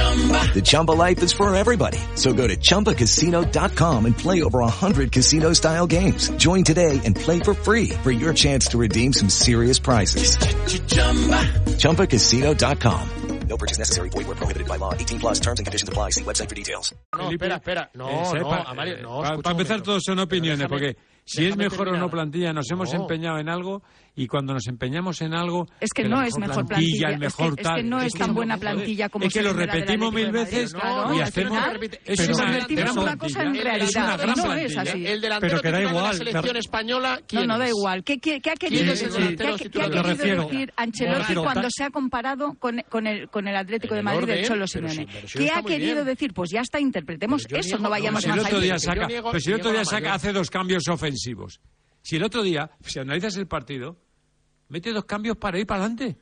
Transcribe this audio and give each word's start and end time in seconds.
The 0.00 0.62
Chumba 0.62 0.92
life 0.92 1.22
is 1.22 1.32
for 1.32 1.54
everybody. 1.54 1.98
So 2.16 2.32
go 2.34 2.46
to 2.46 2.56
ChumbaCasino.com 2.56 4.04
and 4.06 4.16
play 4.16 4.42
over 4.42 4.60
100 4.60 5.12
casino-style 5.12 5.86
games. 5.86 6.30
Join 6.38 6.64
today 6.64 7.00
and 7.04 7.14
play 7.14 7.40
for 7.40 7.52
free 7.54 7.90
for 8.02 8.10
your 8.10 8.32
chance 8.34 8.68
to 8.68 8.78
redeem 8.78 9.12
some 9.12 9.28
serious 9.28 9.78
prizes. 9.78 10.36
ChumbaCasino.com. 11.76 13.08
No 13.48 13.56
purchase 13.56 13.78
necessary. 13.78 14.08
Void 14.10 14.26
were 14.26 14.34
prohibited 14.34 14.66
by 14.68 14.76
law. 14.76 14.92
18 14.92 15.20
plus 15.20 15.38
terms 15.40 15.60
and 15.60 15.66
conditions 15.66 15.88
apply. 15.88 16.10
See 16.10 16.24
website 16.24 16.48
for 16.48 16.56
details. 16.56 16.92
No, 17.16 17.30
espera, 17.30 17.56
espera. 17.62 17.88
No, 17.94 18.08
Eh, 18.08 18.40
no, 18.40 18.48
pa- 18.48 18.64
Amario, 18.66 19.00
no. 19.02 19.22
para 19.22 19.36
un 19.36 19.46
empezar, 19.60 19.82
todos 19.82 20.02
son 20.04 20.18
opiniones, 20.18 20.58
Déjame- 20.58 20.68
porque 20.68 20.96
si 21.24 21.44
es 21.46 21.56
déjame 21.56 21.68
mejor 21.70 21.88
o 21.90 21.96
no 21.96 22.10
plantilla, 22.10 22.52
nos 22.52 22.68
hemos 22.72 22.92
No. 22.92 23.02
empeñado 23.02 23.38
en 23.38 23.48
algo 23.48 23.82
y 24.18 24.26
cuando 24.26 24.54
nos 24.54 24.66
empeñamos 24.66 25.20
en 25.20 25.34
algo. 25.34 25.66
Es 25.78 25.90
que 25.92 26.08
no 26.08 26.22
es 26.22 26.36
mejor 26.38 26.66
plantilla, 26.66 27.08
el 27.08 27.14
es 27.14 27.18
que- 27.18 27.26
mejor 27.42 27.48
es 27.50 27.56
que 27.56 27.62
tal, 27.62 27.88
no 27.88 28.00
es 28.00 28.12
tan 28.14 28.34
buena 28.34 28.56
plantilla 28.56 29.08
como 29.10 29.26
Es 29.26 29.32
que 29.34 29.42
lo 29.42 29.52
repetimos 29.52 30.12
mil 30.12 30.32
veces 30.32 30.72
claro, 30.72 31.14
y 31.14 31.20
hacemos. 31.20 31.58
Es 32.04 32.28
una 32.96 33.16
cosa 33.18 33.42
en 33.42 33.52
plantilla, 33.52 33.62
realidad, 33.64 34.36
no 34.36 34.54
es 34.54 34.76
así. 34.76 35.06
El 35.06 35.20
delantero 35.20 35.60
Pero 35.60 35.62
que 35.62 35.70
da 35.70 35.82
igual, 35.82 36.04
la 36.04 36.12
selección 36.14 36.56
española, 36.56 37.16
No, 37.20 37.26
¿quién 37.26 37.46
no 37.46 37.58
da 37.58 37.68
igual. 37.68 38.02
¿Qué, 38.04 38.18
qué- 38.18 38.40
qué 38.40 38.50
ha 38.50 38.54
¿Quién 38.54 38.72
querido 38.72 38.92
decir, 38.92 40.72
Ancelotti 40.76 41.34
cuando 41.34 41.68
se 41.70 41.84
ha 41.84 41.90
comparado 41.90 42.54
con, 42.58 42.82
con 42.88 43.06
el, 43.06 43.28
con 43.28 43.46
el 43.48 43.56
Atlético 43.56 43.94
de 43.94 44.02
Madrid 44.02 44.26
del 44.26 44.44
Cholo 44.46 44.66
Simeone? 44.66 45.06
¿Qué 45.32 45.50
ha 45.50 45.62
querido 45.62 46.04
decir? 46.04 46.32
Pues 46.32 46.50
ya 46.50 46.60
está, 46.60 46.80
interpretemos 46.80 47.44
eso, 47.50 47.78
no 47.78 47.90
vayamos 47.90 48.26
más 48.26 48.38
otro 48.44 48.58
allá. 48.58 48.76
pero 49.06 49.40
si 49.40 49.50
el 49.50 49.56
otro 49.56 49.70
día 49.70 49.80
la 49.80 49.84
saca, 49.84 50.14
hace 50.14 50.32
dos 50.32 50.50
cambios 50.50 50.88
ofensivos. 50.88 51.60
Si 52.02 52.16
el 52.16 52.22
otro 52.22 52.42
día, 52.42 52.70
si 52.82 53.00
analizas 53.00 53.36
el 53.36 53.48
partido, 53.48 53.96
mete 54.68 54.92
dos 54.92 55.04
cambios 55.04 55.36
para 55.36 55.58
ir 55.58 55.66
para 55.66 55.84
adelante. 55.84 56.16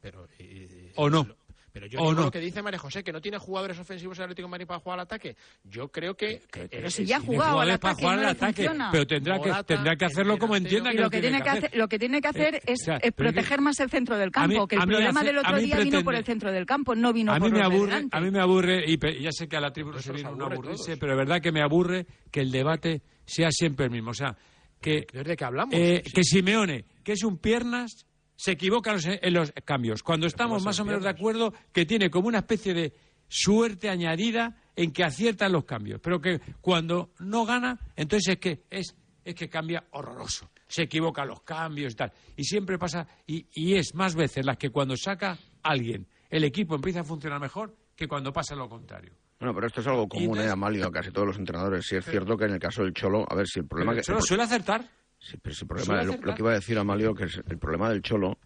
Pero, 0.00 0.26
eh, 0.38 0.92
¿O 0.96 1.08
no? 1.08 1.26
Pero 1.72 1.86
yo 1.86 2.00
¿O 2.00 2.10
digo 2.10 2.14
no? 2.20 2.24
lo 2.26 2.30
que 2.30 2.38
dice 2.40 2.60
María 2.60 2.78
José, 2.78 3.02
que 3.02 3.12
no 3.12 3.20
tiene 3.22 3.38
jugadores 3.38 3.78
ofensivos 3.78 4.18
el 4.18 4.24
Atlético 4.24 4.46
de 4.46 4.50
Madrid 4.50 4.66
para 4.66 4.80
jugar 4.80 4.98
al 4.98 5.04
ataque. 5.04 5.36
Yo 5.64 5.88
creo 5.88 6.14
que... 6.14 6.42
que- 6.52 6.68
Pero 6.68 6.88
eh, 6.88 6.90
si 6.90 7.06
ya 7.06 7.16
ha 7.16 7.20
jugado 7.20 7.60
al 7.60 7.68
para 7.78 7.92
ataque, 7.92 8.02
jugar 8.02 8.16
no 8.16 8.20
al 8.20 8.26
le 8.26 8.30
ataque, 8.32 8.54
funciona. 8.64 8.88
pero 8.92 9.06
tendrá 9.06 9.40
que, 9.40 9.52
tendrá 9.64 9.96
que 9.96 10.04
hacerlo 10.04 10.36
como 10.36 10.54
entienda 10.54 10.90
que 10.90 10.98
lo 10.98 11.08
que, 11.08 11.20
tiene 11.22 11.40
que 11.40 11.48
hacer, 11.48 11.70
lo 11.74 11.88
que 11.88 11.98
tiene 11.98 12.20
que 12.20 12.28
hacer 12.28 12.56
Eh, 12.56 12.62
es, 12.66 12.82
o 12.82 12.84
sea, 12.84 12.96
es 12.96 13.00
pero 13.00 13.30
es 13.30 13.34
que- 13.34 13.40
proteger 13.40 13.60
más 13.62 13.80
el 13.80 13.88
centro 13.88 14.18
del 14.18 14.30
A 14.34 14.46
mí- 14.46 14.54
campo, 14.54 14.66
que 14.68 14.74
el 14.76 14.82
a 14.82 14.84
mí 14.86 14.92
problema 14.92 15.20
hace- 15.20 15.26
del 15.28 15.38
otro 15.38 15.56
día 15.56 15.78
vino 15.78 16.04
por 16.04 16.14
el 16.14 16.24
centro 16.26 16.52
del 16.52 16.66
campo, 16.66 16.94
no 16.94 17.10
vino 17.14 17.32
a 17.32 17.38
por 17.38 17.48
mí 17.48 17.52
me 17.56 17.60
los 17.62 17.68
de 17.70 17.74
aburre, 17.74 17.92
delante. 17.94 18.16
a 18.18 18.20
mí 18.20 18.30
me 18.30 18.40
aburre 18.40 18.84
y 18.86 18.96
pe- 18.98 19.22
ya 19.22 19.30
sé 19.32 19.48
que 19.48 19.56
a 19.56 19.60
la 19.62 19.72
tribu 19.72 19.92
Eso 19.92 20.00
se 20.02 20.12
viene 20.12 20.28
un 20.28 20.42
aburre 20.42 20.54
a 20.54 20.58
aburrirse, 20.58 20.96
pero 20.98 21.12
es 21.12 21.18
verdad 21.18 21.40
que 21.40 21.52
me 21.52 21.62
aburre 21.62 22.06
que 22.30 22.40
el 22.40 22.50
debate 22.52 23.00
sea 23.24 23.48
siempre 23.50 23.86
el 23.86 23.92
mismo, 23.92 24.10
o 24.10 24.14
sea, 24.14 24.36
que 24.78 25.06
¿Desde 25.10 25.36
qué 25.36 25.44
hablamos? 25.46 25.74
eh, 25.74 26.02
Sí. 26.04 26.12
que 26.12 26.22
Simeone, 26.22 26.84
que 27.02 27.12
es 27.12 27.24
un 27.24 27.38
piernas, 27.38 28.06
se 28.36 28.52
equivoca 28.52 28.90
en 28.90 28.96
los, 28.96 29.06
en 29.06 29.34
los 29.34 29.52
cambios. 29.64 30.02
Cuando 30.02 30.26
estamos 30.26 30.64
más 30.64 30.78
o 30.80 30.84
menos 30.84 31.02
de 31.02 31.10
acuerdo 31.10 31.52
que 31.72 31.86
tiene 31.86 32.10
como 32.10 32.28
una 32.28 32.38
especie 32.38 32.74
de 32.74 32.94
suerte 33.28 33.88
añadida 33.88 34.56
en 34.76 34.92
que 34.92 35.04
acierta 35.04 35.46
en 35.46 35.52
los 35.52 35.64
cambios, 35.64 36.00
pero 36.02 36.20
que 36.20 36.40
cuando 36.60 37.12
no 37.20 37.44
gana, 37.46 37.78
entonces 37.96 38.34
es 38.34 38.38
que 38.38 38.64
es 38.70 38.96
es 39.24 39.36
que 39.36 39.48
cambia 39.48 39.84
horroroso. 39.92 40.50
Se 40.66 40.82
equivoca 40.82 41.22
en 41.22 41.28
los 41.28 41.42
cambios 41.42 41.92
y 41.92 41.96
tal. 41.96 42.12
Y 42.36 42.42
siempre 42.42 42.76
pasa, 42.76 43.06
y, 43.24 43.46
y 43.54 43.76
es 43.76 43.94
más 43.94 44.16
veces 44.16 44.44
las 44.44 44.56
que 44.56 44.70
cuando 44.70 44.96
saca 44.96 45.38
alguien, 45.62 46.08
el 46.28 46.42
equipo 46.42 46.74
empieza 46.74 47.00
a 47.00 47.04
funcionar 47.04 47.38
mejor 47.40 47.76
que 47.94 48.08
cuando 48.08 48.32
pasa 48.32 48.56
lo 48.56 48.68
contrario. 48.68 49.12
Bueno, 49.38 49.54
pero 49.54 49.68
esto 49.68 49.80
es 49.80 49.86
algo 49.86 50.08
común, 50.08 50.24
entonces- 50.24 50.46
¿eh, 50.48 50.52
Amalio? 50.52 50.86
A 50.86 50.90
casi 50.90 51.12
todos 51.12 51.28
los 51.28 51.38
entrenadores. 51.38 51.86
Sí 51.86 51.94
es 51.94 52.04
cierto 52.04 52.36
que 52.36 52.46
en 52.46 52.54
el 52.54 52.58
caso 52.58 52.82
del 52.82 52.92
Cholo, 52.94 53.24
a 53.28 53.34
ver 53.36 53.46
si 53.46 53.60
el 53.60 53.66
problema... 53.66 53.92
Pero 53.92 54.02
que, 54.04 54.12
el 54.12 54.22
suele 54.22 54.42
acertar. 54.42 54.88
Sí, 55.22 55.36
pero 55.42 55.54
si 55.54 55.62
el 55.62 55.68
problema, 55.68 56.02
lo, 56.02 56.34
que 56.34 56.42
iba 56.42 56.50
a 56.50 56.54
decir 56.54 56.78
Amalio, 56.78 57.14
que 57.14 57.24
es 57.24 57.40
el 57.48 57.58
problema 57.58 57.88
del 57.90 58.02
Cholo 58.02 58.38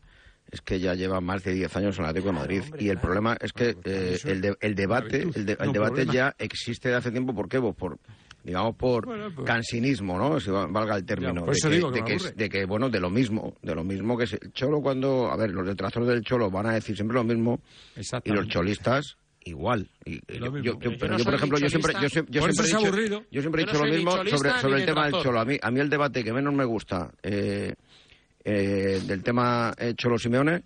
es 0.51 0.61
que 0.61 0.79
ya 0.79 0.95
lleva 0.95 1.21
más 1.21 1.43
de 1.43 1.53
10 1.55 1.77
años 1.77 1.99
en 1.99 2.05
el 2.05 2.11
Atlético 2.11 2.33
de 2.33 2.39
Madrid. 2.39 2.63
y 2.79 2.89
el 2.91 2.99
problema 2.99 3.37
es 3.41 3.53
que 3.53 3.77
eh, 3.85 4.17
el, 4.25 4.41
de- 4.41 4.57
el 4.61 4.75
debate 4.77 5.23
el, 5.23 5.45
de- 5.47 5.53
el 5.59 5.67
no 5.67 5.73
debate 5.73 5.91
problema. 6.05 6.13
ya 6.13 6.35
existe 6.39 6.89
de 6.89 6.95
hace 6.95 7.11
tiempo. 7.11 7.35
¿por 7.35 7.49
qué? 7.49 7.61
Pues 7.61 7.75
por 7.75 7.99
digamos 8.45 8.77
por 8.77 9.07
Bueno, 9.07 9.33
pues- 9.35 9.45
cansinismo 9.45 10.17
no 10.19 10.39
si 10.39 10.51
va- 10.53 10.67
valga 10.69 10.95
el 10.95 11.05
término. 11.05 11.45
De, 11.45 11.53
que, 11.61 11.69
digo 11.69 11.91
que 11.91 12.01
de 12.03 12.05
que 12.05 12.33
de 12.33 12.49
que, 12.49 12.65
bueno 12.65 12.89
de 12.89 13.01
lo 13.01 13.11
mismo 13.11 13.57
de 13.61 13.75
lo 13.75 13.83
mismo 13.83 14.17
que 14.17 14.23
es 14.23 14.35
el 14.35 14.53
Cholo 14.53 14.81
cuando 14.81 15.29
a 15.33 15.37
ver 15.37 15.51
los 15.51 15.67
detractores 15.67 16.09
del 16.09 16.23
Cholo 16.23 16.49
van 16.49 16.67
a 16.67 16.75
decir 16.75 16.95
siempre 16.95 17.17
lo 17.17 17.25
mismo 17.25 17.59
y 18.23 18.31
los 18.31 18.47
cholistas 18.47 19.17
igual 19.47 19.89
y, 20.05 20.15
y 20.15 20.39
Lo 20.39 20.47
yo, 20.47 20.53
mismo. 20.53 20.65
yo- 20.65 20.79
Pero 20.79 20.91
yo 20.93 20.99
pero 20.99 21.13
no 21.13 21.19
yo, 21.19 21.25
por 21.25 21.35
ejemplo 21.35 21.59
yo 21.59 21.69
siempre 21.71 21.93
yo, 22.01 22.09
siempre- 22.09 22.33
yo 22.35 22.43
siempre 22.43 22.65
he 22.65 22.67
dicho 22.67 22.79
aburrido. 22.79 23.25
yo 23.31 23.41
siempre 23.41 23.63
he 23.63 23.67
Yo 23.67 23.73
no 23.73 23.79
dicho 23.79 23.85
lo 23.87 23.93
mismo 23.97 24.11
sobre, 24.37 24.51
sobre 24.61 24.81
el 24.81 24.87
tema 24.87 25.05
del. 25.11 25.23
Cholo 25.23 25.41
a 25.41 25.45
mí 25.45 25.59
a 25.63 25.71
mí 25.71 25.81
el 25.81 25.89
debate 25.91 26.23
que 26.25 26.33
menos 26.33 26.53
me 26.55 26.65
gusta 26.65 27.11
eh, 27.23 27.75
eh, 28.45 29.01
del 29.07 29.23
tema 29.23 29.73
eh, 29.79 29.95
Cholo 29.97 30.19
Simeone 30.19 30.63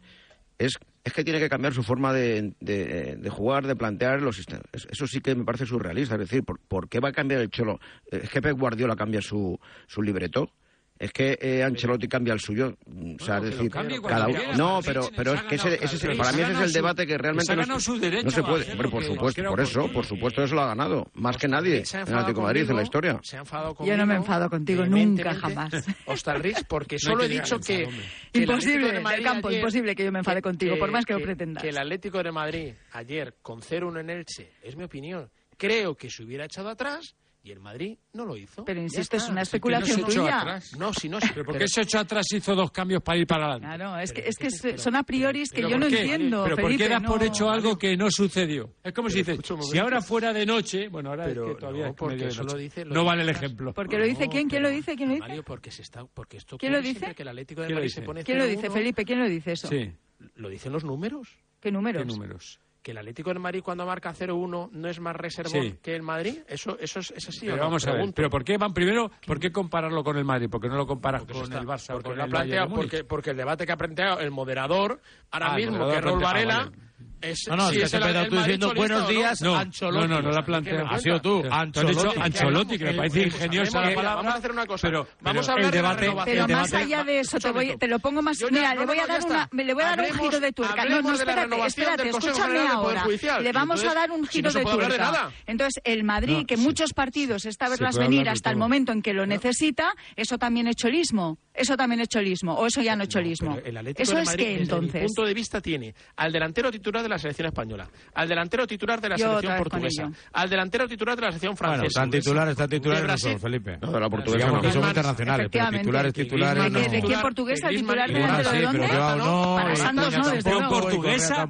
es, 0.58 0.74
es 1.04 1.12
que 1.12 1.24
tiene 1.24 1.38
que 1.40 1.48
cambiar 1.48 1.72
su 1.72 1.82
forma 1.82 2.12
de, 2.12 2.52
de- 2.60 3.16
de 3.16 3.30
jugar, 3.30 3.66
de 3.66 3.74
plantear 3.76 4.20
los 4.20 4.36
sistemas. 4.36 4.64
Es- 4.72 4.86
Eso 4.90 5.06
sí 5.06 5.20
que 5.20 5.34
me 5.34 5.44
parece 5.44 5.64
surrealista. 5.66 6.14
Es 6.16 6.20
decir, 6.20 6.42
¿por, 6.44 6.58
por 6.60 6.88
qué 6.88 7.00
va 7.00 7.08
a 7.08 7.12
cambiar 7.12 7.40
el 7.40 7.50
Cholo? 7.50 7.80
¿Es 8.10 8.28
que 8.28 8.42
Pep 8.42 8.58
Guardiola 8.58 8.96
cambia 8.96 9.22
su, 9.22 9.58
su 9.86 10.02
libreto? 10.02 10.52
¿Es 11.00 11.12
que 11.14 11.38
eh, 11.40 11.62
Ancelotti 11.62 12.06
cambia 12.08 12.34
el 12.34 12.40
suyo? 12.40 12.76
O 12.86 13.24
sea, 13.24 13.38
Bueno, 13.38 13.48
es 13.48 13.56
que 13.56 13.62
decir, 13.64 14.00
cada 14.06 14.28
uno-. 14.28 14.38
No, 14.58 14.80
pero, 14.84 15.08
pero 15.16 15.32
es 15.32 15.42
que 15.44 15.54
ese, 15.54 15.74
ese 15.82 15.96
es- 15.96 16.02
claro, 16.02 16.18
para 16.18 16.32
mí 16.32 16.42
ese 16.42 16.52
es 16.52 16.58
el 16.60 16.72
debate 16.74 17.06
que 17.06 17.16
realmente 17.16 17.56
no, 17.56 17.80
se- 17.80 17.86
su 17.86 17.98
derecho 17.98 18.24
no 18.26 18.30
se 18.30 18.40
a 18.40 18.44
puede. 18.44 18.70
Hombre, 18.70 18.88
por 18.90 19.02
supuesto, 19.04 19.42
por 19.44 19.60
eso, 19.60 19.90
por 19.92 20.04
supuesto 20.04 20.42
eso 20.44 20.54
lo 20.54 20.60
ha 20.60 20.66
ganado. 20.66 21.10
Más 21.14 21.38
que 21.38 21.48
nadie 21.48 21.82
en 21.90 22.00
el 22.08 22.14
Atlético 22.14 22.40
de 22.40 22.46
Madrid 22.46 22.70
en 22.70 22.76
la 22.76 22.82
historia. 22.82 23.18
Se 23.22 23.36
ha 23.38 23.40
enfadado 23.40 23.74
Yo 23.82 23.96
no 23.96 24.04
me 24.04 24.16
enfado 24.16 24.50
contigo 24.50 24.84
nunca, 24.84 25.34
jamás. 25.34 25.72
Hostalrix, 26.04 26.64
porque 26.64 26.98
solo 26.98 27.24
he 27.24 27.28
dicho 27.28 27.58
que. 27.58 27.88
Imposible, 28.34 28.92
del 28.92 29.22
campo, 29.22 29.50
imposible 29.50 29.94
que 29.94 30.04
yo 30.04 30.12
me 30.12 30.18
enfade 30.18 30.42
contigo, 30.42 30.76
por 30.78 30.90
más 30.90 31.06
que 31.06 31.14
lo 31.14 31.20
pretendas. 31.22 31.62
Que 31.62 31.70
el 31.70 31.78
Atlético 31.78 32.22
de 32.22 32.30
Madrid 32.30 32.74
ayer 32.92 33.36
con 33.40 33.62
0-1 33.62 34.00
en 34.00 34.10
Elche, 34.10 34.52
es 34.62 34.76
mi 34.76 34.84
opinión, 34.84 35.30
creo 35.56 35.94
que 35.96 36.10
se 36.10 36.22
hubiera 36.22 36.44
echado 36.44 36.68
atrás 36.68 37.14
y 37.42 37.50
el 37.52 37.58
Madrid 37.60 37.96
no 38.12 38.26
lo 38.26 38.36
hizo. 38.36 38.64
Pero 38.64 38.80
insisto, 38.82 39.16
es 39.16 39.28
una 39.28 39.42
especulación 39.42 40.00
no 40.02 40.06
se 40.06 40.12
echó 40.12 40.20
tuya. 40.22 40.40
atrás. 40.40 40.76
No, 40.78 40.92
si 40.92 41.08
no. 41.08 41.18
¿Pero 41.20 41.44
por 41.44 41.56
qué 41.58 41.68
se 41.68 41.80
echó 41.82 41.98
atrás 41.98 42.26
y 42.32 42.36
hizo 42.36 42.54
dos 42.54 42.70
cambios 42.70 43.02
para 43.02 43.18
ir 43.18 43.26
para 43.26 43.46
adelante? 43.52 43.66
Claro, 43.76 43.98
es 43.98 44.12
que, 44.12 44.20
Pero 44.20 44.28
es 44.30 44.36
que 44.36 44.48
¿qué 44.48 44.58
te- 44.58 44.74
es- 44.76 44.82
son 44.82 44.96
a 44.96 45.02
prioris 45.02 45.50
que 45.50 45.56
¿Pero 45.56 45.68
yo 45.70 45.74
por 45.76 45.80
no 45.80 45.88
qué? 45.88 46.00
entiendo, 46.02 46.42
¿Pero 46.44 46.56
por 46.56 46.64
Felipe, 46.66 46.84
qué 46.84 46.88
das 46.90 47.02
por 47.02 47.18
no. 47.20 47.24
hecho 47.26 47.50
algo 47.50 47.78
que 47.78 47.96
no 47.96 48.10
sucedió? 48.10 48.74
Es 48.84 48.92
como 48.92 49.08
si 49.08 49.18
dices, 49.22 49.40
si 49.70 49.78
ahora 49.78 50.02
fuera 50.02 50.32
de 50.32 50.44
noche, 50.44 50.88
bueno, 50.88 51.10
ahora 51.10 51.24
Pero 51.24 51.46
es 51.50 51.54
que 51.54 51.60
todavía 51.60 51.84
no, 51.84 51.90
es 51.90 51.96
porque 51.96 52.14
medio 52.14 52.26
de 52.26 52.32
eso 52.32 52.42
lo 52.42 52.48
noche. 52.52 52.62
dice- 52.62 52.84
lo 52.84 52.94
no 52.94 53.04
vale 53.04 53.22
el 53.22 53.28
ejemplo. 53.30 53.72
Porque 53.72 53.98
lo 53.98 54.04
dice 54.04 54.24
No, 54.26 54.30
quién, 54.30 54.48
quién 54.48 54.62
lo 54.62 54.68
pero- 54.68 54.76
dice, 54.76 54.96
quién 54.96 55.08
lo 55.08 55.14
dice. 55.14 55.28
Mario, 55.28 55.42
porque, 55.42 55.70
se 55.70 55.82
está, 55.82 56.04
porque 56.04 56.36
esto 56.36 56.58
¿Quién 56.58 56.72
lo 56.72 56.82
dice? 56.82 57.14
que 57.14 57.22
el 57.22 57.28
Atlético 57.28 57.62
de 57.62 57.68
¿Quién 57.68 57.74
lo 57.76 57.80
Madrid 57.80 57.88
dice? 57.88 58.00
se 58.00 58.06
pone 58.06 58.24
¿Quién 58.24 58.38
lo 58.38 58.44
dice, 58.46 58.68
0-1, 58.68 58.72
Felipe? 58.74 59.04
¿Quién 59.04 59.18
lo 59.18 59.28
dice 59.28 59.52
eso? 59.52 59.68
Sí, 59.68 59.90
Lo 60.34 60.48
dicen 60.50 60.72
los 60.72 60.84
números. 60.84 61.38
¿Qué 61.60 61.70
números? 61.72 62.02
¿qué 62.02 62.06
números? 62.06 62.60
Que 62.82 62.92
el 62.92 62.98
Atlético 62.98 63.32
de 63.32 63.38
Madrid 63.38 63.62
cuando 63.62 63.84
marca 63.84 64.14
0-1 64.14 64.70
no 64.72 64.88
es 64.88 65.00
más 65.00 65.14
reservón 65.14 65.52
Sí. 65.62 65.78
que 65.82 65.94
el 65.94 66.02
Madrid. 66.02 66.38
Eso, 66.48 66.78
eso 66.80 67.00
es, 67.00 67.10
es 67.10 67.28
así. 67.28 67.46
¿o 67.46 67.50
Pero 67.50 67.56
no? 67.58 67.62
vamos 67.64 67.86
a 67.86 67.92
ver, 67.92 68.12
pero 68.14 68.30
¿por 68.30 68.42
qué 68.42 68.56
van 68.56 68.72
primero? 68.72 69.10
¿Por 69.26 69.38
qué 69.38 69.52
compararlo 69.52 70.02
con 70.02 70.16
el 70.16 70.24
Madrid? 70.24 70.48
¿Por 70.48 70.62
qué 70.62 70.68
no 70.68 70.76
lo 70.76 70.86
comparas 70.86 71.20
Porque 71.22 71.34
con 71.34 71.42
está- 71.44 71.58
el 71.58 71.66
Barça 71.66 71.90
o 71.90 71.92
porque 72.00 72.08
con 72.10 72.20
el 72.20 72.30
planteado, 72.30 72.74
porque, 72.74 73.04
porque 73.04 73.30
el 73.30 73.36
debate 73.36 73.66
que 73.66 73.72
ha 73.72 73.76
planteado 73.76 74.20
el 74.20 74.30
moderador 74.30 75.00
ahora 75.30 75.52
Ah, 75.52 75.56
el 75.56 75.66
mismo, 75.66 75.78
moderador 75.78 75.92
que 75.92 75.98
es 75.98 76.04
Raúl 76.04 76.18
plantea- 76.20 76.30
ah, 76.30 76.32
Varela, 76.32 76.70
vale. 76.70 77.09
Es, 77.20 77.46
No, 77.48 77.56
no, 77.56 77.68
si 77.68 77.74
es 77.74 77.78
que 77.78 77.84
es 77.84 77.90
se 77.90 77.96
el, 77.98 78.16
el 78.16 78.28
tú 78.28 78.36
diciendo 78.36 78.72
buenos 78.74 79.08
días, 79.08 79.40
No, 79.42 79.56
Ancelotti. 79.56 79.98
no, 79.98 80.06
no, 80.08 80.22
no 80.22 80.30
la 80.30 80.40
¿Qué 80.40 80.46
plantea. 80.46 80.84
me 80.84 80.94
Ha 80.94 80.98
sido 80.98 81.20
tú, 81.20 81.42
has 81.50 81.66
dicho. 81.72 82.12
Ancelotti, 82.20 82.78
que 82.78 82.84
me 82.84 82.94
parece 82.94 83.22
ingeniosa 83.22 83.80
la 83.80 83.94
palabra. 83.94 84.14
Vamos 84.16 84.34
a 84.34 84.36
hacer 84.38 84.52
una 84.52 84.66
cosa. 84.66 84.88
Pero- 84.88 85.08
vamos 85.20 85.46
pero 85.46 85.50
a 85.50 85.52
hablar 85.52 85.64
el 85.66 85.70
de 85.70 85.82
la 85.82 85.96
debate-. 85.96 86.30
Pero 86.30 86.44
el 86.46 86.52
más 86.52 86.72
allá 86.72 87.04
de 87.04 87.20
eso, 87.20 87.38
te, 87.38 87.50
voy- 87.50 87.76
te 87.78 87.86
lo 87.88 87.98
pongo 87.98 88.22
más. 88.22 88.38
Mira, 88.50 88.74
no, 88.74 88.80
le 88.80 88.86
voy 88.86 88.96
no, 88.96 89.02
a 89.02 89.06
dar 89.06 89.24
una, 89.24 89.48
le 89.52 89.74
voy 89.74 89.82
a 89.82 89.86
dar 89.96 90.00
un 90.00 90.18
giro 90.18 90.40
de 90.40 90.52
tuerca. 90.52 90.84
No, 90.84 91.02
no, 91.02 91.12
espérate, 91.14 91.66
espérate, 91.66 92.08
escúchame 92.08 92.58
ahora. 92.68 93.04
Le 93.40 93.52
vamos 93.52 93.84
a 93.84 93.94
dar 93.94 94.10
un 94.10 94.26
giro 94.26 94.52
de 94.52 94.62
tuerca. 94.62 95.30
Entonces, 95.46 95.82
el 95.84 96.04
Madrid, 96.04 96.46
que 96.46 96.56
sí. 96.56 96.62
muchos 96.62 96.92
partidos 96.92 97.44
está 97.46 97.66
a 97.66 97.68
verlas 97.70 97.96
venir 97.98 98.28
hasta 98.28 98.50
el 98.50 98.56
momento 98.56 98.92
en 98.92 99.02
que 99.02 99.12
lo 99.12 99.26
necesita, 99.26 99.94
eso 100.16 100.38
también 100.38 100.66
es 100.68 100.76
cholismo. 100.76 101.38
Eso 101.52 101.76
también 101.76 102.00
es 102.00 102.08
cholismo, 102.08 102.54
o 102.54 102.66
eso 102.66 102.80
ya 102.80 102.94
no 102.94 103.02
es 103.02 103.08
cholismo. 103.08 103.58
Pero 103.62 103.80
Eso 103.96 104.18
es 104.18 104.36
que 104.36 104.56
entonces. 104.56 105.04
punto 105.04 105.24
de 105.26 105.34
vista, 105.34 105.60
tiene 105.60 105.94
al 106.16 106.32
delantero 106.32 106.70
titular 106.70 107.02
de 107.02 107.08
la 107.10 107.18
selección 107.18 107.46
española, 107.48 107.88
al 108.14 108.28
delantero 108.28 108.66
titular 108.66 109.00
de 109.00 109.08
la 109.10 109.16
Yo 109.16 109.26
selección 109.26 109.56
portuguesa, 109.58 110.10
al 110.32 110.48
delantero 110.50 110.88
titular 110.88 111.16
de 111.16 111.22
la 111.22 111.28
selección 111.28 111.54
Bueno, 111.54 111.74
francesa. 111.74 111.86
están 112.00 112.10
titulares, 112.10 112.50
están 112.52 112.68
de 112.70 112.76
titulares 112.78 113.02
no 113.02 113.06
Brasil. 113.08 113.32
son, 113.32 113.40
Felipe. 113.40 113.78
No, 113.82 113.92
de 113.92 114.00
la 114.00 114.08
portuguesa 114.08 114.46
no. 114.50 114.60
que 114.60 114.72
son 114.72 114.84
internacionales, 114.88 115.48
pero 115.52 115.70
titulares, 115.70 116.12
titulares 116.14 116.72
no. 116.72 116.78
es 116.78 116.84
¿De 116.84 116.90
quién 116.90 117.00
titular, 117.02 117.22
portuguesa? 117.22 117.68
¿Titular 117.68 118.10
Griezmann- 118.10 118.12
delante 118.12 118.42
Bueno, 118.42 118.52
de 118.52 118.62
dónde? 118.62 118.88
no, 119.24 119.56
Para 119.56 119.76
Santos 119.76 120.16
no, 120.16 120.28
desde 120.30 120.50
tampoco, 120.50 120.60
luego. 120.70 120.80
Portuguesa, 120.80 121.36
la 121.36 121.46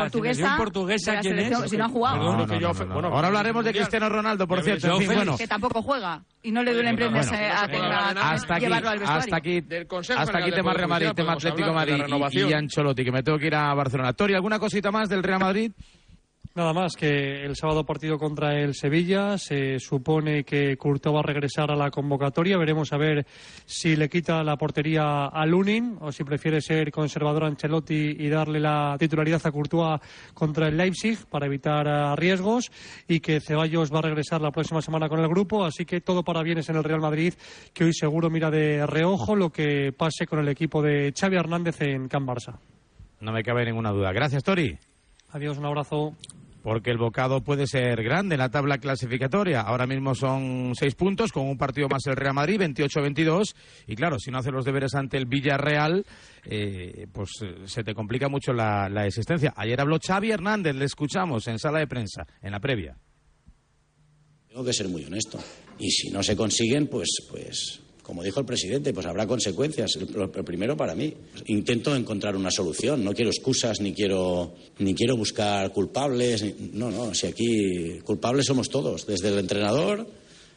portuguesa, 0.00 0.54
portuguesa, 0.56 1.16
¿quién 1.20 1.38
es? 1.38 1.70
Si 1.70 1.76
no 1.76 1.84
ha 1.84 1.88
jugado. 1.88 2.16
No, 2.16 2.36
no, 2.38 2.46
que 2.46 2.54
no, 2.54 2.60
yo- 2.60 2.72
no, 2.72 2.84
no. 2.84 2.94
bueno, 2.94 3.08
Ahora 3.08 3.28
hablaremos 3.28 3.64
de. 3.64 3.72
Cristiano 3.74 4.08
Ronaldo, 4.08 4.46
por 4.46 4.62
cierto. 4.62 4.96
bueno, 5.04 5.36
Que 5.36 5.46
tampoco 5.46 5.82
juega 5.82 6.22
y 6.42 6.52
no 6.52 6.62
le 6.62 6.72
duelen 6.72 6.94
Bueno, 6.96 7.10
prendas 7.10 7.30
bueno. 7.30 8.20
hasta 8.22 8.54
aquí, 8.54 8.64
llevarlo 8.66 8.88
al 8.90 8.98
vestuario. 8.98 9.20
hasta 9.24 9.36
aquí, 9.36 9.60
Del 9.62 9.86
Consejo 9.86 10.20
hasta 10.20 10.38
aquí 10.38 10.50
tema 10.52 10.72
Real 10.74 10.88
Madrid, 10.88 11.08
tema 11.14 11.32
Atlético 11.32 11.72
Madrid 11.72 12.46
y. 12.48 12.52
Ancelotti, 12.52 13.04
que 13.04 13.10
me 13.12 13.22
tengo 13.22 13.38
que 13.38 13.46
ir 13.46 13.54
a 13.54 13.74
Barcelona. 13.74 14.12
Tori, 14.12 14.34
¿alguna 14.34 14.58
cosita 14.58 14.90
más 14.90 14.93
del 15.02 15.24
Real 15.24 15.40
Madrid? 15.40 15.72
Nada 16.56 16.72
más 16.72 16.92
que 16.94 17.44
el 17.44 17.56
sábado 17.56 17.84
partido 17.84 18.16
contra 18.16 18.60
el 18.60 18.76
Sevilla. 18.76 19.36
Se 19.38 19.80
supone 19.80 20.44
que 20.44 20.76
Courtois 20.76 21.16
va 21.16 21.18
a 21.18 21.22
regresar 21.24 21.72
a 21.72 21.74
la 21.74 21.90
convocatoria. 21.90 22.56
Veremos 22.56 22.92
a 22.92 22.96
ver 22.96 23.26
si 23.66 23.96
le 23.96 24.08
quita 24.08 24.44
la 24.44 24.56
portería 24.56 25.26
a 25.26 25.46
Lunin 25.46 25.96
o 26.00 26.12
si 26.12 26.22
prefiere 26.22 26.60
ser 26.60 26.92
conservador 26.92 27.42
Ancelotti 27.42 28.18
y 28.20 28.28
darle 28.28 28.60
la 28.60 28.94
titularidad 28.96 29.44
a 29.44 29.50
Courtois 29.50 30.00
contra 30.32 30.68
el 30.68 30.76
Leipzig 30.76 31.26
para 31.28 31.46
evitar 31.46 31.88
eh, 31.88 32.14
riesgos. 32.14 32.70
Y 33.08 33.18
que 33.18 33.40
Ceballos 33.40 33.92
va 33.92 33.98
a 33.98 34.02
regresar 34.02 34.40
la 34.40 34.52
próxima 34.52 34.80
semana 34.80 35.08
con 35.08 35.18
el 35.18 35.28
grupo. 35.28 35.64
Así 35.64 35.84
que 35.84 36.02
todo 36.02 36.22
para 36.22 36.44
bienes 36.44 36.68
en 36.68 36.76
el 36.76 36.84
Real 36.84 37.00
Madrid, 37.00 37.34
que 37.72 37.82
hoy 37.82 37.92
seguro 37.92 38.30
mira 38.30 38.52
de 38.52 38.86
reojo 38.86 39.34
lo 39.34 39.50
que 39.50 39.92
pase 39.92 40.28
con 40.28 40.38
el 40.38 40.46
equipo 40.46 40.82
de 40.82 41.12
Xavi 41.18 41.34
Hernández 41.34 41.80
en 41.80 42.06
Can 42.06 42.24
Barça. 42.24 42.60
No 43.24 43.32
me 43.32 43.42
cabe 43.42 43.64
ninguna 43.64 43.90
duda. 43.90 44.12
Gracias, 44.12 44.44
Tori. 44.44 44.78
Adiós, 45.30 45.56
un 45.56 45.64
abrazo. 45.64 46.14
Porque 46.62 46.90
el 46.90 46.98
bocado 46.98 47.42
puede 47.42 47.66
ser 47.66 48.02
grande 48.02 48.34
en 48.34 48.38
la 48.38 48.50
tabla 48.50 48.78
clasificatoria. 48.78 49.62
Ahora 49.62 49.86
mismo 49.86 50.14
son 50.14 50.72
seis 50.74 50.94
puntos, 50.94 51.32
con 51.32 51.46
un 51.46 51.58
partido 51.58 51.88
más 51.88 52.06
el 52.06 52.16
Real 52.16 52.34
Madrid, 52.34 52.60
28-22. 52.60 53.54
Y 53.86 53.96
claro, 53.96 54.18
si 54.18 54.30
no 54.30 54.38
hace 54.38 54.50
los 54.50 54.64
deberes 54.64 54.94
ante 54.94 55.16
el 55.16 55.26
Villarreal, 55.26 56.04
eh, 56.44 57.06
pues 57.12 57.30
eh, 57.42 57.62
se 57.64 57.82
te 57.82 57.94
complica 57.94 58.28
mucho 58.28 58.52
la, 58.52 58.88
la 58.88 59.06
existencia. 59.06 59.52
Ayer 59.56 59.80
habló 59.80 59.98
Xavi 59.98 60.30
Hernández, 60.30 60.74
le 60.74 60.86
escuchamos 60.86 61.48
en 61.48 61.58
sala 61.58 61.80
de 61.80 61.86
prensa, 61.86 62.26
en 62.42 62.52
la 62.52 62.60
previa. 62.60 62.96
Tengo 64.48 64.64
que 64.64 64.72
ser 64.72 64.88
muy 64.88 65.04
honesto. 65.04 65.38
Y 65.78 65.90
si 65.90 66.10
no 66.10 66.22
se 66.22 66.36
consiguen, 66.36 66.88
pues, 66.88 67.08
pues 67.30 67.83
como 68.04 68.22
dijo 68.22 68.38
el 68.38 68.46
presidente, 68.46 68.92
pues 68.92 69.06
habrá 69.06 69.26
consecuencias. 69.26 69.96
Lo, 70.14 70.30
primero 70.30 70.76
para 70.76 70.94
mí. 70.94 71.12
Intento 71.46 71.96
encontrar 71.96 72.36
una 72.36 72.50
solución. 72.50 73.02
No 73.02 73.14
quiero 73.14 73.30
excusas 73.30 73.80
ni 73.80 73.94
quiero, 73.94 74.54
ni 74.78 74.94
quiero 74.94 75.16
buscar 75.16 75.72
culpables. 75.72 76.44
No, 76.74 76.90
no, 76.90 77.14
si 77.14 77.26
aquí 77.26 77.98
culpables 78.04 78.44
somos 78.44 78.68
todos, 78.68 79.06
desde 79.06 79.28
el 79.28 79.38
entrenador 79.38 80.06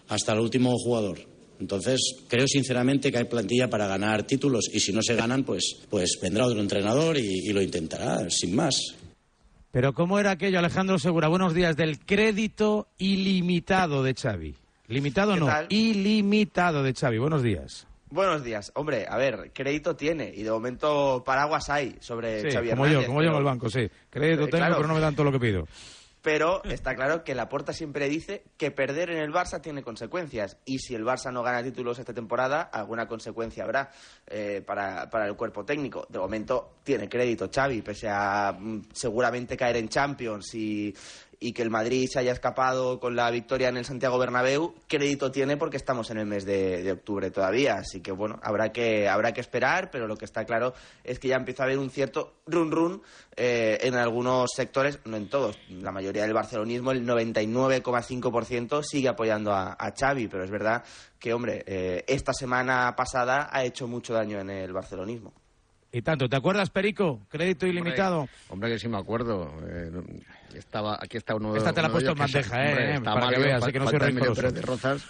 hasta 0.09 0.33
el 0.33 0.39
último 0.39 0.77
jugador. 0.77 1.19
Entonces, 1.61 2.01
creo 2.27 2.47
sinceramente 2.47 3.11
que 3.11 3.17
hay 3.17 3.23
plantilla 3.23 3.69
para 3.69 3.87
ganar 3.87 4.27
títulos 4.27 4.69
y 4.71 4.81
si 4.81 4.91
no 4.91 5.01
se 5.01 5.15
ganan, 5.15 5.45
pues, 5.45 5.77
pues 5.89 6.19
vendrá 6.21 6.45
otro 6.45 6.59
entrenador 6.59 7.17
y, 7.17 7.47
y 7.47 7.53
lo 7.53 7.61
intentará, 7.61 8.29
sin 8.29 8.55
más. 8.55 8.93
Pero 9.71 9.93
¿cómo 9.93 10.19
era 10.19 10.31
aquello, 10.31 10.59
Alejandro 10.59 10.99
Segura? 10.99 11.29
Buenos 11.29 11.53
días, 11.53 11.77
del 11.77 11.99
crédito 11.99 12.89
ilimitado 12.97 14.03
de 14.03 14.13
Xavi. 14.13 14.55
Limitado 14.87 15.33
¿Qué 15.33 15.39
no, 15.39 15.45
tal? 15.47 15.65
ilimitado 15.69 16.83
de 16.83 16.93
Xavi. 16.93 17.17
Buenos 17.17 17.43
días. 17.43 17.87
Buenos 18.09 18.43
días. 18.43 18.71
Hombre, 18.75 19.05
a 19.09 19.17
ver, 19.17 19.51
crédito 19.53 19.95
tiene 19.97 20.31
y 20.33 20.43
de 20.43 20.51
momento 20.51 21.23
paraguas 21.25 21.69
hay 21.69 21.97
sobre 21.99 22.41
Sí, 22.41 22.51
Xavi 22.51 22.69
como 22.69 22.85
Hernández, 22.85 23.01
yo, 23.03 23.07
como 23.07 23.21
yo 23.21 23.27
en 23.27 23.31
pero- 23.33 23.39
el 23.39 23.43
banco, 23.45 23.69
sí. 23.69 23.89
Crédito 24.09 24.43
Eh, 24.43 24.47
tengo, 24.47 24.57
claro. 24.59 24.75
pero 24.77 24.87
no 24.87 24.93
me 24.93 25.01
dan 25.01 25.13
todo 25.15 25.25
lo 25.25 25.31
que 25.33 25.39
pido. 25.39 25.67
Pero 26.21 26.61
está 26.65 26.93
claro 26.95 27.23
que 27.23 27.35
Laporta 27.35 27.71
siempre 27.71 28.09
dice 28.09 28.43
que 28.57 28.69
perder 28.71 29.11
en 29.11 29.17
el 29.19 29.31
Barça 29.31 29.61
tiene 29.61 29.81
consecuencias. 29.81 30.57
Y 30.65 30.79
si 30.79 30.93
el 30.93 31.05
Barça 31.05 31.31
no 31.31 31.41
gana 31.43 31.63
títulos 31.63 31.99
esta 31.99 32.13
temporada, 32.13 32.63
alguna 32.63 33.07
consecuencia 33.07 33.63
habrá 33.63 33.91
eh, 34.25 34.61
para, 34.65 35.09
para 35.09 35.25
el 35.27 35.35
cuerpo 35.35 35.63
técnico. 35.63 36.05
De 36.09 36.19
momento 36.19 36.79
tiene 36.83 37.07
crédito 37.07 37.49
Xavi, 37.53 37.81
pese 37.81 38.09
a 38.09 38.51
mm, 38.57 38.89
seguramente 38.93 39.55
caer 39.55 39.77
en 39.77 39.87
Champions 39.87 40.53
y, 40.55 40.93
y 41.39 41.53
que 41.53 41.61
el 41.61 41.69
Madrid 41.69 42.07
se 42.11 42.19
haya 42.19 42.31
escapado 42.31 42.99
con 42.99 43.15
la 43.15 43.29
victoria 43.29 43.69
en 43.69 43.77
el 43.77 43.85
Santiago 43.85 44.17
Bernabéu, 44.17 44.73
crédito 44.87 45.31
tiene 45.31 45.57
porque 45.57 45.77
estamos 45.77 46.09
en 46.09 46.17
el 46.17 46.25
mes 46.25 46.45
de, 46.45 46.83
de 46.83 46.91
octubre 46.91 47.29
todavía. 47.31 47.75
Así 47.75 48.01
que 48.01 48.11
bueno, 48.11 48.39
habrá 48.41 48.71
que, 48.71 49.07
habrá 49.07 49.33
que 49.33 49.41
esperar, 49.41 49.89
pero 49.91 50.07
lo 50.07 50.15
que 50.15 50.25
está 50.25 50.45
claro 50.45 50.73
es 51.03 51.19
que 51.19 51.27
ya 51.27 51.35
empieza 51.35 51.63
a 51.63 51.65
haber 51.67 51.77
un 51.77 51.89
cierto 51.89 52.37
run 52.47 52.71
run 52.71 53.01
eh, 53.35 53.77
en 53.81 53.95
algunos 53.95 54.49
sectores, 54.55 54.99
no 55.05 55.17
en 55.17 55.29
todos. 55.29 55.57
La 55.69 55.91
mayoría 55.91 56.23
del 56.23 56.33
barcelonismo, 56.33 56.91
el 56.91 57.05
99,5% 57.05 58.81
sigue 58.83 59.09
apoyando 59.09 59.51
a, 59.53 59.73
a 59.73 59.93
Xavi, 59.95 60.27
pero 60.27 60.43
es 60.43 60.49
verdad 60.49 60.83
que, 61.19 61.33
hombre, 61.33 61.63
eh, 61.67 62.03
esta 62.07 62.33
semana 62.33 62.95
pasada 62.95 63.49
ha 63.51 63.63
hecho 63.63 63.87
mucho 63.87 64.13
daño 64.13 64.39
en 64.39 64.49
el 64.49 64.73
barcelonismo. 64.73 65.33
Y 65.91 66.01
tanto, 66.01 66.27
¿te 66.27 66.35
acuerdas, 66.35 66.69
Perico? 66.69 67.21
Crédito 67.29 67.65
ilimitado. 67.65 68.27
Hombre, 68.49 68.71
que 68.71 68.79
sí 68.79 68.87
me 68.87 68.97
acuerdo. 68.97 69.51
Eh, 69.67 69.89
estaba, 70.53 70.97
aquí 71.01 71.17
está 71.17 71.35
uno 71.35 71.55
Esta 71.55 71.73
te 71.73 71.81
la 71.81 71.87
he 71.87 71.89
de 71.89 71.93
puesto 71.93 72.11
en 72.11 72.15
que 72.15 72.21
bandeja, 72.21 72.63
eh, 72.65 72.91
eh, 72.91 72.93
está 72.95 73.13
para 73.13 73.29
que 73.29 73.39
veas, 73.39 73.59
fa- 73.61 73.69
eh, 73.69 73.73
que 73.73 73.79
no 73.79 73.89
soy 73.89 73.99
rencoroso. 73.99 74.51
De 74.51 74.61
Rozas. 74.61 75.05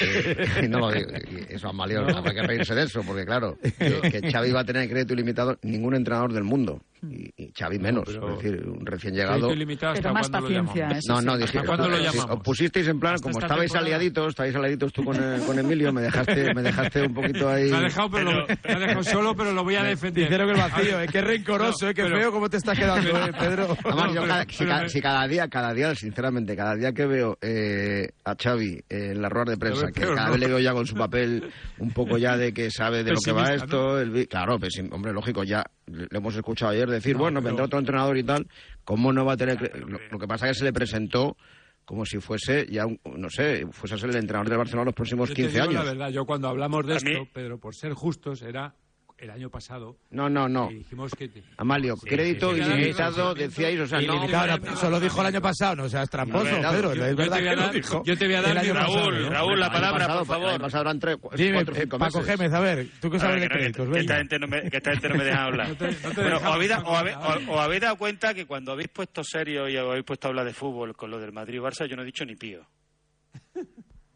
Eh, 0.00 0.68
no, 0.68 0.94
y- 0.94 0.98
y 1.00 1.46
eso 1.54 1.68
a 1.68 1.72
Malio, 1.72 2.02
no. 2.02 2.16
habrá 2.18 2.34
que 2.34 2.42
reírse 2.42 2.74
de 2.74 2.82
eso, 2.84 3.02
porque 3.06 3.24
claro, 3.24 3.56
que, 3.78 4.20
que 4.20 4.30
Xavi 4.30 4.52
va 4.52 4.60
a 4.60 4.64
tener 4.64 4.88
crédito 4.88 5.14
ilimitado, 5.14 5.58
ningún 5.62 5.94
entrenador 5.94 6.32
del 6.32 6.44
mundo, 6.44 6.80
y, 7.02 7.30
y 7.36 7.52
Xavi 7.56 7.78
menos, 7.78 8.08
es 8.08 8.14
decir, 8.20 8.66
un 8.66 8.84
recién 8.84 9.14
llegado... 9.14 9.34
Crédito 9.38 9.52
ilimitado, 9.54 9.92
¿hasta 9.92 10.02
Pero 10.02 10.14
más 10.14 10.30
lo 10.30 10.40
paciencia, 10.40 10.88
No, 11.08 11.20
no, 11.22 11.32
¿Hasta 11.32 11.46
dije, 11.46 11.66
cuándo 11.66 11.88
lo 11.88 11.96
os- 11.96 12.02
llamamos? 12.02 12.36
os 12.36 12.42
pusisteis 12.42 12.88
en 12.88 12.98
plan, 13.00 13.14
¿Hasta 13.14 13.22
como 13.24 13.38
esta 13.38 13.46
estabais 13.46 13.70
temporada? 13.72 13.96
aliaditos, 13.96 14.28
estabais 14.28 14.54
aliaditos 14.56 14.92
tú 14.92 15.04
con, 15.04 15.16
eh, 15.16 15.38
con 15.46 15.58
Emilio, 15.58 15.92
me 15.92 16.02
dejaste, 16.02 16.54
me 16.54 16.62
dejaste 16.62 17.02
un 17.02 17.14
poquito 17.14 17.48
ahí... 17.48 17.70
Me 17.70 17.76
ha 17.76 17.80
dejado, 17.82 18.10
pero 18.10 18.24
lo- 18.32 18.46
me 18.46 18.72
ha 18.74 18.78
dejado 18.78 19.02
solo, 19.04 19.34
pero 19.36 19.52
lo 19.52 19.64
voy 19.64 19.76
a 19.76 19.82
defender. 19.84 20.24
Dijeron 20.24 20.46
que 20.48 20.52
el 20.54 20.70
vacío, 20.70 21.00
eh, 21.00 21.06
qué 21.10 21.20
rencoroso, 21.20 21.88
eh, 21.88 21.94
qué 21.94 22.02
pero- 22.02 22.16
feo 22.18 22.32
cómo 22.32 22.48
te 22.50 22.56
estás 22.56 22.78
quedando, 22.78 23.10
eh, 23.10 23.32
Pedro. 23.38 23.76
Además, 23.84 24.12
yo 24.14 24.26
cada, 24.26 24.44
si, 24.48 24.64
cada, 24.66 24.82
me- 24.82 24.88
si 24.88 25.00
cada 25.00 25.28
día, 25.28 25.48
cada 25.48 25.72
día, 25.74 25.94
sinceramente, 25.94 26.56
cada 26.56 26.74
día 26.74 26.92
que 26.92 27.06
veo 27.06 27.38
eh, 27.40 28.08
a 28.24 28.34
Xavi 28.34 28.74
eh, 28.88 29.12
en 29.12 29.22
las 29.22 29.30
ruedas 29.30 29.50
de 29.50 29.56
prensa, 29.58 29.86
que 29.92 30.00
peor, 30.00 30.14
cada 30.14 30.26
¿no? 30.28 30.32
vez 30.32 30.40
le 30.40 30.46
veo 30.48 30.58
ya 30.58 30.72
con 30.72 30.86
su 30.86 30.94
papel 30.94 31.50
un 31.78 31.90
poco 31.92 32.18
ya 32.18 32.36
de 32.36 32.52
que 32.52 32.70
sabe 32.70 33.04
de 33.04 33.12
lo 33.12 33.20
que 33.20 33.32
va 33.32 33.54
esto. 33.54 33.96
claro, 34.28 34.58
pesim- 34.58 34.92
hombre, 34.92 35.12
lógico, 35.12 35.44
ya 35.44 35.64
le 35.90 36.06
le 36.10 36.18
hemos 36.18 36.34
escuchado 36.36 36.72
ayer 36.72 36.88
decir, 36.88 37.14
No, 37.14 37.20
bueno, 37.22 37.40
pero- 37.40 37.48
vendrá 37.50 37.64
otro 37.66 37.78
entrenador 37.78 38.16
y 38.18 38.22
tal, 38.24 38.46
¿cómo 38.84 39.12
no 39.12 39.24
va 39.24 39.32
a 39.34 39.36
tener... 39.36 39.78
Lo, 39.86 39.98
lo 40.10 40.18
que 40.18 40.26
pasa 40.26 40.46
es 40.46 40.52
que 40.52 40.58
se 40.60 40.64
le 40.64 40.72
presentó 40.72 41.36
como 41.84 42.04
si 42.04 42.18
fuese 42.20 42.66
ya, 42.70 42.84
un- 42.86 43.00
no 43.16 43.30
sé, 43.30 43.66
fuese 43.72 43.94
a 43.94 43.98
ser 43.98 44.10
el 44.10 44.16
entrenador 44.16 44.48
del 44.48 44.58
Barcelona 44.58 44.84
los 44.86 44.94
próximos 44.94 45.28
Yo 45.30 45.34
te 45.34 45.42
15 45.42 45.52
digo 45.58 45.70
años. 45.70 45.84
la 45.84 45.90
verdad, 45.90 46.10
yo 46.10 46.26
cuando 46.26 46.48
hablamos 46.48 46.86
de 46.86 46.92
A 46.94 46.96
esto, 46.98 47.08
mí- 47.10 47.30
Pedro, 47.32 47.58
por 47.58 47.74
ser 47.74 47.92
justos, 47.94 48.42
era 48.42 48.74
el 49.18 49.30
año 49.30 49.50
pasado. 49.50 49.98
No, 50.10 50.28
no, 50.30 50.48
no. 50.48 50.68
Dijimos 50.68 51.12
que... 51.14 51.28
te- 51.28 51.42
Amalio, 51.56 51.96
Sí, 51.96 52.06
crédito 52.08 52.54
sí, 52.54 52.62
sí, 52.62 52.70
ilimitado, 52.70 53.32
sí, 53.34 53.38
sí. 53.40 53.46
decíais, 53.48 53.80
o 53.80 53.86
sea, 53.86 54.00
no... 54.00 54.14
Ilimitado, 54.14 54.58
no, 54.58 54.72
eso 54.72 54.90
lo 54.90 55.00
dijo 55.00 55.20
el 55.20 55.26
año 55.26 55.40
pasado, 55.42 55.76
no 55.76 55.88
seas 55.88 56.08
tramposo, 56.08 56.58
No, 56.60 56.70
Pedro, 56.70 56.94
yo- 56.94 57.04
es 57.04 57.10
yo 57.10 57.16
verdad 57.16 57.36
te 57.36 57.40
voy 57.42 57.48
a 57.48 57.50
que 57.50 57.56
lo 57.56 57.62
dar- 57.62 57.72
dijo. 57.74 58.02
yo 58.04 58.16
te 58.16 58.24
voy 58.26 58.34
a 58.36 58.42
dar 58.42 58.50
el 58.52 58.58
año 58.58 58.74
mi- 58.74 58.80
pasado, 58.80 59.00
Raúl, 59.10 59.22
¿no? 59.22 59.30
Raúl, 59.30 59.60
la 59.60 59.70
palabra, 59.72 59.98
pasado, 60.06 60.18
por 60.24 60.26
favor. 60.28 60.60
Pasado 60.60 60.82
eran 60.82 61.00
tres, 61.00 61.16
Dime, 61.36 61.54
cuatro 61.54 61.74
eh, 61.74 61.78
cinco 61.82 61.98
Paco 61.98 62.18
meses. 62.18 62.36
Gémez, 62.36 62.52
a 62.52 62.60
ver, 62.60 62.86
tú 63.00 63.10
que 63.10 63.16
A 63.16 63.20
sabes 63.20 63.40
ver, 63.40 63.42
de 63.42 63.48
créditos, 63.48 63.88
que 63.90 63.98
esta 64.00 64.14
venga. 64.14 64.16
gente 64.18 64.38
no 64.38 64.46
me, 64.46 64.70
que 64.70 64.76
esta 64.76 64.90
gente 64.92 65.08
no 65.08 65.14
me 65.16 65.24
deja 65.24 65.44
hablar. 65.44 65.70
Os 65.72 66.42
habéis, 66.44 67.80
dado 67.80 67.96
cuenta 67.96 68.34
que 68.34 68.46
cuando 68.46 68.72
habéis 68.72 68.88
puesto 68.88 69.22
serio 69.24 69.68
y 69.68 69.76
habéis 69.76 70.04
puesto 70.04 70.28
a 70.28 70.30
hablar 70.30 70.44
de 70.46 70.52
fútbol 70.52 70.94
con 70.96 71.10
lo 71.10 71.18
del 71.18 71.32
Madrid-Barça, 71.32 71.86
yo 71.88 71.96
no 71.96 72.02
he 72.02 72.06
dicho 72.06 72.24
ni 72.24 72.36
pío. 72.36 72.66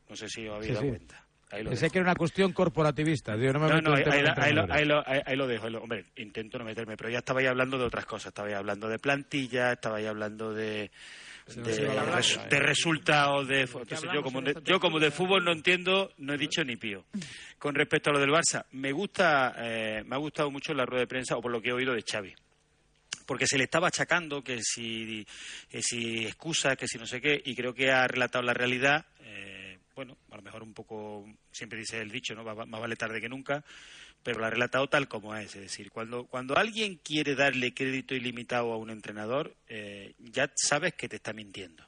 No 0.09 0.17
sé 0.17 0.29
si 0.29 0.47
os 0.47 0.57
habéis 0.57 0.75
dado 0.75 0.89
cuenta. 0.89 1.22
Ahí 1.53 1.63
lo 1.63 1.71
Pensé 1.71 1.85
dejo. 1.85 1.93
que 1.93 1.99
era 1.99 2.09
una 2.11 2.15
cuestión 2.17 2.53
corporativista, 2.53 3.37
no 3.37 3.39
me 3.39 3.53
No, 3.53 3.75
meto 3.77 3.91
no, 3.91 3.97
en 3.99 4.09
ahí, 4.13 4.21
ahí- 4.21 4.33
ahí 4.37 4.53
lo, 4.55 4.73
ahí 4.73 4.85
lo- 4.87 5.03
ahí- 5.07 5.21
ahí 5.27 5.37
lo 5.37 5.47
dejo. 5.47 5.67
ahí 5.67 5.73
lo- 5.73 5.83
hombre, 5.83 6.07
intento 6.17 6.59
no 6.59 6.65
meterme, 6.65 6.97
pero 6.97 7.11
ya 7.11 7.19
estabais 7.19 7.47
hablando 7.47 7.77
de 7.79 7.85
otras 7.85 8.07
cosas. 8.07 8.29
Estabais 8.29 8.55
hablando 8.57 8.89
de 8.89 8.99
plantilla, 8.99 9.73
estabais 9.73 10.07
hablando 10.09 10.53
de, 10.55 10.91
de, 11.55 11.85
eh. 11.87 12.59
resultados. 12.61 13.47
De, 13.49 13.61
entonces, 13.63 14.09
yo, 14.13 14.23
como 14.23 14.41
de, 14.41 14.57
yo 14.65 14.81
como 14.81 14.99
de 14.99 15.11
fútbol 15.11 15.45
no 15.45 15.53
entiendo, 15.53 16.11
no 16.19 16.33
he 16.35 16.39
dicho 16.39 16.65
ni 16.65 16.77
pío. 16.77 17.05
Con 17.59 17.75
respecto 17.75 18.11
a 18.11 18.15
lo 18.15 18.21
del 18.21 18.31
Barça, 18.31 18.65
me 18.73 18.91
gusta, 18.93 19.55
eh, 19.59 20.03
me 20.07 20.17
ha 20.17 20.19
gustado 20.19 20.51
mucho 20.51 20.73
la 20.73 20.87
rueda 20.87 21.03
de 21.03 21.07
prensa, 21.07 21.37
o 21.37 21.43
por 21.43 21.53
lo 21.53 21.61
que 21.61 21.69
he 21.69 21.73
oído 21.73 21.93
de 21.95 22.03
Xavi 22.03 22.35
porque 23.25 23.47
se 23.47 23.57
le 23.57 23.65
estaba 23.65 23.87
achacando 23.87 24.43
que 24.43 24.59
si, 24.63 25.25
que 25.71 25.81
si 25.81 26.27
excusa, 26.27 26.75
que 26.77 26.89
si 26.89 26.99
no 26.99 27.07
sé 27.07 27.21
qué, 27.21 27.41
y 27.45 27.55
creo 27.55 27.73
que 27.73 27.91
ha 27.91 28.07
relatado 28.09 28.45
la 28.45 28.53
realidad. 28.53 29.07
Bueno, 29.95 30.17
a 30.31 30.37
lo 30.37 30.43
mejor 30.43 30.63
un 30.63 30.75
poco, 30.75 31.27
siempre 31.51 31.79
dice 31.79 32.01
el 32.01 32.11
dicho, 32.11 32.35
¿no? 32.35 32.45
Más 32.45 32.81
vale 32.81 32.97
tarde 32.97 33.21
que 33.21 33.29
nunca, 33.29 33.65
pero 34.23 34.41
la 34.41 34.49
ha 34.49 34.51
relatado 34.51 34.89
tal 34.89 35.09
como 35.09 35.35
es. 35.37 35.55
Es 35.55 35.63
decir, 35.63 35.91
cuando, 35.91 36.27
cuando 36.27 36.57
alguien 36.57 36.97
quiere 36.97 37.35
darle 37.35 37.75
crédito 37.75 38.15
ilimitado 38.15 38.73
a 38.73 38.77
un 38.77 38.91
entrenador, 38.91 39.55
eh, 39.69 40.15
ya 40.19 40.51
sabes 40.55 40.95
que 40.95 41.09
te 41.09 41.17
está 41.17 41.33
mintiendo. 41.33 41.85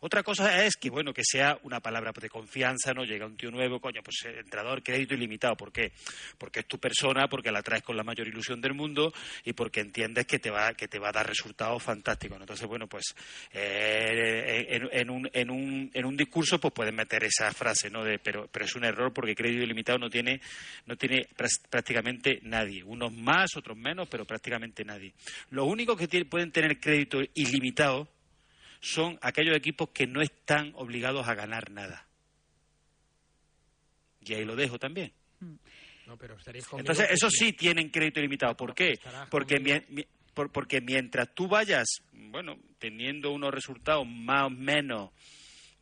Otra 0.00 0.22
cosa 0.22 0.64
es 0.64 0.76
que, 0.76 0.90
bueno, 0.90 1.12
que 1.12 1.24
sea 1.24 1.58
una 1.62 1.80
palabra 1.80 2.12
de 2.20 2.28
confianza, 2.28 2.92
¿no? 2.94 3.04
Llega 3.04 3.26
un 3.26 3.36
tío 3.36 3.50
nuevo, 3.50 3.80
coño, 3.80 4.02
pues 4.02 4.24
eh, 4.26 4.40
entrenador, 4.40 4.82
crédito 4.82 5.14
ilimitado. 5.14 5.56
¿Por 5.56 5.72
qué? 5.72 5.92
Porque 6.38 6.60
es 6.60 6.66
tu 6.66 6.78
persona, 6.78 7.28
porque 7.28 7.50
la 7.50 7.62
traes 7.62 7.82
con 7.82 7.96
la 7.96 8.02
mayor 8.02 8.28
ilusión 8.28 8.60
del 8.60 8.74
mundo 8.74 9.12
y 9.44 9.52
porque 9.52 9.80
entiendes 9.80 10.26
que 10.26 10.38
te 10.38 10.50
va, 10.50 10.72
que 10.74 10.88
te 10.88 10.98
va 10.98 11.08
a 11.08 11.12
dar 11.12 11.26
resultados 11.26 11.82
fantásticos. 11.82 12.40
Entonces, 12.40 12.66
bueno, 12.66 12.86
pues 12.86 13.14
eh, 13.52 14.66
en, 14.68 14.88
en 14.92 15.10
un, 15.10 15.30
en, 15.32 15.50
un, 15.50 15.90
en 15.92 16.04
un 16.04 16.16
discurso 16.16 16.58
pues 16.58 16.72
puedes 16.74 16.94
meter 16.94 17.24
esa 17.24 17.50
frase, 17.52 17.90
¿no? 17.90 18.04
De, 18.04 18.18
pero, 18.18 18.48
pero 18.50 18.64
es 18.64 18.74
un 18.74 18.84
error 18.84 19.12
porque 19.12 19.34
crédito 19.34 19.64
ilimitado 19.64 19.98
no 19.98 20.08
tiene, 20.10 20.40
no 20.86 20.96
tiene 20.96 21.26
prácticamente 21.68 22.40
nadie. 22.42 22.82
Unos 22.84 23.12
más, 23.12 23.56
otros 23.56 23.76
menos, 23.76 24.08
pero 24.08 24.24
prácticamente 24.24 24.84
nadie. 24.84 25.12
Los 25.50 25.66
únicos 25.66 25.96
que 25.98 26.24
pueden 26.24 26.52
tener 26.52 26.78
crédito 26.80 27.20
ilimitado 27.34 28.08
son 28.80 29.18
aquellos 29.22 29.56
equipos 29.56 29.90
que 29.90 30.06
no 30.06 30.20
están 30.22 30.72
obligados 30.76 31.28
a 31.28 31.34
ganar 31.34 31.70
nada. 31.70 32.06
Y 34.24 34.34
ahí 34.34 34.44
lo 34.44 34.56
dejo 34.56 34.78
también. 34.78 35.12
No, 36.06 36.16
pero 36.16 36.36
estaréis 36.36 36.66
conmigo 36.66 36.82
Entonces, 36.90 37.10
eso 37.10 37.30
sí. 37.30 37.52
tienen 37.52 37.88
crédito 37.90 38.20
ilimitado. 38.20 38.56
¿Por 38.56 38.74
qué? 38.74 38.98
Porque, 39.30 39.60
mi- 39.60 40.04
por- 40.34 40.50
porque 40.50 40.80
mientras 40.80 41.32
tú 41.34 41.48
vayas, 41.48 41.86
bueno, 42.12 42.58
teniendo 42.78 43.30
unos 43.32 43.52
resultados 43.52 44.06
más 44.06 44.44
o 44.46 44.50
menos, 44.50 45.10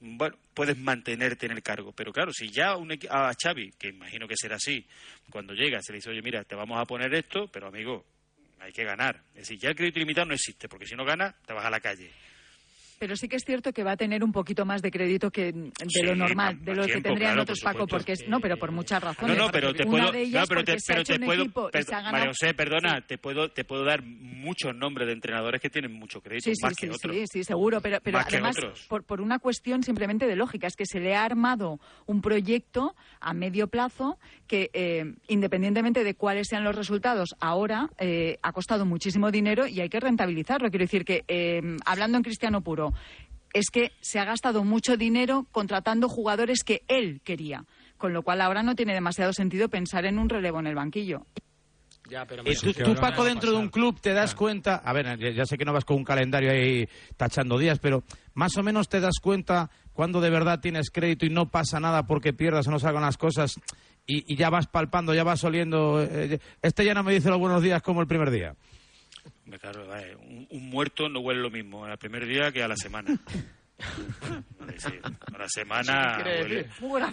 bueno, 0.00 0.36
puedes 0.54 0.76
mantenerte 0.78 1.46
en 1.46 1.52
el 1.52 1.62
cargo. 1.62 1.92
Pero 1.92 2.12
claro, 2.12 2.32
si 2.32 2.48
ya 2.50 2.76
un 2.76 2.92
a 3.10 3.32
Xavi, 3.40 3.72
que 3.72 3.88
imagino 3.88 4.28
que 4.28 4.34
será 4.36 4.56
así, 4.56 4.86
cuando 5.30 5.54
llega 5.54 5.80
se 5.82 5.92
le 5.92 5.96
dice, 5.98 6.10
oye, 6.10 6.22
mira, 6.22 6.44
te 6.44 6.54
vamos 6.54 6.78
a 6.78 6.84
poner 6.84 7.12
esto, 7.14 7.48
pero 7.48 7.68
amigo, 7.68 8.04
hay 8.60 8.72
que 8.72 8.84
ganar. 8.84 9.22
Es 9.34 9.42
decir, 9.48 9.58
ya 9.58 9.70
el 9.70 9.76
crédito 9.76 9.98
ilimitado 9.98 10.26
no 10.26 10.34
existe, 10.34 10.68
porque 10.68 10.86
si 10.86 10.94
no 10.94 11.04
ganas, 11.04 11.34
te 11.44 11.52
vas 11.52 11.64
a 11.64 11.70
la 11.70 11.80
calle. 11.80 12.10
Pero 12.98 13.16
sí 13.16 13.28
que 13.28 13.36
es 13.36 13.44
cierto 13.46 13.72
que 13.72 13.84
va 13.84 13.92
a 13.92 13.96
tener 13.96 14.24
un 14.24 14.32
poquito 14.32 14.64
más 14.64 14.82
de 14.82 14.90
crédito 14.90 15.30
que 15.30 15.52
de 15.52 15.72
Sí, 15.88 16.02
lo 16.02 16.14
normal, 16.16 16.58
de 16.64 16.74
lo 16.74 16.86
que 16.86 17.00
tendrían 17.00 17.32
claro, 17.32 17.42
otros, 17.42 17.60
por 17.60 17.72
Paco, 17.72 17.86
porque 17.86 18.12
es, 18.12 18.26
no, 18.28 18.40
pero 18.40 18.56
por 18.56 18.72
muchas 18.72 19.00
No, 19.02 19.08
razones. 19.08 19.36
no, 19.38 19.48
pero 19.50 19.72
te 19.72 19.84
puedo, 19.86 20.06
no, 20.06 20.46
pero 20.48 20.64
te, 20.64 20.76
pero 20.86 21.04
te 21.04 21.18
puedo, 21.20 21.70
per- 21.70 21.84
ganado- 21.84 22.12
María 22.12 22.28
José, 22.28 22.54
perdona, 22.54 23.06
te 23.06 23.18
puedo, 23.18 23.50
te 23.50 23.64
puedo 23.64 23.84
dar 23.84 24.02
muchos 24.02 24.74
nombres 24.74 25.06
de 25.06 25.12
entrenadores 25.12 25.60
que 25.60 25.70
tienen 25.70 25.92
mucho 25.92 26.20
crédito, 26.20 26.50
Sí, 26.50 26.56
más 26.62 26.74
sí, 26.76 26.86
que 26.86 26.92
otros. 26.92 27.14
sí, 27.16 27.24
sí, 27.30 27.44
seguro, 27.44 27.80
pero, 27.80 27.98
pero 28.02 28.18
además 28.18 28.56
por, 28.88 29.04
por 29.04 29.20
una 29.20 29.38
cuestión 29.38 29.82
simplemente 29.82 30.26
de 30.26 30.36
lógica, 30.36 30.66
es 30.66 30.74
que 30.76 30.86
se 30.86 30.98
le 31.00 31.14
ha 31.14 31.24
armado 31.24 31.78
un 32.06 32.20
proyecto 32.20 32.94
a 33.20 33.32
medio 33.32 33.68
plazo 33.68 34.18
que, 34.46 34.70
eh, 34.72 35.14
independientemente 35.28 36.02
de 36.04 36.14
cuáles 36.14 36.48
sean 36.48 36.64
los 36.64 36.74
resultados, 36.74 37.36
ahora 37.40 37.90
eh, 37.98 38.38
ha 38.42 38.52
costado 38.52 38.84
muchísimo 38.86 39.30
dinero 39.30 39.66
y 39.66 39.80
hay 39.80 39.88
que 39.88 40.00
rentabilizarlo. 40.00 40.68
Quiero 40.70 40.84
decir 40.84 41.04
que, 41.04 41.24
eh, 41.28 41.60
hablando 41.84 42.16
en 42.18 42.24
cristiano 42.24 42.60
puro, 42.62 42.87
es 43.52 43.70
que 43.70 43.92
se 44.00 44.18
ha 44.18 44.24
gastado 44.24 44.64
mucho 44.64 44.96
dinero 44.96 45.46
contratando 45.52 46.08
jugadores 46.08 46.62
que 46.64 46.82
él 46.88 47.20
quería, 47.24 47.64
con 47.96 48.12
lo 48.12 48.22
cual 48.22 48.40
ahora 48.40 48.62
no 48.62 48.74
tiene 48.74 48.94
demasiado 48.94 49.32
sentido 49.32 49.68
pensar 49.68 50.04
en 50.04 50.18
un 50.18 50.28
relevo 50.28 50.60
en 50.60 50.66
el 50.66 50.74
banquillo. 50.74 51.26
Ya, 52.08 52.24
pero 52.24 52.42
Y 52.46 52.54
tú, 52.54 52.72
tú, 52.72 52.94
Paco, 52.94 53.22
dentro 53.22 53.50
de 53.50 53.58
un 53.58 53.68
club 53.68 54.00
te 54.00 54.14
das 54.14 54.34
cuenta, 54.34 54.76
a 54.76 54.92
ver, 54.94 55.18
ya, 55.18 55.30
ya 55.30 55.44
sé 55.44 55.58
que 55.58 55.66
no 55.66 55.74
vas 55.74 55.84
con 55.84 55.98
un 55.98 56.04
calendario 56.04 56.50
ahí 56.50 56.88
tachando 57.18 57.58
días, 57.58 57.78
pero 57.80 58.02
más 58.32 58.56
o 58.56 58.62
menos 58.62 58.88
te 58.88 59.00
das 59.00 59.18
cuenta 59.20 59.70
cuando 59.92 60.20
de 60.20 60.30
verdad 60.30 60.60
tienes 60.60 60.90
crédito 60.90 61.26
y 61.26 61.30
no 61.30 61.50
pasa 61.50 61.80
nada 61.80 62.06
porque 62.06 62.32
pierdas 62.32 62.66
o 62.66 62.70
no 62.70 62.78
salgan 62.78 63.02
las 63.02 63.18
cosas 63.18 63.60
y, 64.06 64.32
y 64.32 64.36
ya 64.36 64.48
vas 64.48 64.68
palpando, 64.68 65.12
ya 65.12 65.22
vas 65.22 65.44
oliendo. 65.44 66.02
eh, 66.02 66.40
este 66.62 66.84
ya 66.84 66.94
no 66.94 67.02
me 67.02 67.12
dice 67.12 67.28
los 67.28 67.38
buenos 67.38 67.62
días 67.62 67.82
como 67.82 68.00
el 68.00 68.06
primer 68.06 68.30
día. 68.30 68.54
Claro, 69.60 69.86
vale, 69.86 70.14
un, 70.16 70.46
un 70.50 70.68
muerto 70.70 71.08
no 71.08 71.20
huele 71.20 71.40
lo 71.40 71.50
mismo 71.50 71.84
al 71.84 71.96
primer 71.98 72.26
día 72.26 72.52
que 72.52 72.62
a 72.62 72.68
la 72.68 72.76
semana. 72.76 73.16
A 75.34 75.38
la 75.38 75.48
semana 75.48 76.24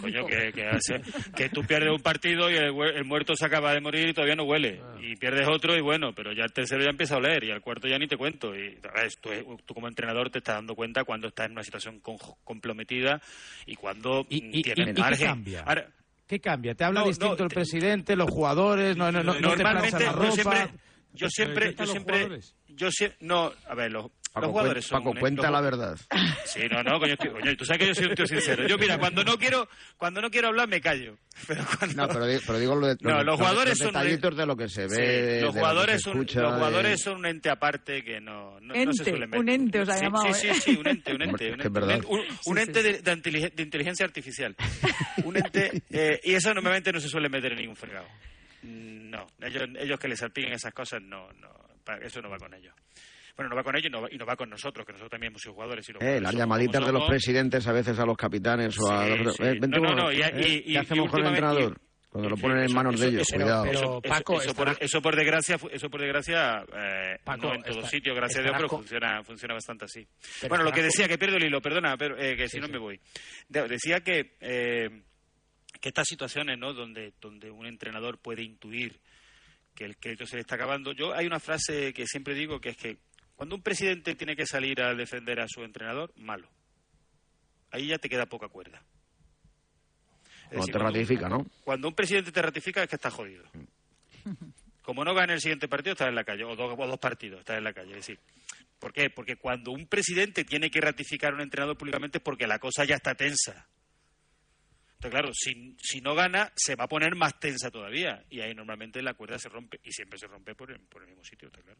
coño, 0.00 0.26
que, 0.26 0.52
que 0.52 0.66
hace- 0.66 1.00
que 1.34 1.48
tú 1.48 1.62
pierdes 1.62 1.90
un 1.92 2.02
partido 2.02 2.50
y 2.50 2.54
el, 2.56 2.72
hue- 2.72 2.94
el 2.96 3.04
muerto 3.04 3.34
se 3.36 3.46
acaba 3.46 3.72
de 3.72 3.80
morir 3.80 4.08
y 4.08 4.12
todavía 4.12 4.34
no 4.34 4.44
huele. 4.44 4.80
Y 5.00 5.14
pierdes 5.16 5.46
otro 5.48 5.76
y 5.76 5.80
bueno, 5.80 6.12
pero 6.12 6.32
ya 6.32 6.42
el 6.44 6.52
tercero 6.52 6.82
ya 6.82 6.90
empieza 6.90 7.14
a 7.14 7.18
oler 7.18 7.44
y 7.44 7.50
al 7.52 7.60
cuarto 7.60 7.86
ya 7.88 7.98
ni 7.98 8.08
te 8.08 8.16
cuento. 8.16 8.54
Y 8.54 8.76
¿sabes? 8.82 9.16
tú, 9.20 9.30
tú 9.64 9.74
como 9.74 9.86
entrenador 9.88 10.30
te 10.30 10.38
estás 10.38 10.56
dando 10.56 10.74
cuenta 10.74 11.04
cuando 11.04 11.28
estás 11.28 11.46
en 11.46 11.52
una 11.52 11.62
situación 11.62 12.00
con- 12.00 12.18
comprometida 12.44 13.20
y 13.64 13.76
cuando 13.76 14.26
¿Y, 14.28 14.62
tienes 14.62 14.88
y 14.88 14.94
qué 14.94 15.00
margen. 15.00 15.26
cambia? 15.28 15.60
Ahora, 15.66 15.86
¿Qué 16.26 16.40
cambia? 16.40 16.74
¿Te 16.74 16.82
habla 16.82 17.00
No, 17.02 17.06
distinto 17.06 17.36
no, 17.38 17.44
el 17.44 17.50
presidente, 17.54 18.16
los 18.16 18.28
jugadores? 18.28 18.96
No, 18.96 19.12
no, 19.12 19.22
no, 19.22 19.34
no 19.34 19.54
te 19.54 19.62
Normalmente 19.62 20.00
la 20.04 20.10
yo 20.10 20.12
ropa. 20.18 20.32
siempre, 20.32 20.68
yo 21.16 21.28
siempre, 21.28 21.64
¿Detectan 21.66 21.86
yo 21.86 21.88
los 21.88 21.92
siempre, 21.92 22.14
jugadores? 22.16 22.54
yo 22.68 22.90
siempre, 22.90 23.18
no, 23.26 23.52
a 23.68 23.74
ver, 23.74 23.90
los, 23.92 24.10
Paco, 24.32 24.46
los 24.48 24.50
jugadores 24.52 24.84
cuen- 24.84 24.88
son 24.88 25.04
Paco, 25.04 25.18
cuenta 25.18 25.42
los- 25.44 25.52
la 25.52 25.60
verdad. 25.62 25.98
Sí, 26.44 26.60
no, 26.70 26.82
no, 26.82 26.98
coño, 27.00 27.16
coño, 27.16 27.56
tú 27.56 27.64
sabes 27.64 27.80
que 27.80 27.86
yo 27.88 27.94
soy 27.94 28.04
un 28.06 28.14
tío 28.14 28.26
sincero. 28.26 28.66
Yo, 28.68 28.76
mira, 28.78 28.98
cuando 28.98 29.24
no 29.24 29.38
quiero, 29.38 29.66
cuando 29.96 30.20
no 30.20 30.30
quiero 30.30 30.48
hablar 30.48 30.68
me 30.68 30.80
callo. 30.80 31.16
Pero 31.46 31.64
cuando... 31.78 32.06
No, 32.06 32.08
pero, 32.08 32.26
pero 32.46 32.58
digo 32.58 32.74
lo 32.76 32.86
de, 32.86 32.96
No, 33.00 33.22
los 33.22 33.36
jugadores 33.36 33.76
son- 33.78 33.88
detallitos 33.88 34.36
de 34.36 34.46
lo 34.46 34.56
que 34.56 34.68
se 34.68 34.82
ve, 34.82 34.88
Sí, 34.88 34.96
de- 34.96 35.40
los 35.42 35.54
de 35.54 35.60
jugadores 35.60 35.94
lo 35.94 35.98
se 35.98 36.02
son 36.04 36.12
escucha, 36.20 36.40
los 36.42 36.52
de- 36.52 36.56
jugadores 36.58 37.00
son 37.02 37.16
un 37.18 37.26
ente 37.26 37.50
aparte 37.50 38.04
que 38.04 38.20
no, 38.20 38.60
no, 38.60 38.68
no 38.68 38.74
se 38.74 38.80
Ente, 38.82 39.04
suele 39.04 39.26
meter. 39.26 39.40
un 39.40 39.48
ente 39.48 39.80
os 39.80 39.88
ha 39.88 39.96
sí, 39.96 40.02
llamado, 40.04 40.34
Sí, 40.34 40.46
¿eh? 40.48 40.54
sí, 40.54 40.60
sí, 40.60 40.76
un 40.78 40.86
ente, 40.88 41.14
un 41.14 41.22
ente, 41.22 41.52
un 41.52 41.60
ente, 41.62 41.68
un 41.80 41.90
ente, 41.90 42.06
un- 42.08 42.24
un 42.46 42.58
ente 42.58 42.82
de, 42.82 42.92
de 43.00 43.50
de 43.54 43.62
inteligencia 43.62 44.04
artificial. 44.06 44.54
Un 45.24 45.36
ente, 45.36 45.82
eh, 45.90 46.20
y 46.24 46.34
eso 46.34 46.52
normalmente 46.54 46.92
no 46.92 47.00
se 47.00 47.08
suele 47.08 47.28
meter 47.30 47.52
en 47.52 47.58
ningún 47.58 47.76
fregado. 47.76 48.06
No, 48.66 49.26
ellos, 49.40 49.64
ellos 49.78 49.98
que 49.98 50.08
les 50.08 50.18
salpiquen 50.18 50.52
esas 50.52 50.72
cosas, 50.74 51.00
no, 51.02 51.28
no, 51.34 51.48
pa- 51.84 51.98
eso 51.98 52.20
no 52.20 52.28
va 52.28 52.38
con 52.38 52.52
ellos. 52.54 52.74
Bueno, 53.36 53.50
no 53.50 53.56
va 53.56 53.62
con 53.62 53.76
ellos 53.76 53.88
y 53.88 53.90
no 53.90 54.00
va, 54.02 54.08
y 54.10 54.16
no 54.16 54.24
va 54.24 54.34
con 54.34 54.48
nosotros, 54.48 54.84
que 54.86 54.92
nosotros 54.92 55.10
también 55.10 55.30
hemos 55.30 55.42
sido 55.42 55.54
jugadores. 55.54 55.86
Y 55.88 55.92
los 55.92 56.00
Eh, 56.00 56.04
jugadores 56.04 56.22
las 56.22 56.34
llamaditas 56.34 56.86
de 56.86 56.92
los 56.92 57.04
presidentes 57.06 57.66
a 57.66 57.72
veces 57.72 57.98
a 57.98 58.06
los 58.06 58.16
capitanes 58.16 58.78
o 58.78 58.90
a 58.90 59.06
los... 59.08 59.36
sí. 59.36 59.42
eh, 59.42 59.58
vente 59.60 59.78
No, 59.78 59.90
no, 59.90 59.94
no, 59.94 60.12
y- 60.12 60.22
eh, 60.22 60.32
y- 60.36 60.70
y- 60.70 60.72
¿Qué 60.72 60.78
hacemos 60.78 61.06
y 61.06 61.08
con 61.10 61.20
el 61.20 61.26
entrenador? 61.26 61.78
Cuando 62.08 62.30
lo 62.30 62.36
Sí, 62.36 62.42
ponen 62.42 62.58
en 62.64 62.72
manos 62.74 62.94
eso- 62.94 63.02
de 63.04 63.08
ellos, 63.10 63.22
eso- 63.28 63.34
cuidado. 63.36 63.64
pero- 63.64 63.78
eso, 63.78 64.00
Paco, 64.00 64.40
eso 64.40 64.54
por, 64.54 64.68
estará- 64.68 64.84
eso 64.86 65.02
por 65.02 65.16
desgracia, 65.16 65.58
eso 65.70 65.90
por 65.90 66.00
desgracia, 66.00 66.64
eh, 66.74 67.18
Paco, 67.22 67.48
no 67.48 67.54
en 67.56 67.62
todo 67.62 67.78
está- 67.80 67.90
sitio, 67.90 68.14
gracias 68.14 68.38
a 68.40 68.42
Dios, 68.42 68.54
pero 68.56 68.68
funciona, 68.70 69.22
funciona 69.22 69.52
bastante 69.52 69.84
así. 69.84 70.06
Pero 70.40 70.48
bueno, 70.48 70.64
lo 70.64 70.72
que 70.72 70.82
decía, 70.82 71.06
que 71.06 71.18
pierdo 71.18 71.36
el 71.36 71.44
hilo, 71.44 71.60
perdona, 71.60 71.94
pero, 71.98 72.16
eh, 72.18 72.34
que 72.36 72.48
si 72.48 72.58
no 72.58 72.68
sí. 72.68 72.72
me 72.72 72.78
voy. 72.78 72.98
De- 73.50 73.68
decía 73.68 74.00
que, 74.00 74.34
eh, 74.40 75.02
que 75.80 75.88
estas 75.88 76.06
situaciones, 76.08 76.58
¿no? 76.58 76.72
Donde, 76.72 77.12
donde 77.20 77.50
un 77.50 77.66
entrenador 77.66 78.18
puede 78.18 78.42
intuir 78.42 79.00
que 79.74 79.84
el 79.84 79.96
crédito 79.96 80.26
se 80.26 80.36
le 80.36 80.40
está 80.40 80.54
acabando. 80.54 80.92
Yo 80.92 81.14
hay 81.14 81.26
una 81.26 81.40
frase 81.40 81.92
que 81.92 82.06
siempre 82.06 82.34
digo 82.34 82.60
que 82.60 82.70
es 82.70 82.76
que 82.76 82.98
cuando 83.34 83.54
un 83.56 83.62
presidente 83.62 84.14
tiene 84.14 84.34
que 84.36 84.46
salir 84.46 84.80
a 84.80 84.94
defender 84.94 85.40
a 85.40 85.46
su 85.48 85.62
entrenador, 85.62 86.12
malo. 86.16 86.48
Ahí 87.70 87.88
ya 87.88 87.98
te 87.98 88.08
queda 88.08 88.26
poca 88.26 88.48
cuerda. 88.48 88.82
Es 90.50 90.50
Cuando 90.50 90.56
decir, 90.60 90.72
te 90.72 90.78
cuando 90.78 90.88
un- 90.88 90.94
ratifica, 90.94 91.28
¿no? 91.28 91.46
cuando 91.64 91.88
un 91.88 91.94
presidente 91.94 92.32
te 92.32 92.40
ratifica 92.42 92.82
es 92.82 92.88
que 92.88 92.96
está 92.96 93.10
jodido. 93.10 93.44
Como 94.82 95.04
no 95.04 95.14
gane 95.14 95.32
el 95.34 95.40
siguiente 95.40 95.66
partido, 95.68 95.92
estás 95.92 96.08
en 96.08 96.14
la 96.14 96.22
calle, 96.24 96.44
o 96.44 96.54
dos, 96.54 96.74
o 96.78 96.86
dos 96.86 96.98
partidos, 96.98 97.40
estás 97.40 97.58
en 97.58 97.64
la 97.64 97.72
calle. 97.72 97.90
Es 97.90 97.96
decir, 98.06 98.20
¿por 98.78 98.92
qué? 98.92 99.10
Porque 99.10 99.34
cuando 99.36 99.72
un 99.72 99.86
presidente 99.88 100.44
tiene 100.44 100.70
que 100.70 100.80
ratificar 100.80 101.32
a 101.32 101.34
un 101.36 101.42
entrenador 101.42 101.76
públicamente 101.76 102.18
es 102.18 102.24
porque 102.24 102.46
la 102.46 102.60
cosa 102.60 102.84
ya 102.84 102.94
está 102.94 103.14
tensa. 103.16 103.66
Entonces, 104.96 105.10
claro, 105.10 105.30
si, 105.34 105.76
si 105.78 106.00
no 106.00 106.14
gana, 106.14 106.50
se 106.56 106.74
va 106.74 106.84
a 106.84 106.88
poner 106.88 107.14
más 107.14 107.38
tensa 107.38 107.70
todavía. 107.70 108.24
Y 108.30 108.40
ahí 108.40 108.54
normalmente 108.54 109.02
la 109.02 109.12
cuerda 109.12 109.38
se 109.38 109.50
rompe, 109.50 109.78
y 109.84 109.92
siempre 109.92 110.18
se 110.18 110.26
rompe 110.26 110.54
por 110.54 110.72
el, 110.72 110.80
por 110.80 111.02
el 111.02 111.08
mismo 111.08 111.22
sitio, 111.22 111.48
está 111.48 111.60
claro. 111.60 111.78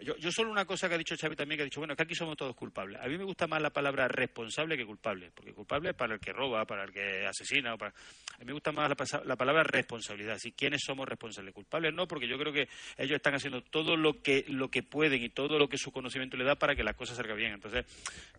Yo, 0.00 0.16
yo 0.16 0.30
solo 0.30 0.50
una 0.50 0.64
cosa 0.64 0.88
que 0.88 0.94
ha 0.94 0.98
dicho 0.98 1.16
Xavi 1.16 1.34
también, 1.34 1.56
que 1.58 1.62
ha 1.62 1.64
dicho, 1.64 1.80
bueno, 1.80 1.96
que 1.96 2.02
aquí 2.04 2.14
somos 2.14 2.36
todos 2.36 2.54
culpables. 2.54 3.00
A 3.02 3.08
mí 3.08 3.18
me 3.18 3.24
gusta 3.24 3.46
más 3.48 3.60
la 3.60 3.70
palabra 3.70 4.06
responsable 4.06 4.76
que 4.76 4.86
culpable, 4.86 5.32
porque 5.34 5.52
culpable 5.52 5.90
es 5.90 5.96
para 5.96 6.14
el 6.14 6.20
que 6.20 6.32
roba, 6.32 6.64
para 6.66 6.84
el 6.84 6.92
que 6.92 7.26
asesina, 7.26 7.74
o 7.74 7.78
para... 7.78 7.90
a 7.90 8.38
mí 8.38 8.44
me 8.46 8.52
gusta 8.52 8.70
más 8.70 8.88
la, 8.88 9.22
la 9.24 9.36
palabra 9.36 9.64
responsabilidad, 9.64 10.38
si 10.38 10.52
quiénes 10.52 10.82
somos 10.84 11.08
responsables, 11.08 11.52
culpables 11.52 11.92
no, 11.92 12.06
porque 12.06 12.28
yo 12.28 12.38
creo 12.38 12.52
que 12.52 12.68
ellos 12.96 13.16
están 13.16 13.34
haciendo 13.34 13.62
todo 13.62 13.96
lo 13.96 14.22
que 14.22 14.44
lo 14.48 14.68
que 14.70 14.82
pueden 14.82 15.22
y 15.22 15.30
todo 15.30 15.58
lo 15.58 15.68
que 15.68 15.78
su 15.78 15.90
conocimiento 15.90 16.36
le 16.36 16.44
da 16.44 16.54
para 16.54 16.76
que 16.76 16.84
las 16.84 16.94
cosas 16.94 17.16
salgan 17.16 17.36
bien. 17.36 17.52
Entonces, 17.54 17.84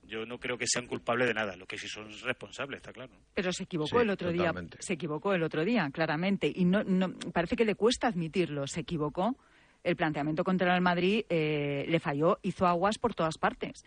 yo 0.04 0.25
no 0.25 0.39
creo 0.39 0.58
que 0.58 0.66
sean 0.68 0.88
culpables 0.88 1.28
de 1.28 1.34
nada, 1.34 1.56
lo 1.58 1.66
que 1.66 1.78
sí 1.78 1.88
son 1.88 2.10
responsables, 2.24 2.78
está 2.78 2.94
claro. 2.94 3.12
Pero 3.34 3.51
se 3.51 3.63
equivocó 3.63 3.98
Sí, 3.98 4.04
el 4.04 4.10
otro 4.12 4.32
totalmente. 4.32 4.78
día. 4.78 4.82
Se 4.82 4.94
equivocó 4.94 5.34
el 5.34 5.44
otro 5.44 5.66
día, 5.66 5.89
claramente. 5.92 6.51
Y 6.54 6.63
no, 6.66 6.84
no, 6.84 7.13
parece 7.34 7.56
que 7.56 7.66
le 7.66 7.75
cuesta 7.75 8.08
admitirlo. 8.08 8.66
Se 8.68 8.80
equivocó. 8.82 9.38
El 9.83 9.95
planteamiento 9.95 10.43
contra 10.43 10.75
el 10.75 10.81
Madrid 10.81 11.25
eh, 11.29 11.86
le 11.88 12.00
falló, 12.00 12.39
hizo 12.41 12.67
aguas 12.67 12.98
por 12.98 13.13
todas 13.13 13.38
partes. 13.38 13.86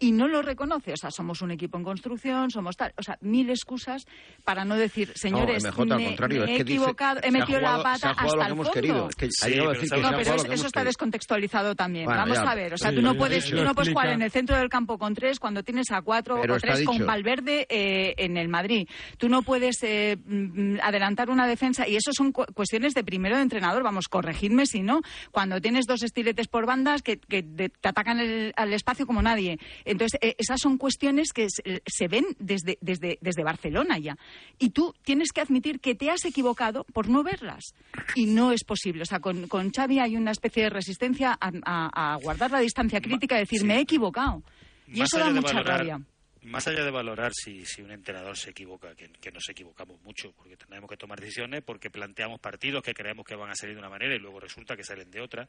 Y 0.00 0.10
no 0.12 0.26
lo 0.28 0.42
reconoce. 0.42 0.92
O 0.92 0.96
sea, 0.96 1.10
somos 1.10 1.40
un 1.40 1.52
equipo 1.52 1.78
en 1.78 1.84
construcción, 1.84 2.50
somos 2.50 2.76
tal. 2.76 2.92
O 2.98 3.02
sea, 3.02 3.16
mil 3.20 3.48
excusas 3.48 4.04
para 4.44 4.64
no 4.64 4.74
decir, 4.76 5.12
señores, 5.14 5.64
MJ, 5.64 5.80
al 5.82 5.98
me, 6.00 6.04
contrario, 6.06 6.40
me 6.40 6.44
es 6.44 6.50
he 6.50 6.56
que 6.56 6.62
equivocado, 6.72 7.20
he 7.22 7.30
metido 7.30 7.58
jugado- 7.60 7.76
la 7.78 7.82
pata 7.84 8.10
hasta 8.10 8.22
que 8.24 8.28
el 8.44 8.52
hemos 8.52 8.56
fondo. 8.66 8.70
querido. 8.72 9.08
Es 9.08 9.14
que 9.16 9.24
ha 9.26 9.28
Sí, 9.30 9.50
llegado 9.50 9.68
a 9.70 9.72
pero 9.72 9.80
decir 9.80 9.82
que 9.82 9.88
¿sabes? 9.88 10.02
se 10.02 10.06
ha 10.06 10.10
No, 10.10 10.16
pero 10.18 10.54
eso, 10.54 10.66
está 10.66 10.80
querido. 10.80 10.88
descontextualizado 10.88 11.74
también. 11.76 12.04
Bueno, 12.06 12.20
Vamos 12.20 12.38
ya. 12.38 12.50
a 12.50 12.54
ver, 12.54 12.74
o 12.74 12.76
sea, 12.76 12.90
Sí, 12.90 12.96
tú 12.96 13.02
no 13.02 13.14
puedes, 13.14 13.48
tú 13.50 13.62
no 13.64 13.74
puedes 13.74 13.92
jugar 13.92 14.08
en 14.08 14.22
el 14.22 14.30
centro 14.30 14.56
del 14.56 14.68
campo 14.68 14.98
con 14.98 15.14
tres 15.14 15.38
cuando 15.38 15.62
tienes 15.62 15.90
a 15.92 16.02
cuatro 16.02 16.38
Pero 16.40 16.54
o 16.54 16.58
tres 16.58 16.84
con. 16.84 17.06
Valverde 17.06 17.66
eh, 17.70 18.14
en 18.18 18.36
el 18.36 18.48
Madrid. 18.48 18.88
Tú 19.18 19.28
no 19.28 19.42
puedes 19.42 19.78
eh, 19.82 20.16
mm, 20.26 20.78
adelantar 20.82 21.30
una 21.30 21.46
defensa 21.46 21.86
y 21.86 21.96
eso 21.96 22.10
son 22.12 22.32
cu- 22.32 22.46
cuestiones 22.52 22.94
de 22.94 23.04
primero 23.04 23.36
de 23.36 23.42
entrenador. 23.42 23.82
Vamos, 23.84 24.08
corregidme 24.08 24.66
si 24.66 24.82
no. 24.82 25.02
Cuando 25.30 25.60
tienes 25.60 25.86
dos 25.86 26.02
estiletes 26.02 26.48
por 26.48 26.66
bandas 26.66 27.02
que, 27.02 27.16
te 27.16 27.70
atacan 27.82 28.18
el, 28.18 28.52
al 28.56 28.72
espacio 28.72 29.06
como 29.06 29.22
nadie, 29.22 29.58
Entonces, 29.84 30.18
eh, 30.22 30.34
esas 30.38 30.60
son 30.60 30.78
cuestiones 30.78 31.32
que 31.32 31.48
se, 31.50 31.82
se 31.86 32.08
ven 32.08 32.24
desde, 32.38 32.78
desde, 32.80 33.18
desde 33.20 33.42
Barcelona 33.44 33.98
ya. 33.98 34.16
Y 34.58 34.70
tú 34.70 34.94
tienes 35.02 35.30
que 35.32 35.40
admitir 35.40 35.80
que 35.80 35.94
te 35.94 36.10
has 36.10 36.24
equivocado 36.24 36.84
por 36.92 37.08
no 37.08 37.22
verlas. 37.22 37.74
Y 38.14 38.26
no 38.26 38.52
es 38.52 38.64
posible. 38.64 39.02
O 39.02 39.06
sea, 39.06 39.20
con, 39.20 39.46
con 39.48 39.70
Xavi 39.70 39.98
hay 39.98 40.16
una 40.16 40.30
especie 40.30 40.64
de 40.64 40.70
resistencia 40.70 41.36
a, 41.40 41.50
a- 41.64 42.14
a 42.14 42.16
guardar 42.16 42.50
la 42.50 42.60
distancia 42.60 43.00
crítica 43.00 43.36
y 43.36 43.40
decir, 43.40 43.64
me 43.64 43.76
he 43.76 43.80
equivocado. 43.80 44.42
Y 44.86 44.98
Más 45.00 45.08
eso 45.12 45.18
da 45.18 45.30
mucha 45.30 45.54
valorar- 45.54 45.78
rabia. 45.78 46.00
Más 46.42 46.68
allá 46.68 46.84
de 46.84 46.90
valorar 46.90 47.32
si, 47.34 47.64
si 47.64 47.80
un 47.80 47.90
entrenador 47.90 48.36
se 48.36 48.50
equivoca, 48.50 48.94
que, 48.94 49.08
que 49.08 49.32
nos 49.32 49.48
equivocamos 49.48 49.98
mucho, 50.02 50.30
porque 50.36 50.58
tenemos 50.58 50.90
que 50.90 50.98
tomar 50.98 51.18
decisiones, 51.18 51.62
porque 51.62 51.88
planteamos 51.88 52.38
partidos 52.38 52.82
que 52.82 52.92
creemos 52.92 53.24
que 53.24 53.34
van 53.34 53.50
a 53.50 53.54
salir 53.54 53.74
de 53.76 53.78
una 53.80 53.88
manera 53.88 54.14
y 54.14 54.18
luego 54.18 54.40
resulta 54.40 54.76
que 54.76 54.84
salen 54.84 55.10
de 55.10 55.22
otra. 55.22 55.48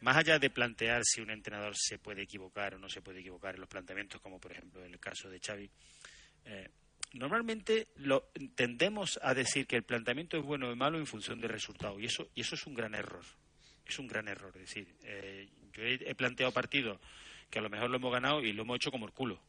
Más 0.00 0.16
allá 0.16 0.38
de 0.38 0.50
plantear 0.50 1.02
si 1.04 1.20
un 1.20 1.30
entrenador 1.30 1.74
se 1.76 1.98
puede 1.98 2.22
equivocar 2.22 2.74
o 2.74 2.78
no 2.78 2.88
se 2.88 3.00
puede 3.00 3.20
equivocar 3.20 3.54
en 3.54 3.60
los 3.60 3.68
planteamientos, 3.68 4.20
como 4.20 4.38
por 4.38 4.52
ejemplo 4.52 4.84
en 4.84 4.92
el 4.92 5.00
caso 5.00 5.30
de 5.30 5.40
Xavi, 5.40 5.70
eh, 6.44 6.68
normalmente 7.14 7.88
lo, 7.96 8.30
tendemos 8.54 9.18
a 9.22 9.32
decir 9.34 9.66
que 9.66 9.76
el 9.76 9.84
planteamiento 9.84 10.36
es 10.36 10.44
bueno 10.44 10.68
o 10.68 10.76
malo 10.76 10.98
en 10.98 11.06
función 11.06 11.40
del 11.40 11.50
resultado, 11.50 11.98
y 11.98 12.06
eso, 12.06 12.28
y 12.34 12.42
eso 12.42 12.54
es 12.54 12.66
un 12.66 12.74
gran 12.74 12.94
error. 12.94 13.24
Es 13.86 13.98
un 13.98 14.06
gran 14.06 14.28
error. 14.28 14.52
Es 14.56 14.62
decir, 14.62 14.94
eh, 15.02 15.48
yo 15.72 15.82
he, 15.82 15.94
he 15.94 16.14
planteado 16.14 16.52
partidos 16.52 16.98
que 17.50 17.58
a 17.58 17.62
lo 17.62 17.70
mejor 17.70 17.90
lo 17.90 17.96
hemos 17.96 18.12
ganado 18.12 18.42
y 18.42 18.52
lo 18.52 18.62
hemos 18.62 18.76
hecho 18.76 18.90
como 18.90 19.06
el 19.06 19.12
culo. 19.12 19.40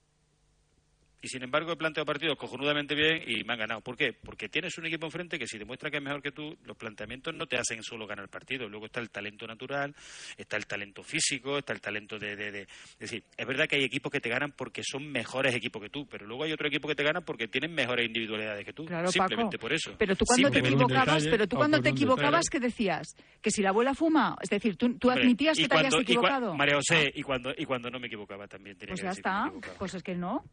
Y 1.25 1.27
sin 1.27 1.41
embargo 1.41 1.71
he 1.71 1.75
planteado 1.75 2.05
partidos 2.05 2.37
cojonudamente 2.37 2.93
bien 2.93 3.23
y 3.25 3.43
me 3.43 3.53
han 3.53 3.59
ganado. 3.59 3.81
¿Por 3.81 3.97
qué? 3.97 4.13
Porque 4.13 4.47
tienes 4.47 4.77
un 4.77 4.85
equipo 4.85 5.07
enfrente 5.07 5.39
que 5.39 5.47
si 5.47 5.57
demuestra 5.57 5.89
que 5.89 5.97
es 5.97 6.03
mejor 6.03 6.21
que 6.21 6.31
tú, 6.31 6.55
los 6.65 6.77
planteamientos 6.77 7.33
no 7.33 7.47
te 7.47 7.57
hacen 7.57 7.81
solo 7.81 8.05
ganar 8.05 8.29
partidos. 8.29 8.69
Luego 8.69 8.85
está 8.85 8.99
el 8.99 9.09
talento 9.09 9.47
natural, 9.47 9.95
está 10.37 10.55
el 10.55 10.67
talento 10.67 11.01
físico, 11.01 11.57
está 11.57 11.73
el 11.73 11.81
talento 11.81 12.19
de, 12.19 12.35
de- 12.35 12.51
de- 12.51 12.61
Es 12.61 12.99
decir, 12.99 13.23
es 13.35 13.47
verdad 13.47 13.67
que 13.67 13.77
hay 13.77 13.83
equipos 13.83 14.11
que 14.11 14.21
te 14.21 14.29
ganan 14.29 14.51
porque 14.51 14.83
son 14.83 15.11
mejores 15.11 15.55
equipos 15.55 15.81
que 15.81 15.89
tú, 15.89 16.05
pero 16.05 16.27
luego 16.27 16.43
hay 16.43 16.51
otro 16.51 16.67
equipo 16.67 16.87
que 16.87 16.93
te 16.93 17.01
ganan 17.01 17.23
porque 17.25 17.47
tienen 17.47 17.73
mejores 17.73 18.05
individualidades 18.05 18.63
que 18.63 18.73
tú. 18.73 18.85
Claro, 18.85 19.07
Simplemente 19.11 19.57
Paco. 19.57 19.61
por 19.61 19.73
eso. 19.73 19.95
Pero 19.97 20.15
tú 20.15 20.25
cuando 20.25 20.51
te 20.51 20.59
equivocabas, 20.59 21.25
pero 21.27 21.47
tú 21.47 21.55
cuando 21.55 21.81
te 21.81 21.89
equivocabas, 21.89 22.49
¿qué 22.51 22.59
decías? 22.59 23.15
Que 23.41 23.49
si 23.49 23.63
la 23.63 23.69
abuela 23.69 23.95
fuma, 23.95 24.35
es 24.43 24.49
decir, 24.51 24.77
tú, 24.77 24.95
tú 24.99 25.09
admitías 25.09 25.57
y 25.57 25.63
que 25.63 25.69
te 25.69 25.75
habías 25.75 25.91
cuando- 25.95 26.01
y 26.11 26.13
cua- 26.13 26.19
equivocado. 26.19 26.53
María 26.53 26.75
José, 26.75 27.11
y 27.15 27.23
cuando, 27.23 27.51
y 27.57 27.65
cuando 27.65 27.89
no 27.89 27.99
me 27.99 28.05
equivocaba 28.05 28.47
también 28.47 28.77
tenía 28.77 28.91
Pues 28.91 29.01
que 29.01 29.05
ya 29.05 29.09
decir 29.09 29.23
que 29.23 29.29
me 29.31 29.35
está, 29.37 29.47
equivocaba. 29.47 29.77
pues 29.79 29.93
es 29.95 30.03
que 30.03 30.13
no. 30.13 30.43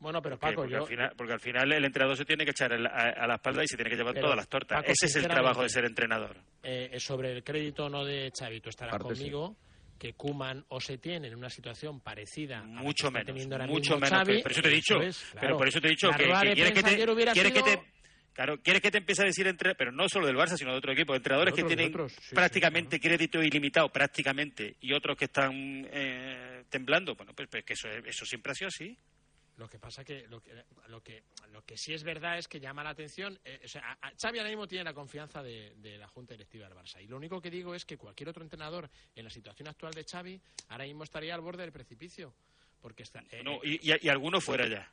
Bueno, 0.00 0.22
pero. 0.22 0.38
Paco, 0.38 0.54
porque, 0.56 0.72
yo... 0.72 0.78
al 0.82 0.86
final, 0.86 1.12
porque 1.16 1.32
al 1.32 1.40
final 1.40 1.72
el 1.72 1.84
entrenador 1.84 2.16
se 2.16 2.24
tiene 2.24 2.44
que 2.44 2.52
echar 2.52 2.72
a, 2.72 2.76
a- 2.76 3.24
a 3.24 3.26
la 3.26 3.34
espalda 3.34 3.64
y 3.64 3.66
se 3.66 3.76
tiene 3.76 3.90
que 3.90 3.96
llevar 3.96 4.14
Pero, 4.14 4.26
todas 4.26 4.36
las 4.36 4.48
tortas. 4.48 4.78
Paco, 4.78 4.92
Ese 4.92 5.06
es 5.06 5.16
el 5.16 5.26
trabajo 5.28 5.62
de 5.62 5.68
ser 5.68 5.84
entrenador. 5.84 6.36
eh, 6.62 6.96
sobre 6.98 7.32
el 7.32 7.42
crédito 7.42 7.86
o 7.86 7.88
no 7.88 8.04
de 8.04 8.30
Xavi, 8.38 8.60
tú 8.60 8.68
estarás 8.70 8.92
Parte 8.92 9.14
sí. 9.14 9.20
conmigo 9.22 9.56
que 9.98 10.12
Kuman 10.12 10.64
o 10.68 10.80
se 10.80 10.98
tiene 10.98 11.26
en 11.26 11.34
una 11.34 11.50
situación 11.50 12.00
parecida 12.00 12.60
a 12.60 12.62
la 12.62 12.66
que 12.66 12.84
Mucho 12.84 13.06
está 13.08 13.18
menos, 13.18 13.26
teniendo 13.26 13.54
ahora 13.56 13.66
mucho 13.66 13.94
mismo 13.94 14.06
menos. 14.06 14.18
Xavi, 14.28 14.42
pero 14.42 14.52
eso 14.52 14.62
te 14.62 14.68
he 14.68 14.72
dicho, 14.72 15.02
es, 15.02 15.24
pero 15.40 15.56
por 15.56 15.66
eso 15.68 15.80
te 15.80 15.88
he 15.88 15.90
dicho 15.90 16.10
que, 16.10 16.24
que 16.24 16.52
quieres 16.54 16.72
que 16.72 16.82
te, 16.84 17.32
quieres 17.32 17.52
que 17.52 17.62
te 17.62 17.82
Claro, 18.32 18.60
quieres 18.62 18.80
que 18.80 18.92
te 18.92 18.98
empiece 18.98 19.22
a 19.22 19.24
decir, 19.24 19.48
entre, 19.48 19.74
pero 19.74 19.90
no 19.90 20.08
solo 20.08 20.28
del 20.28 20.36
Barça, 20.36 20.56
sino 20.56 20.70
de 20.70 20.78
otro 20.78 20.92
equipo, 20.92 21.12
entrenadores 21.12 21.52
otros, 21.54 21.68
que 21.68 21.74
tienen 21.74 21.92
otros, 21.92 22.12
sí, 22.12 22.20
sí, 22.28 22.34
prácticamente 22.36 23.00
crédito 23.00 23.42
ilimitado, 23.42 23.88
prácticamente, 23.88 24.76
y 24.80 24.92
otros 24.92 25.16
que 25.16 25.24
están 25.24 25.50
eh, 25.90 26.62
temblando. 26.70 27.16
Bueno, 27.16 27.32
pues, 27.34 27.48
pues 27.50 27.64
que 27.64 27.72
eso, 27.72 27.88
eso 27.88 28.24
siempre 28.24 28.52
ha 28.52 28.54
sido 28.54 28.68
así. 28.68 28.96
Lo 29.58 29.68
que 29.68 29.78
pasa 29.78 30.04
que 30.04 30.26
lo 30.28 30.40
que 30.40 30.52
lo 30.88 31.02
que 31.02 31.22
lo 31.52 31.62
que 31.64 31.76
sí 31.76 31.92
es 31.92 32.02
verdad 32.04 32.38
es 32.38 32.46
que 32.48 32.60
llama 32.60 32.82
la 32.84 32.90
atención. 32.90 33.38
eh, 33.44 33.60
o 33.64 33.68
sea, 33.68 33.82
a- 34.00 34.08
a- 34.08 34.12
Xavi 34.16 34.38
ahora 34.38 34.48
mismo 34.50 34.66
tiene 34.68 34.84
la 34.84 34.94
confianza 34.94 35.42
de, 35.42 35.74
de 35.76 35.98
la 35.98 36.06
junta 36.08 36.34
directiva 36.34 36.68
del 36.68 36.78
Barça 36.78 37.02
y 37.02 37.08
lo 37.08 37.16
único 37.16 37.40
que 37.42 37.50
digo 37.50 37.74
es 37.74 37.84
que 37.84 37.98
cualquier 37.98 38.28
otro 38.28 38.42
entrenador 38.44 38.88
en 39.16 39.24
la 39.24 39.30
situación 39.30 39.68
actual 39.68 39.92
de 39.94 40.04
Xavi 40.04 40.40
ahora 40.68 40.84
mismo 40.84 41.02
estaría 41.04 41.34
al 41.34 41.40
borde 41.40 41.62
del 41.62 41.72
precipicio 41.72 42.32
porque 42.80 43.02
está 43.02 43.22
eh, 43.32 43.42
No, 43.42 43.58
y, 43.64 43.80
y, 43.82 43.94
y 44.00 44.08
alguno 44.08 44.40
fuera 44.40 44.68
ya. 44.68 44.88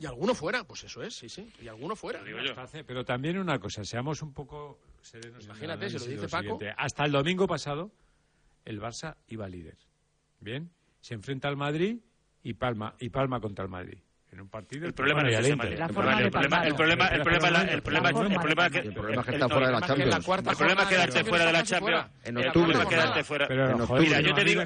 y 0.00 0.06
alguno 0.06 0.34
fuera, 0.34 0.64
pues 0.64 0.82
eso 0.82 1.02
es, 1.04 1.14
sí, 1.14 1.28
sí, 1.28 1.52
y 1.62 1.68
alguno 1.68 1.94
fuera. 1.94 2.22
digo 2.24 2.40
yo. 2.40 2.52
Pero 2.86 3.04
también 3.04 3.38
una 3.38 3.60
cosa, 3.60 3.84
seamos 3.84 4.22
un 4.22 4.32
poco 4.34 4.80
serenos. 5.02 5.44
en 5.44 5.50
Imagínate, 5.50 5.88
se 5.88 5.98
lo 6.00 6.04
dice 6.06 6.28
Paco. 6.28 6.42
siguiente. 6.42 6.74
Hasta 6.76 7.04
el 7.04 7.12
domingo 7.12 7.46
pasado, 7.46 7.92
el 8.64 8.80
Barça 8.80 9.14
iba 9.28 9.48
líder. 9.48 9.76
Bien, 10.40 10.68
se 11.00 11.14
enfrenta 11.14 11.46
al 11.46 11.56
Madrid 11.56 11.98
y 12.42 12.54
palma, 12.54 12.94
y 12.98 13.08
palma 13.08 13.40
contra 13.40 13.64
el 13.64 13.70
Madrid. 13.70 13.98
En 14.32 14.40
un 14.40 14.48
partido. 14.48 14.86
El 14.86 14.92
problema 14.94 15.22
no 15.24 15.28
es. 15.28 15.34
El 15.38 15.58
problema- 15.58 15.64
el 15.64 15.90
problema- 15.90 16.20
el 16.22 16.30
problema- 16.30 17.08
el 17.08 17.22
problema 17.22 17.48
el 17.48 17.82
problema- 17.82 18.10
el 18.10 18.38
problema 18.38 18.70
que- 18.70 18.78
El 18.78 18.94
problema 18.94 19.20
es 19.22 19.26
que 19.26 19.34
está 19.34 19.48
fuera 19.48 19.66
de 19.66 19.72
la 19.72 19.80
Champions. 19.80 20.28
El 20.28 20.56
problema 20.56 20.82
es 20.82 20.88
quedarte 20.88 21.24
fuera 21.24 21.46
de 21.46 21.52
la 21.52 21.62
Champions. 21.64 22.06
En 22.22 22.38
octubre. 22.38 22.78
quedarte 22.88 23.24
fuera. 23.24 23.48
Pero, 23.48 23.62
En 23.64 23.70
joder, 23.72 23.82
octubre. 23.82 24.02
Mira, 24.06 24.20
yo 24.20 24.28
no 24.28 24.34
te 24.36 24.44
digo, 24.44 24.62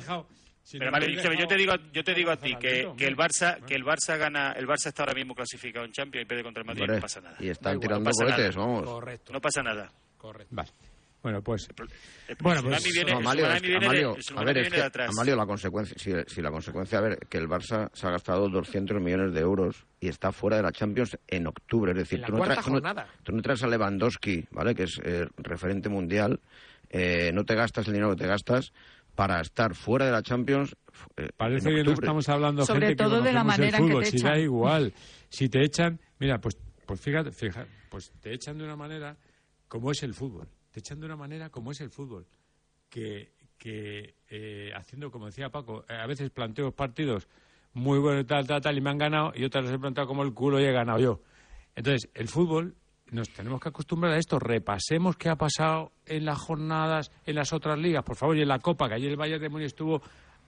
pero 0.78 0.90
vale, 0.90 1.14
yo 1.14 1.46
te 1.48 1.56
digo, 1.56 1.72
yo 1.92 2.04
te 2.04 2.14
digo 2.14 2.30
a 2.30 2.36
ti 2.36 2.56
que, 2.56 2.92
que 2.96 3.06
el 3.06 3.16
Barça, 3.16 3.64
que 3.64 3.74
el 3.74 3.84
Barça 3.84 4.18
gana, 4.18 4.52
el 4.52 4.66
Barça 4.66 4.88
está 4.88 5.02
ahora 5.02 5.14
mismo 5.14 5.34
clasificado 5.34 5.84
en 5.86 5.92
Champions 5.92 6.24
y 6.24 6.28
pierde 6.28 6.42
contra 6.44 6.60
el 6.60 6.66
Madrid, 6.66 6.86
no 6.86 7.00
pasa 7.00 7.20
nada. 7.22 7.36
y 7.40 7.48
están 7.48 7.80
tirando 7.80 8.10
cohetes, 8.10 8.56
vamos. 8.56 8.84
Correcto. 8.84 9.32
No 9.32 9.40
pasa 9.40 9.62
nada. 9.62 9.90
Correcto. 10.18 10.54
Vale. 10.54 10.70
Bueno, 11.24 11.40
pues. 11.42 11.66
Bueno, 12.38 12.62
pues, 12.62 12.84
viene, 12.92 13.12
Amalio, 13.12 13.48
que- 13.48 13.60
viene 13.60 13.76
Amalio, 13.86 14.16
a 14.36 14.44
ver, 14.44 14.58
es 14.58 14.68
que. 14.70 14.82
Amalio, 15.08 15.34
la 15.36 15.46
consecuencia, 15.46 15.96
si, 15.98 16.12
si 16.34 16.42
la 16.42 16.50
consecuencia, 16.50 16.98
a 16.98 17.00
ver, 17.00 17.18
que 17.30 17.38
el 17.38 17.48
Barça 17.48 17.88
se 17.94 18.06
ha 18.06 18.10
gastado 18.10 18.46
200 18.50 19.00
millones 19.00 19.32
de 19.32 19.40
euros 19.40 19.86
y 20.00 20.08
está 20.08 20.32
fuera 20.32 20.58
de 20.58 20.64
la 20.64 20.70
Champions 20.70 21.16
en 21.26 21.46
octubre, 21.46 21.92
es 21.92 21.96
decir, 21.96 22.22
tú, 22.26 22.32
no 22.32 22.42
traes, 22.42 22.62
tú, 22.62 22.72
no, 22.72 22.82
tú 23.22 23.32
no 23.32 23.40
traes 23.40 23.62
a 23.62 23.68
Lewandowski, 23.68 24.46
¿vale?, 24.50 24.74
que 24.74 24.82
es 24.82 25.00
eh, 25.02 25.26
referente 25.38 25.88
mundial, 25.88 26.40
eh, 26.90 27.30
no 27.32 27.44
te 27.46 27.54
gastas 27.54 27.86
el 27.86 27.94
dinero 27.94 28.10
que 28.10 28.16
te 28.22 28.26
gastas 28.26 28.74
para 29.14 29.40
estar 29.40 29.74
fuera 29.74 30.04
de 30.04 30.12
la 30.12 30.22
Champions 30.22 30.76
eh, 31.16 31.30
Parece 31.38 31.70
en 31.70 31.76
que 31.76 31.84
no 31.84 31.92
estamos 31.94 32.28
hablando 32.28 32.66
Sobre 32.66 32.88
gente 32.88 32.96
que 32.96 33.04
todo 33.04 33.22
de 33.22 33.32
la 33.32 33.40
conocemos 33.42 33.54
el 33.54 33.60
manera 33.60 33.78
en 33.78 33.82
que 33.84 33.88
fútbol, 33.88 34.04
te 34.04 34.10
si 34.10 34.18
da 34.18 34.28
echan. 34.32 34.42
igual. 34.42 34.92
Si 35.30 35.48
te 35.48 35.64
echan, 35.64 35.98
mira, 36.18 36.38
pues 36.38 36.58
pues 36.84 37.00
fíjate, 37.00 37.30
fíjate, 37.32 37.70
pues 37.88 38.12
te 38.20 38.34
echan 38.34 38.58
de 38.58 38.64
una 38.64 38.76
manera 38.76 39.16
como 39.68 39.90
es 39.90 40.02
el 40.02 40.12
fútbol. 40.12 40.46
Te 40.74 40.80
echan 40.80 40.98
de 40.98 41.06
una 41.06 41.14
manera 41.14 41.50
como 41.50 41.70
es 41.70 41.80
el 41.80 41.88
fútbol. 41.90 42.26
Que, 42.90 43.30
que 43.56 44.16
eh, 44.28 44.72
haciendo, 44.74 45.12
como 45.12 45.26
decía 45.26 45.48
Paco, 45.48 45.84
eh, 45.88 45.94
a 45.94 46.06
veces 46.08 46.30
planteo 46.30 46.72
partidos 46.72 47.28
muy 47.74 48.00
buenos, 48.00 48.26
tal, 48.26 48.44
tal, 48.44 48.60
tal, 48.60 48.76
y 48.76 48.80
me 48.80 48.90
han 48.90 48.98
ganado, 48.98 49.32
y 49.36 49.44
otras 49.44 49.62
los 49.64 49.72
he 49.72 49.78
plantado 49.78 50.08
como 50.08 50.24
el 50.24 50.34
culo 50.34 50.58
y 50.60 50.64
he 50.64 50.72
ganado 50.72 50.98
yo. 50.98 51.20
Entonces, 51.76 52.10
el 52.14 52.26
fútbol, 52.26 52.74
nos 53.12 53.30
tenemos 53.30 53.60
que 53.60 53.68
acostumbrar 53.68 54.14
a 54.14 54.18
esto. 54.18 54.40
Repasemos 54.40 55.16
qué 55.16 55.28
ha 55.28 55.36
pasado 55.36 55.92
en 56.06 56.24
las 56.24 56.38
jornadas, 56.38 57.12
en 57.24 57.36
las 57.36 57.52
otras 57.52 57.78
ligas, 57.78 58.02
por 58.02 58.16
favor, 58.16 58.36
y 58.36 58.42
en 58.42 58.48
la 58.48 58.58
Copa, 58.58 58.88
que 58.88 58.94
ayer 58.94 59.10
el 59.12 59.16
Bayern 59.16 59.40
de 59.42 59.48
Múnich 59.48 59.66
estuvo 59.68 60.02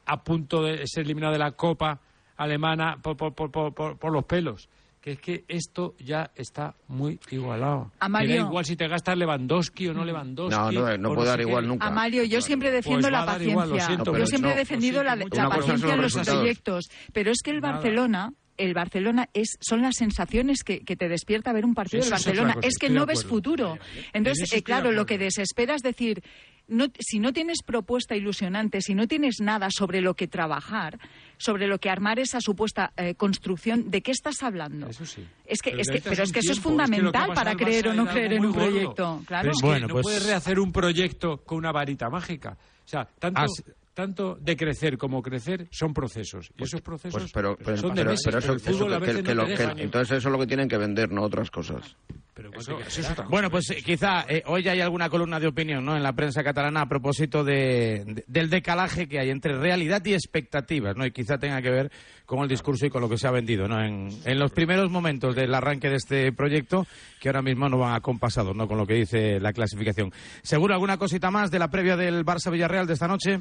a 0.07 0.25
punto 0.25 0.63
de 0.65 0.83
ser 0.87 1.05
eliminado 1.05 1.33
de 1.35 1.39
la 1.39 1.53
Copa 1.53 2.01
alemana 2.37 2.99
por, 3.01 3.17
por, 3.17 3.33
por, 3.33 3.51
por- 3.73 3.97
por 3.99 4.13
los 4.13 4.25
pelos. 4.25 4.69
Que 5.07 5.13
es 5.13 5.21
que 5.21 5.45
esto 5.47 5.95
ya 6.01 6.33
está 6.35 6.75
muy 6.89 7.21
igualado. 7.31 7.93
Que 8.01 8.27
da 8.27 8.35
igual 8.35 8.65
si 8.65 8.75
te 8.75 8.89
gastas 8.89 9.17
Lewandowski 9.17 9.87
o 9.87 9.95
no 9.95 10.05
Lewandowski. 10.05 10.59
No, 10.59 10.73
no, 10.73 10.99
no 10.99 11.15
puede 11.15 11.29
dar 11.29 11.41
igual 11.41 11.69
nunca. 11.69 11.87
Amalio, 11.87 12.25
yo 12.25 12.41
siempre 12.41 12.73
defiendo 12.73 13.03
Pues 13.03 13.13
la 13.13 13.21
a 13.21 13.41
igual, 13.41 13.69
paciencia. 13.69 13.87
siento, 13.87 14.11
No, 14.13 14.19
yo 14.19 14.27
siempre 14.27 14.51
he 14.51 14.57
defendido 14.57 15.05
la, 15.05 15.17
paciencia 15.49 15.95
en 15.95 16.03
los 16.03 16.13
resultados. 16.13 16.41
proyectos. 16.41 16.85
Pero 17.13 17.31
es 17.31 17.39
que 17.45 17.53
el 17.53 17.61
Nada. 17.61 17.75
Barcelona, 17.75 18.33
el 18.57 18.75
Barcelona 18.75 19.29
es, 19.33 19.51
son 19.61 19.81
las 19.81 19.95
sensaciones 19.95 20.65
que, 20.65 20.81
que 20.81 20.97
te 20.97 21.09
despierta 21.09 21.53
ver 21.53 21.65
un 21.67 21.75
partido 21.77 22.03
Sí, 22.03 22.09
del 22.11 22.19
es 22.19 22.25
Barcelona. 22.27 22.55
cosa, 22.55 22.67
Es 22.67 22.77
que 22.77 22.91
no 22.91 23.07
ves 23.07 23.25
futuro. 23.25 23.75
En 23.75 23.81
Entonces, 24.13 24.53
eh, 24.55 24.65
claro, 24.65 24.91
lo 24.91 25.07
que 25.07 25.19
desespera 25.19 25.77
es 25.77 25.83
decir, 25.83 26.25
no, 26.67 26.87
si 26.99 27.21
no 27.21 27.33
tienes 27.33 27.59
propuesta 27.65 28.17
ilusionante, 28.17 28.81
si 28.81 28.97
no 28.97 29.07
tienes 29.07 29.37
nada 29.41 29.69
sobre 29.71 30.01
lo 30.01 30.15
que 30.15 30.27
trabajar, 30.27 30.99
sobre 31.39 31.67
lo 31.67 31.79
que 31.79 31.91
armar 31.91 32.19
esa 32.19 32.41
supuesta 32.41 32.93
eh, 32.97 33.15
construcción, 33.15 33.91
¿de 33.91 34.01
qué 34.03 34.11
estás 34.11 34.43
hablando? 34.43 34.89
Eso 34.89 35.05
sí. 35.07 35.27
Es 35.45 35.61
que, 35.63 35.71
Pero 35.71 35.83
es 35.83 35.89
que, 35.91 36.01
pero 36.09 36.23
es 36.23 36.33
que 36.33 36.39
eso 36.41 36.53
es 36.53 36.61
tiempo, 36.63 36.83
es 36.83 36.91
que 36.91 36.97
lo 37.03 37.13
que 37.13 37.19
fundamental 37.19 37.35
para 37.35 37.55
creer 37.57 37.89
o 37.89 37.95
no 37.95 38.07
creer 38.07 38.33
en 38.35 38.45
un 38.47 38.53
gordo. 38.53 38.67
proyecto. 38.69 39.23
Claro. 39.27 39.43
Pero 39.43 39.53
es 39.53 39.61
que 39.61 39.67
Bueno, 39.67 39.87
no 39.89 39.93
pues- 39.95 40.03
puedes 40.05 40.27
rehacer 40.27 40.59
un 40.61 40.73
proyecto 40.73 41.39
con 41.45 41.59
una 41.59 41.73
varita 41.73 42.09
mágica. 42.09 42.57
O 42.85 42.89
sea, 42.89 43.05
tanto, 43.19 43.41
As- 43.43 43.63
tanto 43.97 44.37
de 44.39 44.57
crecer 44.59 44.99
como 44.99 45.23
crecer 45.23 45.69
son 45.71 45.95
procesos. 45.95 46.51
Y 46.59 46.65
esos 46.65 46.83
procesos 46.83 47.19
Pues, 47.23 47.33
pero, 47.33 47.57
pero, 47.57 47.79
son 47.79 47.95
de 47.95 48.03
pero- 48.03 48.11
meses, 48.11 48.25
pero 48.27 48.39
pero 48.41 48.45
eso, 48.45 48.53
el 48.53 48.61
fútbol 48.61 48.89
eso 48.93 48.97
a 48.97 49.01
que- 49.01 49.07
veces 49.07 49.23
que 49.25 49.35
no 49.35 49.43
lo- 49.43 49.49
te 49.49 49.55
que- 49.55 49.63
deja 49.63 49.75
ni- 49.75 49.83
entonces 49.83 50.19
eso 50.19 50.29
es 50.29 50.33
lo 50.33 50.39
que 50.39 50.47
tienen 50.47 50.69
que 50.69 50.77
vender, 50.77 51.11
no 51.11 51.23
otras 51.23 51.51
cosas. 51.51 51.97
Pero 52.35 52.51
Eso- 52.53 52.73
bueno, 52.75 52.87
eso 52.87 53.01
es 53.01 53.11
otra 53.11 53.25
Bueno, 53.29 53.51
pues 53.51 53.71
eh, 53.71 53.83
quizá 53.83 54.27
eh, 54.29 54.43
hoy 54.45 54.69
hay 54.69 54.83
alguna 54.83 55.09
columna 55.09 55.41
de 55.41 55.47
opinión 55.47 55.83
¿no? 55.83 55.97
en 55.97 56.03
la 56.03 56.13
prensa 56.13 56.45
catalana 56.45 56.83
a 56.83 56.87
propósito 56.87 57.43
de, 57.43 58.05
de- 58.07 58.25
del 58.27 58.51
decalaje 58.51 59.09
que 59.09 59.19
hay 59.19 59.31
entre 59.31 59.57
realidad 59.59 60.05
y 60.05 60.13
expectativas, 60.13 60.95
¿no? 60.95 61.07
y 61.07 61.13
quizá 61.13 61.39
tenga 61.39 61.63
que 61.63 61.71
ver 61.71 61.91
con 62.27 62.41
el 62.41 62.49
discurso 62.49 62.85
y 62.85 62.91
con 62.91 63.01
lo 63.01 63.09
que 63.09 63.17
se 63.17 63.27
ha 63.27 63.31
vendido 63.31 63.67
¿no? 63.67 63.83
en, 63.83 64.11
en 64.27 64.39
los 64.39 64.53
primeros 64.53 64.91
momentos 64.91 65.35
del 65.35 65.55
arranque 65.55 65.89
de 65.89 65.97
este 65.97 66.33
proyecto, 66.33 66.87
que 67.19 67.31
ahora 67.31 67.41
mismo 67.41 67.71
no 67.71 67.79
van 67.79 67.95
acompasados 67.95 68.55
¿no? 68.55 68.69
con 68.69 68.77
lo 68.77 68.87
que 68.87 68.95
dice 68.95 69.41
la 69.41 69.55
clasificación. 69.55 70.13
¿Seguro 70.43 70.75
alguna 70.75 70.99
cosita 70.99 71.31
más 71.31 71.51
de 71.51 71.59
la 71.59 71.69
previa 71.71 71.97
del 71.97 72.23
Barça-Villarreal 72.27 72.87
de 72.87 72.93
esta 72.93 73.09
noche? 73.09 73.41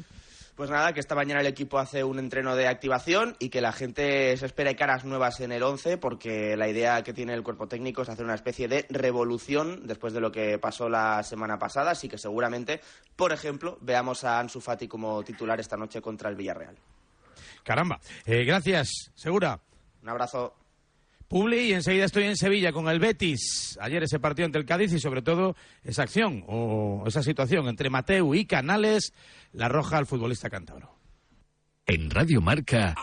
Pues 0.56 0.70
nada, 0.70 0.94
que 0.94 1.00
esta 1.00 1.14
mañana 1.14 1.42
el 1.42 1.46
equipo 1.46 1.78
hace 1.78 2.02
un 2.02 2.18
entreno 2.18 2.56
de 2.56 2.66
activación 2.66 3.36
y 3.38 3.50
que 3.50 3.60
la 3.60 3.72
gente 3.72 4.34
se 4.38 4.46
espera 4.46 4.74
caras 4.74 5.04
nuevas 5.04 5.40
en 5.40 5.52
el 5.52 5.62
11 5.62 5.98
porque 5.98 6.56
la 6.56 6.66
idea 6.66 7.02
que 7.02 7.12
tiene 7.12 7.34
el 7.34 7.42
cuerpo 7.42 7.68
técnico 7.68 8.00
es 8.00 8.08
hacer 8.08 8.24
una 8.24 8.34
especie 8.34 8.66
de 8.66 8.86
revolución 8.88 9.86
después 9.86 10.14
de 10.14 10.20
lo 10.20 10.32
que 10.32 10.58
pasó 10.58 10.88
la 10.88 11.22
semana 11.24 11.58
pasada, 11.58 11.90
así 11.90 12.08
que 12.08 12.16
seguramente, 12.16 12.80
por 13.16 13.34
ejemplo, 13.34 13.76
veamos 13.82 14.24
a 14.24 14.40
Ansu 14.40 14.62
Fati 14.62 14.88
como 14.88 15.22
titular 15.22 15.60
esta 15.60 15.76
noche 15.76 16.00
contra 16.00 16.30
el 16.30 16.36
Villarreal. 16.36 16.78
Caramba. 17.62 18.00
Eh, 18.24 18.44
gracias, 18.44 19.10
Segura. 19.14 19.60
Un 20.02 20.08
abrazo. 20.08 20.54
Publi 21.28 21.70
y 21.70 21.72
enseguida 21.72 22.04
estoy 22.04 22.24
en 22.24 22.36
Sevilla 22.36 22.72
con 22.72 22.88
el 22.88 23.00
Betis. 23.00 23.76
Ayer 23.80 24.02
ese 24.02 24.20
partido 24.20 24.46
ante 24.46 24.58
el 24.58 24.64
Cádiz 24.64 24.92
y 24.92 25.00
sobre 25.00 25.22
todo 25.22 25.56
esa 25.82 26.02
acción 26.02 26.44
o 26.46 27.04
esa 27.06 27.22
situación 27.22 27.68
entre 27.68 27.90
Mateu 27.90 28.34
y 28.34 28.46
Canales, 28.46 29.12
la 29.52 29.68
roja 29.68 29.98
al 29.98 30.06
futbolista 30.06 30.48
cántabro. 30.48 30.94
En 31.84 32.10
Radio 32.10 32.40
Marca. 32.40 32.94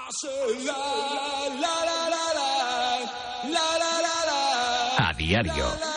A 4.97 5.13
diario. 5.17 5.92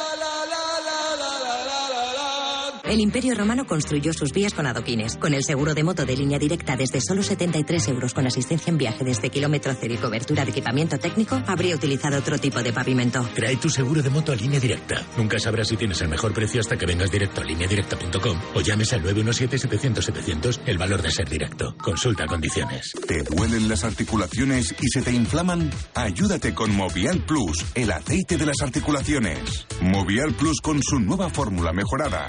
El 2.88 3.00
Imperio 3.00 3.34
Romano 3.34 3.66
construyó 3.66 4.12
sus 4.12 4.32
vías 4.32 4.54
con 4.54 4.64
adoquines. 4.64 5.16
Con 5.16 5.34
el 5.34 5.42
seguro 5.42 5.74
de 5.74 5.82
moto 5.82 6.06
de 6.06 6.16
línea 6.16 6.38
directa 6.38 6.76
desde 6.76 7.00
solo 7.00 7.24
73 7.24 7.88
euros 7.88 8.14
con 8.14 8.28
asistencia 8.28 8.70
en 8.70 8.78
viaje 8.78 9.02
desde 9.02 9.28
kilómetro 9.28 9.74
cero 9.78 9.94
y 9.94 9.96
cobertura 9.96 10.44
de 10.44 10.52
equipamiento 10.52 10.96
técnico, 10.96 11.42
habría 11.48 11.74
utilizado 11.74 12.16
otro 12.16 12.38
tipo 12.38 12.62
de 12.62 12.72
pavimento. 12.72 13.28
Trae 13.34 13.56
tu 13.56 13.68
seguro 13.70 14.02
de 14.02 14.10
moto 14.10 14.30
a 14.30 14.36
línea 14.36 14.60
directa. 14.60 15.02
Nunca 15.16 15.36
sabrás 15.40 15.66
si 15.66 15.76
tienes 15.76 16.00
el 16.00 16.08
mejor 16.08 16.32
precio 16.32 16.60
hasta 16.60 16.76
que 16.76 16.86
vengas 16.86 17.10
directo 17.10 17.40
a 17.40 17.44
lineadirecta.com 17.44 18.38
o 18.54 18.60
llames 18.60 18.92
al 18.92 19.02
917-700-700 19.02 20.60
el 20.66 20.78
valor 20.78 21.02
de 21.02 21.10
ser 21.10 21.28
directo. 21.28 21.74
Consulta 21.78 22.26
condiciones. 22.26 22.92
¿Te 23.08 23.24
duelen 23.24 23.68
las 23.68 23.82
articulaciones 23.82 24.72
y 24.80 24.88
se 24.88 25.02
te 25.02 25.10
inflaman? 25.10 25.72
Ayúdate 25.94 26.54
con 26.54 26.70
Movial 26.76 27.18
Plus, 27.26 27.64
el 27.74 27.90
aceite 27.90 28.36
de 28.36 28.46
las 28.46 28.62
articulaciones. 28.62 29.66
Movial 29.80 30.34
Plus 30.34 30.60
con 30.60 30.80
su 30.84 31.00
nueva 31.00 31.30
fórmula 31.30 31.72
mejorada. 31.72 32.26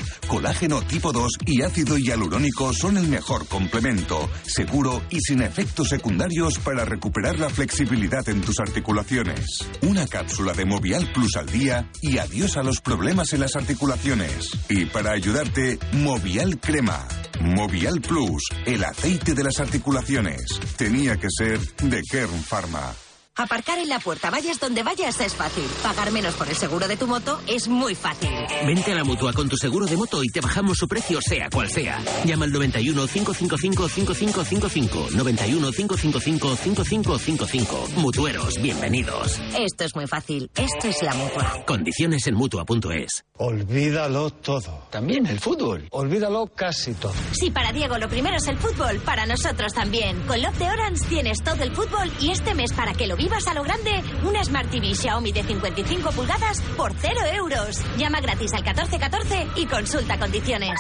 Colágeno 0.48 0.82
tipo 0.82 1.12
2 1.12 1.40
y 1.46 1.62
ácido 1.62 1.98
hialurónico 1.98 2.72
son 2.72 2.96
el 2.96 3.10
mejor 3.10 3.46
complemento, 3.48 4.30
seguro 4.44 5.02
y 5.10 5.20
sin 5.20 5.42
efectos 5.42 5.90
secundarios 5.90 6.58
para 6.60 6.86
recuperar 6.86 7.38
la 7.38 7.50
flexibilidad 7.50 8.28
en 8.30 8.40
tus 8.40 8.58
articulaciones. 8.62 9.46
Una 9.82 10.08
cápsula 10.08 10.54
de 10.54 10.64
Movial 10.64 11.12
Plus 11.12 11.36
al 11.36 11.48
día 11.48 11.92
y 12.02 12.18
adiós 12.18 12.56
a 12.56 12.64
los 12.64 12.80
problemas 12.80 13.34
en 13.34 13.42
las 13.42 13.58
articulaciones. 13.58 14.52
Y 14.70 14.86
para 14.86 15.12
ayudarte, 15.12 15.80
Movial 15.92 16.58
Crema. 16.62 17.06
Movial 17.42 18.00
Plus, 18.00 18.44
el 18.66 18.86
aceite 18.86 19.34
de 19.34 19.44
las 19.44 19.60
articulaciones. 19.60 20.62
Tenía 20.78 21.18
que 21.18 21.28
ser 21.30 21.60
de 21.60 22.02
Kern 22.10 22.42
Pharma. 22.42 22.94
Aparcar 23.38 23.78
en 23.78 23.88
la 23.88 24.00
puerta, 24.00 24.32
vayas 24.32 24.60
donde 24.60 24.82
vayas, 24.82 25.20
es 25.22 25.36
fácil. 25.36 25.64
Pagar 25.84 26.12
menos 26.12 26.34
por 26.34 26.50
el 26.50 26.56
seguro 26.56 26.88
de 26.88 26.98
tu 26.98 27.06
moto 27.06 27.40
es 27.46 27.68
muy 27.68 27.94
fácil. 27.94 28.32
Vente 28.66 28.92
a 28.94 28.96
la 28.96 29.04
mutua 29.04 29.32
con 29.32 29.48
tu 29.48 29.56
seguro 29.58 29.86
de 29.86 29.96
moto 29.96 30.24
y 30.24 30.30
te 30.30 30.42
bajamos 30.42 30.80
su 30.80 30.88
precio, 30.88 31.20
sea 31.22 31.48
cual 31.52 31.70
sea. 31.70 32.04
Llama 32.26 32.46
al 32.46 32.52
91 32.52 33.08
555 33.08 33.90
5555. 33.90 35.08
91 35.12 35.72
555 35.72 36.56
5555. 36.56 37.88
Mutueros, 37.98 38.60
bienvenidos. 38.60 39.40
Esto 39.56 39.84
es 39.84 39.96
muy 39.96 40.08
fácil. 40.08 40.50
Esto 40.56 40.88
es 40.88 41.04
la 41.04 41.14
mutua. 41.14 41.64
Condiciones 41.68 42.26
en 42.26 42.34
mutua.es. 42.34 43.24
Olvídalo 43.34 44.32
todo. 44.32 44.88
También 44.90 45.28
el 45.28 45.40
fútbol. 45.40 45.88
Olvídalo 45.92 46.48
casi 46.48 46.96
todo. 46.96 47.14
Si 47.34 47.52
para 47.52 47.72
Diego 47.72 48.00
lo 48.00 48.10
primero 48.10 48.38
es 48.38 48.48
el 48.48 48.58
fútbol, 48.58 49.00
para 49.02 49.28
nosotros 49.28 49.74
también. 49.74 50.20
Con 50.26 50.42
Love 50.42 50.58
de 50.58 50.66
Orange 50.66 51.06
tienes 51.08 51.44
todo 51.44 51.62
el 51.62 51.72
fútbol 51.76 52.12
y 52.20 52.32
este 52.32 52.56
mes 52.56 52.74
para 52.74 52.96
que 52.96 53.06
lo 53.06 53.16
vivas 53.28 53.48
a 53.48 53.54
lo 53.54 53.64
grande, 53.64 53.92
una 54.24 54.42
Smart 54.42 54.70
TV 54.70 54.96
Xiaomi 54.96 55.34
de 55.34 55.44
55 55.44 56.12
pulgadas 56.12 56.62
por 56.78 56.94
0 56.94 57.14
euros. 57.36 57.84
Llama 57.98 58.22
gratis 58.22 58.54
al 58.54 58.64
1414 58.64 59.48
y 59.58 59.66
consulta 59.66 60.18
condiciones. 60.18 60.80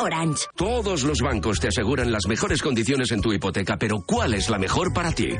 Orange. 0.00 0.44
Todos 0.54 1.02
los 1.04 1.20
bancos 1.20 1.60
te 1.60 1.68
aseguran 1.68 2.12
las 2.12 2.26
mejores 2.26 2.60
condiciones 2.60 3.10
en 3.12 3.22
tu 3.22 3.32
hipoteca, 3.32 3.78
pero 3.78 4.02
¿cuál 4.06 4.34
es 4.34 4.50
la 4.50 4.58
mejor 4.58 4.92
para 4.92 5.12
ti? 5.12 5.30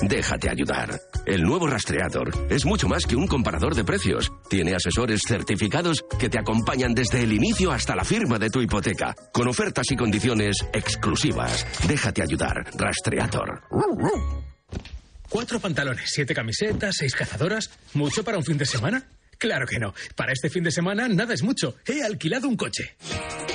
Déjate 0.00 0.48
ayudar. 0.48 1.00
El 1.26 1.42
nuevo 1.42 1.66
rastreador 1.66 2.30
es 2.48 2.64
mucho 2.64 2.86
más 2.86 3.04
que 3.04 3.16
un 3.16 3.26
comparador 3.26 3.74
de 3.74 3.82
precios. 3.82 4.30
Tiene 4.48 4.76
asesores 4.76 5.22
certificados 5.26 6.04
que 6.20 6.28
te 6.28 6.38
acompañan 6.38 6.94
desde 6.94 7.22
el 7.22 7.32
inicio 7.32 7.72
hasta 7.72 7.96
la 7.96 8.04
firma 8.04 8.38
de 8.38 8.50
tu 8.50 8.60
hipoteca, 8.60 9.12
con 9.32 9.48
ofertas 9.48 9.90
y 9.90 9.96
condiciones 9.96 10.56
exclusivas. 10.72 11.66
Déjate 11.88 12.22
ayudar. 12.22 12.64
Rastreador. 12.76 13.62
Cuatro 15.32 15.60
pantalones, 15.60 16.10
siete 16.12 16.34
camisetas, 16.34 16.96
seis 16.98 17.14
cazadoras. 17.14 17.70
¿Mucho 17.94 18.22
para 18.22 18.36
un 18.36 18.44
fin 18.44 18.58
de 18.58 18.66
semana? 18.66 19.08
Claro 19.38 19.66
que 19.66 19.78
no. 19.78 19.94
Para 20.14 20.34
este 20.34 20.50
fin 20.50 20.62
de 20.62 20.70
semana 20.70 21.08
nada 21.08 21.32
es 21.32 21.42
mucho. 21.42 21.74
He 21.86 22.02
alquilado 22.02 22.46
un 22.48 22.56
coche. 22.56 22.96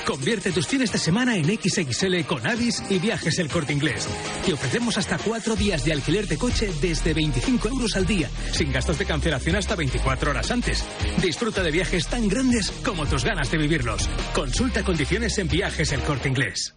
Convierte 0.04 0.52
tus 0.52 0.66
fines 0.66 0.92
de 0.92 0.98
semana 0.98 1.38
en 1.38 1.46
XXL 1.46 2.22
con 2.26 2.48
Avis 2.48 2.82
y 2.90 2.98
Viajes 2.98 3.38
El 3.38 3.50
Corte 3.50 3.74
Inglés. 3.74 4.08
Te 4.44 4.54
ofrecemos 4.54 4.98
hasta 4.98 5.20
cuatro 5.20 5.56
días 5.56 5.86
de 5.86 5.94
alquiler 5.94 6.28
de 6.28 6.40
coche 6.40 6.72
desde 6.82 7.14
25 7.14 7.68
euros 7.68 7.96
al 7.96 8.08
día, 8.08 8.28
sin 8.54 8.72
gastos 8.72 8.98
de 8.98 9.06
cancelación 9.06 9.56
hasta 9.56 9.76
24 9.76 10.32
horas 10.32 10.50
antes. 10.50 10.84
Disfruta 11.22 11.62
de 11.62 11.70
viajes 11.70 12.08
tan 12.08 12.28
grandes 12.28 12.72
como 12.84 13.06
tus 13.06 13.24
ganas 13.24 13.52
de 13.52 13.60
vivirlos. 13.60 14.10
Consulta 14.34 14.84
condiciones 14.84 15.38
en 15.38 15.48
Viajes 15.48 15.92
El 15.92 16.02
Corte 16.02 16.28
Inglés. 16.28 16.77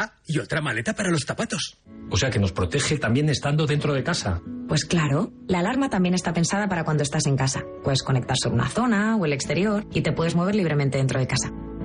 Ah, 0.00 0.12
y 0.28 0.38
otra 0.38 0.60
maleta 0.60 0.94
para 0.94 1.10
los 1.10 1.24
zapatos. 1.24 1.80
O 2.08 2.16
sea 2.16 2.30
que 2.30 2.38
nos 2.38 2.52
protege 2.52 2.98
también 2.98 3.28
estando 3.30 3.66
dentro 3.66 3.92
de 3.94 4.04
casa. 4.04 4.40
Pues 4.68 4.84
claro, 4.84 5.32
la 5.48 5.58
alarma 5.58 5.90
también 5.90 6.14
está 6.14 6.32
pensada 6.32 6.68
para 6.68 6.84
cuando 6.84 7.02
estás 7.02 7.26
en 7.26 7.36
casa. 7.36 7.64
Puedes 7.82 8.04
conectar 8.04 8.36
sobre 8.40 8.54
una 8.54 8.68
zona 8.68 9.16
o 9.16 9.24
el 9.24 9.32
exterior 9.32 9.84
y 9.92 10.02
te 10.02 10.12
puedes 10.12 10.36
mover 10.36 10.54
libremente 10.54 10.98
dentro 10.98 11.18
de 11.18 11.26
casa. 11.26 11.50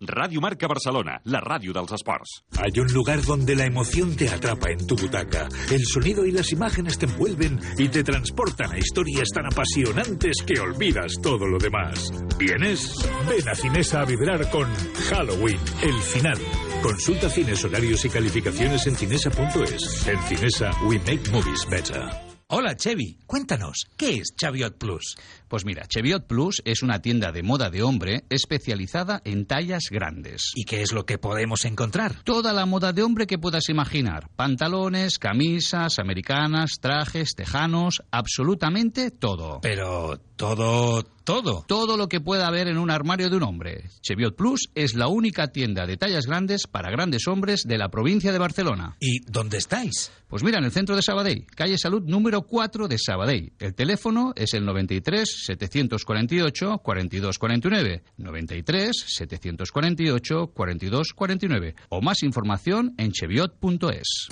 Radio 0.00 0.40
Marca 0.40 0.68
Barcelona, 0.68 1.20
la 1.24 1.40
radio 1.40 1.72
dels 1.72 1.90
esports. 1.90 2.44
Hay 2.56 2.78
un 2.78 2.86
lugar 2.92 3.20
donde 3.22 3.56
la 3.56 3.66
emoción 3.66 4.14
te 4.14 4.28
atrapa 4.28 4.70
en 4.70 4.86
tu 4.86 4.94
butaca. 4.94 5.48
El 5.72 5.84
sonido 5.84 6.24
y 6.24 6.30
las 6.30 6.52
imágenes 6.52 6.98
te 6.98 7.06
envuelven 7.06 7.58
y 7.76 7.88
te 7.88 8.04
transportan 8.04 8.70
a 8.70 8.78
historias 8.78 9.28
tan 9.34 9.46
apasionantes 9.46 10.36
que 10.46 10.60
olvidas 10.60 11.14
todo 11.20 11.48
lo 11.48 11.58
demás. 11.58 12.12
¿Vienes? 12.38 12.94
Ven 13.28 13.48
a 13.48 13.56
Cinesa 13.56 14.02
a 14.02 14.04
vibrar 14.04 14.48
con 14.50 14.72
Halloween, 15.10 15.58
el 15.82 16.00
final. 16.00 16.38
Consulta 16.80 17.28
cines, 17.28 17.64
horarios 17.64 18.04
y 18.04 18.08
calificaciones 18.08 18.86
en 18.86 18.94
cinesa.es. 18.94 20.06
En 20.06 20.22
Cinesa, 20.22 20.70
we 20.86 21.00
make 21.00 21.28
movies 21.32 21.66
better. 21.68 22.27
Hola, 22.50 22.76
Chevy. 22.76 23.18
Cuéntanos, 23.26 23.84
¿qué 23.98 24.14
es 24.14 24.34
Chaviot 24.34 24.78
Plus? 24.78 25.16
Pues 25.48 25.66
mira, 25.66 25.86
Cheviot 25.86 26.26
Plus 26.26 26.62
es 26.64 26.82
una 26.82 27.02
tienda 27.02 27.30
de 27.30 27.42
moda 27.42 27.68
de 27.68 27.82
hombre 27.82 28.24
especializada 28.30 29.20
en 29.26 29.44
tallas 29.44 29.90
grandes. 29.90 30.52
¿Y 30.54 30.64
qué 30.64 30.80
es 30.80 30.92
lo 30.94 31.04
que 31.04 31.18
podemos 31.18 31.66
encontrar? 31.66 32.22
Toda 32.24 32.54
la 32.54 32.64
moda 32.64 32.94
de 32.94 33.02
hombre 33.02 33.26
que 33.26 33.36
puedas 33.36 33.68
imaginar. 33.68 34.30
Pantalones, 34.34 35.18
camisas, 35.18 35.98
americanas, 35.98 36.78
trajes, 36.80 37.34
tejanos, 37.36 38.02
absolutamente 38.10 39.10
todo. 39.10 39.60
Pero 39.60 40.18
todo, 40.36 41.04
todo. 41.28 41.62
Todo 41.68 41.98
lo 41.98 42.08
que 42.08 42.22
pueda 42.22 42.46
haber 42.46 42.68
en 42.68 42.78
un 42.78 42.90
armario 42.90 43.28
de 43.28 43.36
un 43.36 43.42
hombre. 43.42 43.84
Cheviot 44.00 44.34
Plus 44.34 44.70
es 44.74 44.94
la 44.94 45.08
única 45.08 45.48
tienda 45.48 45.84
de 45.84 45.98
tallas 45.98 46.24
grandes 46.24 46.62
para 46.66 46.90
grandes 46.90 47.28
hombres 47.28 47.64
de 47.64 47.76
la 47.76 47.90
provincia 47.90 48.32
de 48.32 48.38
Barcelona. 48.38 48.96
¿Y 48.98 49.20
dónde 49.30 49.58
estáis? 49.58 50.10
Pues 50.26 50.42
mira, 50.42 50.58
en 50.58 50.64
el 50.64 50.72
centro 50.72 50.96
de 50.96 51.02
Sabadell, 51.02 51.46
calle 51.54 51.76
Salud 51.76 52.02
número 52.02 52.42
4 52.42 52.88
de 52.88 52.96
Sabadell. 52.98 53.52
El 53.58 53.74
teléfono 53.74 54.32
es 54.36 54.54
el 54.54 54.64
93 54.64 55.26
748 55.46 56.78
4249 56.78 58.02
93 58.16 59.04
748 59.06 60.46
4249 60.54 61.74
o 61.90 62.00
más 62.00 62.22
información 62.22 62.94
en 62.96 63.12
cheviot.es. 63.12 64.28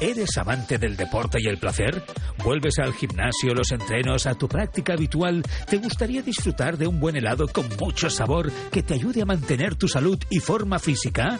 ¿Eres 0.00 0.36
amante 0.36 0.76
del 0.76 0.96
deporte 0.96 1.38
y 1.40 1.48
el 1.48 1.58
placer? 1.58 2.02
¿Vuelves 2.44 2.78
al 2.78 2.92
gimnasio, 2.92 3.54
los 3.54 3.72
entrenos, 3.72 4.26
a 4.26 4.34
tu 4.34 4.46
práctica 4.46 4.92
habitual? 4.92 5.42
¿Te 5.68 5.78
gustaría 5.78 6.15
disfrutar 6.22 6.76
de 6.78 6.86
un 6.86 7.00
buen 7.00 7.16
helado 7.16 7.48
con 7.48 7.66
mucho 7.80 8.10
sabor 8.10 8.50
que 8.70 8.82
te 8.82 8.94
ayude 8.94 9.22
a 9.22 9.26
mantener 9.26 9.74
tu 9.74 9.88
salud 9.88 10.18
y 10.30 10.38
forma 10.40 10.78
física? 10.78 11.38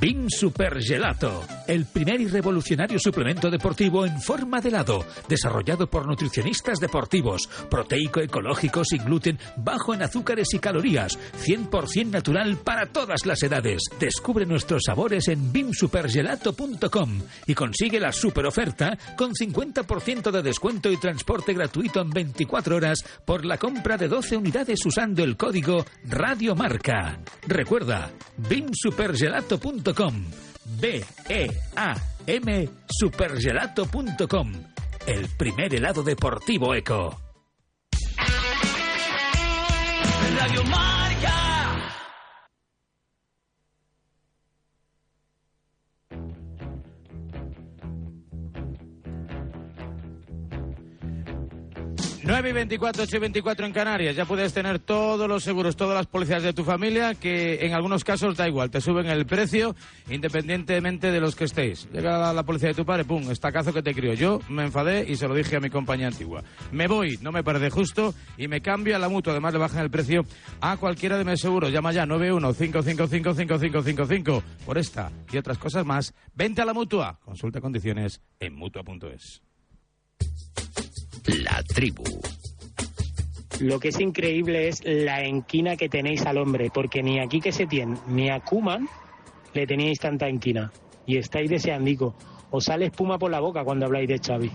BIM 0.00 0.28
Super 0.28 0.80
Gelato, 0.82 1.42
el 1.66 1.84
primer 1.84 2.20
y 2.20 2.26
revolucionario 2.26 2.98
suplemento 2.98 3.50
deportivo 3.50 4.06
en 4.06 4.20
forma 4.20 4.60
de 4.60 4.70
helado, 4.70 5.04
desarrollado 5.28 5.88
por 5.88 6.06
nutricionistas 6.06 6.78
deportivos, 6.78 7.48
proteico, 7.70 8.20
ecológico, 8.20 8.82
sin 8.84 9.04
gluten, 9.04 9.38
bajo 9.56 9.92
en 9.92 10.02
azúcares 10.02 10.48
y 10.54 10.58
calorías, 10.58 11.18
100% 11.44 12.06
natural 12.06 12.56
para 12.56 12.86
todas 12.86 13.26
las 13.26 13.42
edades. 13.42 13.82
Descubre 14.00 14.46
nuestros 14.46 14.84
sabores 14.86 15.28
en 15.28 15.52
bimsupergelato.com 15.52 17.20
y 17.46 17.54
consigue 17.54 18.00
la 18.00 18.12
super 18.12 18.46
oferta 18.46 18.96
con 19.16 19.32
50% 19.32 20.30
de 20.30 20.42
descuento 20.42 20.90
y 20.90 20.96
transporte 20.96 21.52
gratuito 21.52 22.00
en 22.00 22.10
24 22.10 22.76
horas 22.76 23.04
por 23.24 23.44
la 23.44 23.58
compra 23.58 23.96
de 23.96 24.08
12 24.08 24.36
unidades 24.38 24.84
usando 24.86 25.22
el 25.22 25.36
código 25.36 25.84
Radiomarca. 26.04 27.18
Recuerda, 27.46 28.10
bimsupergelato.com 28.36 29.73
supergelato.com. 29.74 30.24
B-E-A-M 30.80 32.68
supergelato.com. 32.88 34.52
El 35.06 35.28
primer 35.36 35.74
helado 35.74 36.02
deportivo 36.02 36.74
eco. 36.74 37.20
Radio 40.36 40.64
Mar. 40.64 41.03
9 52.26 52.48
y 52.48 52.52
24, 52.52 53.02
8 53.02 53.16
y 53.16 53.20
24 53.20 53.66
en 53.66 53.72
Canarias. 53.72 54.16
Ya 54.16 54.24
puedes 54.24 54.54
tener 54.54 54.78
todos 54.78 55.28
los 55.28 55.44
seguros, 55.44 55.76
todas 55.76 55.94
las 55.94 56.06
pólizas 56.06 56.42
de 56.42 56.54
tu 56.54 56.64
familia, 56.64 57.14
que 57.14 57.66
en 57.66 57.74
algunos 57.74 58.02
casos 58.02 58.34
da 58.34 58.48
igual, 58.48 58.70
te 58.70 58.80
suben 58.80 59.08
el 59.08 59.26
precio 59.26 59.76
independientemente 60.08 61.12
de 61.12 61.20
los 61.20 61.36
que 61.36 61.44
estéis. 61.44 61.86
Llega 61.92 62.16
la, 62.16 62.32
la 62.32 62.42
policía 62.42 62.70
de 62.70 62.74
tu 62.74 62.86
padre, 62.86 63.04
pum, 63.04 63.30
estacazo 63.30 63.74
que 63.74 63.82
te 63.82 63.94
crió. 63.94 64.14
Yo 64.14 64.40
me 64.48 64.64
enfadé 64.64 65.04
y 65.06 65.16
se 65.16 65.28
lo 65.28 65.34
dije 65.34 65.56
a 65.56 65.60
mi 65.60 65.68
compañía 65.68 66.06
antigua. 66.06 66.42
Me 66.72 66.86
voy, 66.86 67.18
no 67.20 67.30
me 67.30 67.44
parece 67.44 67.68
justo 67.68 68.14
y 68.38 68.48
me 68.48 68.62
cambio 68.62 68.96
a 68.96 68.98
la 68.98 69.10
mutua. 69.10 69.34
Además, 69.34 69.52
le 69.52 69.58
bajan 69.58 69.82
el 69.82 69.90
precio 69.90 70.24
a 70.62 70.78
cualquiera 70.78 71.18
de 71.18 71.26
mis 71.26 71.40
seguros. 71.40 71.72
Llama 71.72 71.92
ya 71.92 72.06
915555555 72.06 74.42
por 74.64 74.78
esta 74.78 75.12
y 75.30 75.36
otras 75.36 75.58
cosas 75.58 75.84
más. 75.84 76.14
Vente 76.34 76.62
a 76.62 76.64
la 76.64 76.72
mutua. 76.72 77.18
Consulta 77.22 77.60
condiciones 77.60 78.22
en 78.40 78.54
mutua.es. 78.54 79.42
La 81.26 81.62
tribu. 81.62 82.04
Lo 83.60 83.78
que 83.78 83.88
es 83.88 84.00
increíble 84.00 84.68
es 84.68 84.82
la 84.84 85.24
enquina 85.24 85.76
que 85.76 85.88
tenéis 85.88 86.26
al 86.26 86.38
hombre, 86.38 86.70
porque 86.72 87.02
ni 87.02 87.20
aquí 87.20 87.40
que 87.40 87.52
se 87.52 87.66
tiene, 87.66 87.96
ni 88.08 88.28
a 88.28 88.40
Kuman 88.40 88.88
le 89.54 89.66
teníais 89.66 89.98
tanta 89.98 90.28
enquina. 90.28 90.72
Y 91.06 91.16
estáis 91.16 91.48
deseandico. 91.48 92.16
Os 92.50 92.64
sale 92.64 92.86
espuma 92.86 93.18
por 93.18 93.30
la 93.30 93.40
boca 93.40 93.64
cuando 93.64 93.86
habláis 93.86 94.08
de 94.08 94.18
Xavi. 94.18 94.50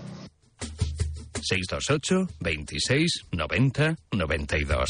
628 1.42 2.28
26 2.40 3.26
90 3.32 3.96
92. 4.12 4.88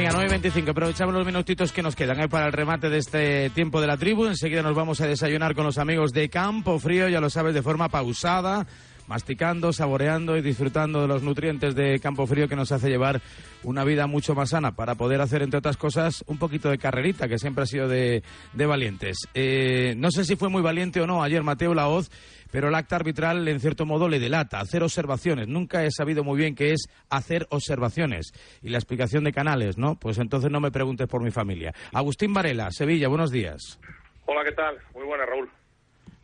Venga, 0.00 0.14
9.25, 0.14 0.70
aprovechamos 0.70 1.14
los 1.14 1.26
minutitos 1.26 1.72
que 1.72 1.82
nos 1.82 1.94
quedan 1.94 2.18
¿eh? 2.20 2.28
para 2.30 2.46
el 2.46 2.54
remate 2.54 2.88
de 2.88 2.96
este 2.96 3.50
tiempo 3.50 3.82
de 3.82 3.86
la 3.86 3.98
tribu. 3.98 4.24
Enseguida 4.24 4.62
nos 4.62 4.74
vamos 4.74 5.02
a 5.02 5.06
desayunar 5.06 5.54
con 5.54 5.66
los 5.66 5.76
amigos 5.76 6.12
de 6.12 6.30
Campo 6.30 6.78
Frío, 6.78 7.10
ya 7.10 7.20
lo 7.20 7.28
sabes, 7.28 7.52
de 7.52 7.60
forma 7.60 7.90
pausada, 7.90 8.66
masticando, 9.10 9.72
saboreando 9.72 10.36
y 10.36 10.40
disfrutando 10.40 11.02
de 11.02 11.08
los 11.08 11.24
nutrientes 11.24 11.74
de 11.74 11.98
Campo 11.98 12.28
Frío 12.28 12.46
que 12.46 12.54
nos 12.54 12.70
hace 12.70 12.88
llevar 12.88 13.20
una 13.64 13.82
vida 13.82 14.06
mucho 14.06 14.36
más 14.36 14.50
sana 14.50 14.76
para 14.76 14.94
poder 14.94 15.20
hacer, 15.20 15.42
entre 15.42 15.58
otras 15.58 15.76
cosas, 15.76 16.22
un 16.28 16.38
poquito 16.38 16.70
de 16.70 16.78
carrerita, 16.78 17.26
que 17.26 17.36
siempre 17.36 17.64
ha 17.64 17.66
sido 17.66 17.88
de, 17.88 18.22
de 18.52 18.66
valientes. 18.66 19.18
Eh, 19.34 19.94
no 19.96 20.12
sé 20.12 20.24
si 20.24 20.36
fue 20.36 20.48
muy 20.48 20.62
valiente 20.62 21.00
o 21.00 21.08
no 21.08 21.24
ayer 21.24 21.42
Mateo 21.42 21.74
Laoz, 21.74 22.08
pero 22.52 22.68
el 22.68 22.74
acta 22.76 22.94
arbitral 22.94 23.48
en 23.48 23.58
cierto 23.58 23.84
modo 23.84 24.08
le 24.08 24.20
delata, 24.20 24.60
hacer 24.60 24.84
observaciones. 24.84 25.48
Nunca 25.48 25.84
he 25.84 25.90
sabido 25.90 26.22
muy 26.22 26.38
bien 26.38 26.54
qué 26.54 26.72
es 26.72 26.86
hacer 27.08 27.48
observaciones. 27.50 28.32
Y 28.62 28.68
la 28.68 28.78
explicación 28.78 29.24
de 29.24 29.32
canales, 29.32 29.76
¿no? 29.76 29.96
Pues 29.96 30.18
entonces 30.18 30.52
no 30.52 30.60
me 30.60 30.70
preguntes 30.70 31.08
por 31.08 31.20
mi 31.20 31.32
familia. 31.32 31.74
Agustín 31.92 32.32
Varela, 32.32 32.70
Sevilla, 32.70 33.08
buenos 33.08 33.32
días. 33.32 33.80
Hola, 34.26 34.44
¿qué 34.44 34.52
tal? 34.52 34.78
Muy 34.94 35.04
buena, 35.04 35.26
Raúl. 35.26 35.50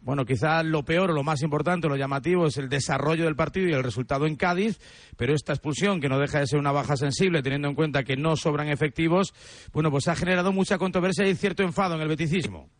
Bueno, 0.07 0.25
quizás 0.25 0.64
lo 0.64 0.85
peor, 0.85 1.12
lo 1.12 1.25
más 1.25 1.42
importante, 1.42 1.88
lo 1.88 1.97
llamativo 1.97 2.47
es 2.47 2.59
el 2.59 2.69
desarrollo 2.69 3.25
del 3.25 3.35
partido 3.35 3.66
y 3.66 3.73
el 3.73 3.83
resultado 3.83 4.29
en 4.29 4.37
Cádiz, 4.37 4.79
pero 5.19 5.35
esta 5.35 5.53
expulsión, 5.53 6.01
que 6.01 6.09
no 6.09 6.21
deja 6.21 6.38
de 6.38 6.47
ser 6.47 6.61
una 6.61 6.71
baja 6.71 6.97
sensible, 6.97 7.42
teniendo 7.42 7.66
en 7.66 7.75
cuenta 7.75 8.05
que 8.05 8.14
no 8.14 8.37
sobran 8.37 8.69
efectivos, 8.69 9.35
bueno, 9.73 9.90
pues 9.90 10.07
ha 10.07 10.14
generado 10.14 10.53
mucha 10.53 10.79
controversia 10.79 11.27
y 11.27 11.35
cierto 11.35 11.64
enfado 11.64 11.97
en 11.97 12.03
el 12.03 12.09
beticismo. 12.09 12.71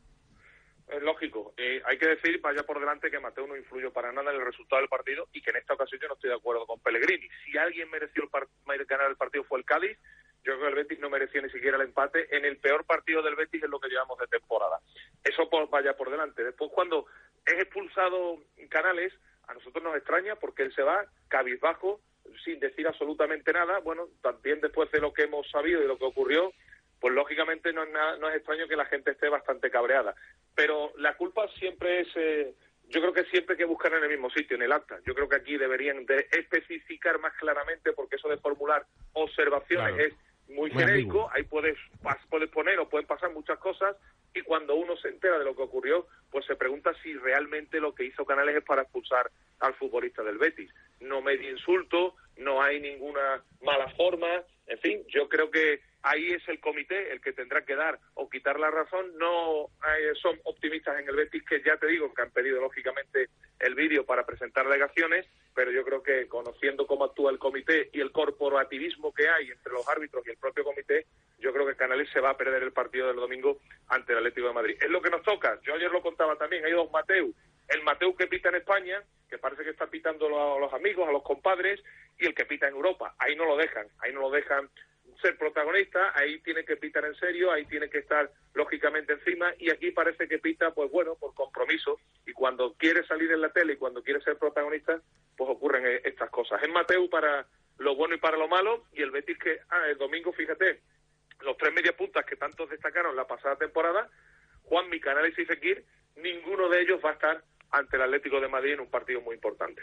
Es 0.87 1.03
lógico. 1.03 1.53
Eh, 1.57 1.83
hay 1.85 1.99
que 1.99 2.11
decir, 2.11 2.41
vaya 2.41 2.63
por 2.63 2.79
delante, 2.79 3.11
que 3.11 3.19
Mateo 3.19 3.49
no 3.49 3.57
influyó 3.57 3.93
para 3.93 4.13
nada 4.13 4.31
en 4.31 4.39
el 4.39 4.47
resultado 4.47 4.81
del 4.81 4.89
partido 4.89 5.27
y 5.33 5.43
que 5.43 5.51
en 5.51 5.57
esta 5.57 5.75
ocasión 5.75 6.01
yo 6.01 6.07
no 6.07 6.15
estoy 6.15 6.31
de 6.31 6.37
acuerdo 6.37 6.65
con 6.65 6.79
Pellegrini. 6.79 7.27
Si 7.45 7.59
alguien 7.59 7.91
mereció 7.91 8.23
el 8.23 8.87
ganar 8.87 9.11
el 9.11 9.17
partido 9.17 9.43
fue 9.43 9.59
el 9.59 9.65
Cádiz, 9.65 9.99
yo 10.47 10.53
creo 10.53 10.61
que 10.61 10.69
el 10.69 10.75
Betis 10.85 11.01
no 11.01 11.11
mereció 11.11 11.43
ni 11.43 11.51
siquiera 11.51 11.77
el 11.77 11.83
empate 11.83 12.35
en 12.37 12.45
el 12.45 12.57
peor 12.59 12.85
partido 12.85 13.21
del 13.21 13.35
Betis 13.35 13.63
en 13.65 13.71
lo 13.71 13.81
que 13.81 13.89
llevamos 13.89 14.17
de 14.19 14.29
temporada. 14.29 14.79
Eso 15.25 15.51
por, 15.51 15.69
vaya 15.69 15.97
por 15.97 16.11
delante. 16.11 16.45
Después, 16.45 16.71
cuando 16.73 17.07
es 17.45 17.55
expulsado 17.55 18.39
Canales, 18.69 19.13
a 19.49 19.55
nosotros 19.55 19.83
nos 19.83 19.97
extraña 19.97 20.37
porque 20.37 20.63
él 20.63 20.73
se 20.75 20.83
va 20.83 21.05
cabizbajo, 21.29 22.01
sin 22.45 22.59
decir 22.61 22.87
absolutamente 22.87 23.53
nada. 23.53 23.81
Bueno, 23.81 24.09
también 24.23 24.61
después 24.61 24.91
de 24.93 25.01
lo 25.01 25.13
que 25.13 25.23
hemos 25.25 25.49
sabido 25.51 25.83
y 25.83 25.87
lo 25.89 25.99
que 25.99 26.05
ocurrió, 26.05 26.53
pues 27.01 27.13
lógicamente 27.15 27.73
no 27.73 27.83
es, 27.85 27.91
nada- 27.91 28.17
no 28.19 28.29
es 28.29 28.37
extraño 28.37 28.67
que 28.69 28.77
la 28.77 28.87
gente 28.87 29.11
esté 29.13 29.29
bastante 29.29 29.71
cabreada. 29.71 30.15
Pero 30.55 30.93
la 30.97 31.17
culpa 31.17 31.47
siempre 31.59 32.01
es, 32.01 32.09
eh, 32.17 32.55
yo 32.89 33.01
creo 33.01 33.13
que 33.13 33.25
siempre 33.25 33.55
hay 33.55 33.59
que 33.59 33.65
buscar 33.65 33.93
en 33.95 34.03
el 34.05 34.09
mismo 34.11 34.31
sitio, 34.31 34.57
en 34.57 34.63
el 34.63 34.73
acta. 34.73 34.99
Yo 35.05 35.15
creo 35.15 35.29
que 35.29 35.37
aquí 35.37 35.57
deberían 35.57 36.07
de 36.07 36.27
especificar 36.33 37.19
más 37.21 37.33
claramente, 37.35 37.93
porque 37.93 38.17
eso 38.17 38.29
de 38.29 38.39
formular 38.39 38.85
observaciones 39.13 39.95
Claro. 39.95 40.09
es 40.09 40.15
muy, 40.49 40.71
Muy 40.71 40.71
genérico, 40.71 41.29
ahí 41.33 41.43
puedes, 41.43 41.77
puedes 42.31 42.49
poner 42.51 42.79
o 42.79 42.89
pueden 42.89 43.07
pasar 43.07 43.33
muchas 43.33 43.59
cosas, 43.59 43.97
y 44.35 44.43
cuando 44.43 44.75
uno 44.75 44.97
se 44.97 45.09
entera 45.09 45.39
de 45.39 45.45
lo 45.45 45.57
que 45.57 45.63
ocurrió, 45.63 46.07
pues 46.31 46.45
se 46.47 46.57
pregunta 46.57 46.93
si 47.03 47.15
realmente 47.15 47.81
lo 47.81 47.95
que 47.95 48.05
hizo 48.05 48.25
Canales 48.25 48.57
es 48.57 48.65
para 48.65 48.83
expulsar 48.83 49.31
al 49.61 49.75
futbolista 49.75 50.23
del 50.23 50.39
Betis. 50.39 50.71
No 51.01 51.23
medio 51.23 51.51
insulto, 51.51 52.15
no 52.37 52.63
hay 52.63 52.81
ninguna 52.81 53.43
mala 53.63 53.89
forma, 53.97 54.29
en 54.67 54.79
fin, 54.79 55.03
yo 55.09 55.29
creo 55.29 55.51
que 55.51 55.81
ahí 56.07 56.29
es 56.29 56.49
el 56.49 56.61
comité 56.61 57.13
el 57.13 57.21
que 57.21 57.33
tendrá 57.33 57.65
que 57.65 57.75
dar 57.75 57.99
o 58.15 58.31
quitar 58.31 58.61
la 58.61 58.71
razón. 58.71 59.19
No 59.19 59.65
eh, 59.65 60.13
son 60.23 60.39
optimistas 60.45 60.99
en 61.01 61.09
el 61.09 61.17
Betis, 61.17 61.43
que 61.45 61.63
ya 61.63 61.77
te 61.77 61.89
digo 61.89 62.15
que 62.15 62.23
han 62.23 62.31
pedido 62.31 62.61
lógicamente 62.61 63.29
el 63.59 63.75
vídeo 63.75 64.07
para 64.07 64.25
presentar 64.25 64.67
alegaciones, 64.67 65.27
pero 65.53 65.73
yo 65.73 65.85
creo 65.85 66.03
que 66.03 66.29
conociendo 66.29 66.87
cómo 66.87 67.05
actúa 67.05 67.33
el 67.33 67.39
comité 67.39 67.91
y 67.93 68.01
el 68.01 68.13
corporativismo 68.13 69.13
que 69.13 69.29
hay 69.29 69.51
entre 69.51 69.73
los 69.73 69.89
árbitros 69.89 70.25
y 70.27 70.31
el 70.31 70.37
propio 70.37 70.63
comité, 70.63 71.07
yo 71.39 71.53
creo 71.53 71.67
que 71.67 71.75
Canales 71.75 72.09
se 72.13 72.21
va 72.21 72.31
a 72.31 72.37
perder 72.37 72.63
el 72.63 72.73
partido 72.73 73.09
del 73.09 73.17
domingo 73.17 73.59
ante 73.89 74.13
el 74.13 74.19
Atlético 74.19 74.49
de 74.49 74.55
Madrid. 74.55 74.77
Es 74.81 74.91
lo 74.91 75.03
que 75.03 75.11
nos 75.11 75.23
toca. 75.23 75.61
Yo 75.63 75.75
ayer 75.75 75.91
lo 75.91 76.03
contaba 76.03 76.37
también. 76.37 76.65
Hay 76.65 76.73
dos 76.73 76.91
Mateu. 76.93 77.35
El 77.69 77.83
Mateu 77.83 78.15
que 78.15 78.29
pita 78.29 78.51
en 78.51 78.57
España, 78.57 79.03
que 79.29 79.39
parece 79.39 79.65
que 79.65 79.71
está 79.71 79.89
pitando 79.89 80.27
a 80.27 80.61
los 80.61 80.73
amigos, 80.73 81.09
a 81.09 81.13
los 81.13 81.25
compadres, 81.25 81.83
y 82.17 82.27
el 82.27 82.35
que 82.35 82.47
pita 82.47 82.69
en 82.69 82.75
Europa. 82.75 83.15
Ahí 83.19 83.35
no 83.35 83.45
lo 83.45 83.57
dejan. 83.57 83.89
Ahí 83.99 84.13
no 84.13 84.21
lo 84.21 84.31
dejan 84.31 84.71
ser 85.21 85.37
protagonista, 85.37 86.13
ahí 86.15 86.39
tiene 86.41 86.65
que 86.65 86.77
pitar 86.77 87.05
en 87.05 87.15
serio, 87.17 87.53
ahí 87.53 87.65
tiene 87.67 87.89
que 87.89 87.99
estar 87.99 88.31
lógicamente 88.55 89.13
encima 89.13 89.53
y 89.59 89.71
aquí 89.71 89.91
parece 89.91 90.29
que 90.29 90.39
pita, 90.39 90.73
pues 90.73 90.91
bueno, 90.91 91.15
por 91.17 91.35
compromiso 91.35 91.99
y 92.27 92.33
cuando 92.33 92.75
quiere 92.75 93.07
salir 93.07 93.31
en 93.33 93.41
la 93.41 93.51
tele 93.51 93.75
y 93.75 93.77
cuando 93.77 94.03
quiere 94.03 94.21
ser 94.21 94.37
protagonista, 94.39 95.01
pues 95.37 95.51
ocurren 95.51 95.87
eh, 95.87 96.01
estas 96.05 96.31
cosas. 96.31 96.63
Es 96.63 96.69
Mateu 96.69 97.09
para 97.11 97.47
lo 97.79 97.95
bueno 97.95 98.15
y 98.15 98.19
para 98.19 98.37
lo 98.37 98.49
malo 98.49 98.85
y 98.93 99.03
el 99.03 99.11
Betis 99.11 99.39
que, 99.39 99.61
ah, 99.71 99.89
el 99.89 99.99
domingo, 99.99 100.33
fíjate, 100.33 100.81
los 101.41 101.57
tres 101.57 101.75
medias 101.75 101.95
puntas 101.95 102.25
que 102.25 102.37
tantos 102.37 102.71
destacaron 102.71 103.15
la 103.15 103.27
pasada 103.27 103.57
temporada, 103.57 104.09
Juan 104.65 104.87
Canales 104.99 105.39
y 105.39 105.45
Fekir, 105.45 105.85
ninguno 106.17 106.69
de 106.69 106.81
ellos 106.81 107.01
va 107.05 107.11
a 107.11 107.15
estar 107.15 107.43
ante 107.71 107.97
el 107.97 108.03
Atlético 108.03 108.41
de 108.41 108.49
Madrid 108.49 108.73
en 108.73 108.81
un 108.81 108.91
partido 108.91 109.21
muy 109.21 109.35
importante. 109.35 109.83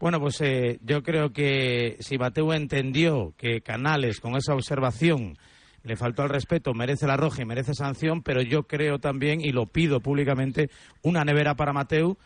Bueno, 0.00 0.18
pues 0.18 0.40
eh, 0.40 0.78
yo 0.82 1.02
creo 1.02 1.32
que 1.32 1.96
si 2.00 2.16
Mateo 2.18 2.52
entendió 2.54 3.34
que 3.36 3.60
Canales, 3.60 4.18
con 4.20 4.34
esa 4.34 4.54
observación, 4.54 5.36
le 5.82 5.94
faltó 5.96 6.22
al 6.22 6.30
respeto, 6.30 6.72
merece 6.74 7.06
la 7.06 7.16
roja 7.16 7.42
y 7.42 7.44
merece 7.44 7.74
sanción, 7.74 8.22
pero 8.22 8.40
yo 8.42 8.64
creo 8.64 8.98
también, 8.98 9.40
y 9.42 9.52
lo 9.52 9.66
pido 9.66 10.00
públicamente, 10.00 10.70
una 11.02 11.24
nevera 11.24 11.54
para 11.54 11.72
Mateu 11.74 12.16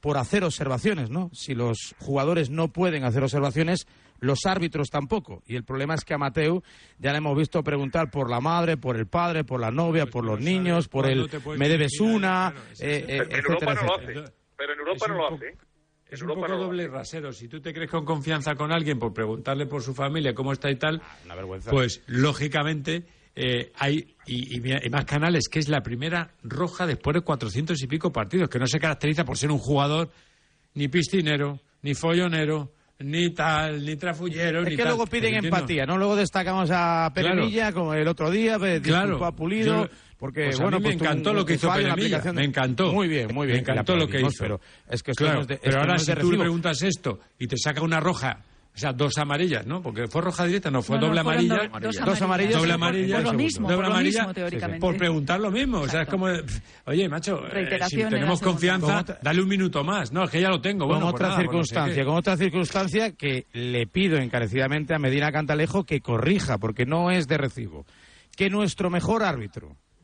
por 0.00 0.16
hacer 0.16 0.44
observaciones, 0.44 1.10
¿no? 1.10 1.30
Si 1.32 1.54
los 1.54 1.94
jugadores 1.98 2.50
no 2.50 2.68
pueden 2.68 3.04
hacer 3.04 3.22
observaciones, 3.22 3.86
los 4.20 4.46
árbitros 4.46 4.90
tampoco. 4.90 5.42
Y 5.46 5.56
el 5.56 5.64
problema 5.64 5.94
es 5.94 6.04
que 6.04 6.14
a 6.14 6.18
Mateu 6.18 6.62
ya 6.98 7.10
le 7.12 7.18
hemos 7.18 7.36
visto 7.36 7.62
preguntar 7.64 8.10
por 8.10 8.30
la 8.30 8.40
madre, 8.40 8.76
por 8.76 8.96
el 8.96 9.06
padre, 9.06 9.42
por 9.44 9.60
la 9.60 9.70
novia, 9.72 10.06
por 10.06 10.24
los 10.24 10.40
niños, 10.40 10.88
por 10.88 11.06
el 11.10 11.28
me 11.56 11.68
debes 11.68 11.98
una, 12.00 12.52
claro, 12.52 12.66
eh, 12.80 13.04
eh, 13.08 13.16
en 13.28 13.36
Europa 13.44 13.72
etcétera, 13.72 13.74
no 13.74 13.86
lo 13.86 13.94
etcétera. 13.96 14.20
hace, 14.24 14.32
pero 14.56 14.72
en 14.72 14.78
Europa 14.78 14.96
Es 15.04 15.08
no 15.08 15.14
lo 15.14 15.20
poco- 15.30 15.34
hace. 15.36 15.56
Es 16.10 16.22
un 16.22 16.28
poco 16.28 16.46
no 16.46 16.56
doble 16.58 16.86
rasero. 16.88 17.32
Si 17.32 17.48
tú 17.48 17.60
te 17.60 17.72
crees 17.72 17.90
con 17.90 18.04
confianza 18.04 18.54
con 18.54 18.72
alguien 18.72 18.98
por 18.98 19.12
preguntarle 19.12 19.66
por 19.66 19.82
su 19.82 19.94
familia 19.94 20.34
cómo 20.34 20.52
está 20.52 20.70
y 20.70 20.76
tal, 20.76 21.02
Una 21.24 21.34
vergüenza. 21.34 21.70
pues 21.70 22.02
lógicamente 22.06 23.04
eh, 23.34 23.72
hay 23.76 24.14
y, 24.26 24.56
y 24.58 24.90
más 24.90 25.04
canales, 25.06 25.48
que 25.48 25.58
es 25.58 25.68
la 25.68 25.82
primera 25.82 26.34
roja 26.44 26.86
después 26.86 27.14
de 27.14 27.22
400 27.22 27.82
y 27.82 27.86
pico 27.86 28.12
partidos, 28.12 28.48
que 28.48 28.58
no 28.60 28.66
se 28.66 28.78
caracteriza 28.78 29.24
por 29.24 29.36
ser 29.38 29.50
un 29.50 29.58
jugador 29.58 30.10
ni 30.74 30.88
piscinero, 30.88 31.58
ni 31.82 31.94
follonero, 31.94 32.72
ni 33.00 33.30
tal, 33.30 33.84
ni 33.84 33.96
trafullero, 33.96 34.60
Es 34.60 34.64
ni 34.70 34.76
que 34.76 34.82
tal. 34.82 34.88
luego 34.94 35.06
piden 35.06 35.34
Entiendo. 35.34 35.56
empatía, 35.56 35.84
¿no? 35.86 35.98
Luego 35.98 36.16
destacamos 36.16 36.70
a 36.72 37.10
Peremilla, 37.14 37.72
como 37.72 37.92
el 37.94 38.06
otro 38.08 38.30
día, 38.30 38.58
pues, 38.58 38.80
Claro. 38.80 39.24
a 39.24 39.32
Pulido, 39.34 39.84
Yo- 39.84 39.90
porque, 40.18 40.44
pues 40.44 40.60
a 40.60 40.62
bueno, 40.62 40.78
mí 40.78 40.84
me 40.84 40.90
pues 40.96 41.02
encantó 41.02 41.32
lo 41.34 41.44
que 41.44 41.54
hizo 41.54 41.72
Peremilla, 41.72 42.22
me 42.32 42.44
encantó. 42.44 42.92
Muy 42.92 43.08
bien, 43.08 43.34
muy 43.34 43.46
bien. 43.46 43.56
Me 43.64 43.72
encantó 43.72 43.96
lo 43.96 44.06
que 44.08 44.20
hizo. 44.20 44.30
Pero 44.38 44.60
es 44.88 45.02
que 45.02 45.12
Claro, 45.12 45.40
es 45.42 45.48
de, 45.48 45.56
pero 45.58 45.78
ahora 45.80 45.94
no 45.94 45.96
es 45.96 46.04
si 46.04 46.14
tú 46.14 46.30
le 46.32 46.38
preguntas 46.38 46.82
esto 46.82 47.20
y 47.38 47.46
te 47.46 47.56
saca 47.58 47.82
una 47.82 48.00
roja, 48.00 48.38
o 48.74 48.78
sea, 48.78 48.92
dos 48.92 49.16
amarillas, 49.18 49.64
¿no? 49.66 49.80
Porque 49.80 50.08
fue 50.08 50.20
roja 50.20 50.44
directa, 50.46 50.68
no 50.70 50.82
fue 50.82 50.96
No, 50.98 51.06
doble 51.06 51.20
amarilla. 51.20 51.68
do- 51.68 51.80
dos 51.80 51.96
Dos 52.04 52.22
amarillas. 52.22 52.54
Doble 52.54 52.72
Por- 52.72 52.74
amarilla. 52.74 53.14
por 53.16 53.24
lo 53.24 53.32
mismo, 53.34 53.68
doble 53.68 53.76
por 53.76 53.84
lo 53.86 53.90
amarilla, 53.92 54.18
mismo, 54.22 54.34
teóricamente. 54.34 54.80
Por 54.80 54.96
preguntar 54.96 55.40
lo 55.40 55.50
mismo. 55.52 55.78
O 55.82 55.88
sea, 55.88 56.02
es 56.02 56.08
como, 56.08 56.26
oye, 56.86 57.08
macho, 57.08 57.40
eh, 57.54 57.78
si 57.88 57.96
tenemos 57.98 58.40
confianza, 58.42 58.86
Con 58.86 58.96
otra- 58.96 59.18
dale 59.22 59.40
un 59.42 59.48
minuto 59.48 59.84
más. 59.84 60.10
No, 60.12 60.24
es 60.24 60.30
que 60.30 60.40
ya 60.40 60.48
lo 60.48 60.60
tengo. 60.60 60.86
con 60.86 60.96
Bueno, 60.96 61.06
otra 61.06 61.28
nada, 61.28 61.36
pues 61.36 61.46
no 61.46 61.52
sé 61.52 61.68
circunstancia, 61.68 62.04
con 62.04 62.16
otra 62.16 62.36
circunstancia 62.36 63.12
que 63.12 63.46
le 63.52 63.86
pido 63.86 64.16
encarecidamente 64.18 64.92
a 64.94 64.98
Medina 64.98 65.30
Cantalejo 65.30 65.84
que 65.84 66.00
corrija, 66.00 66.58
porque 66.58 66.84
no 66.84 67.12
es 67.12 67.28
de 67.28 67.38
recibo. 67.38 67.86
Que 68.36 68.50
nuestro 68.50 68.90
mejor 68.90 69.22
árbitro 69.22 69.76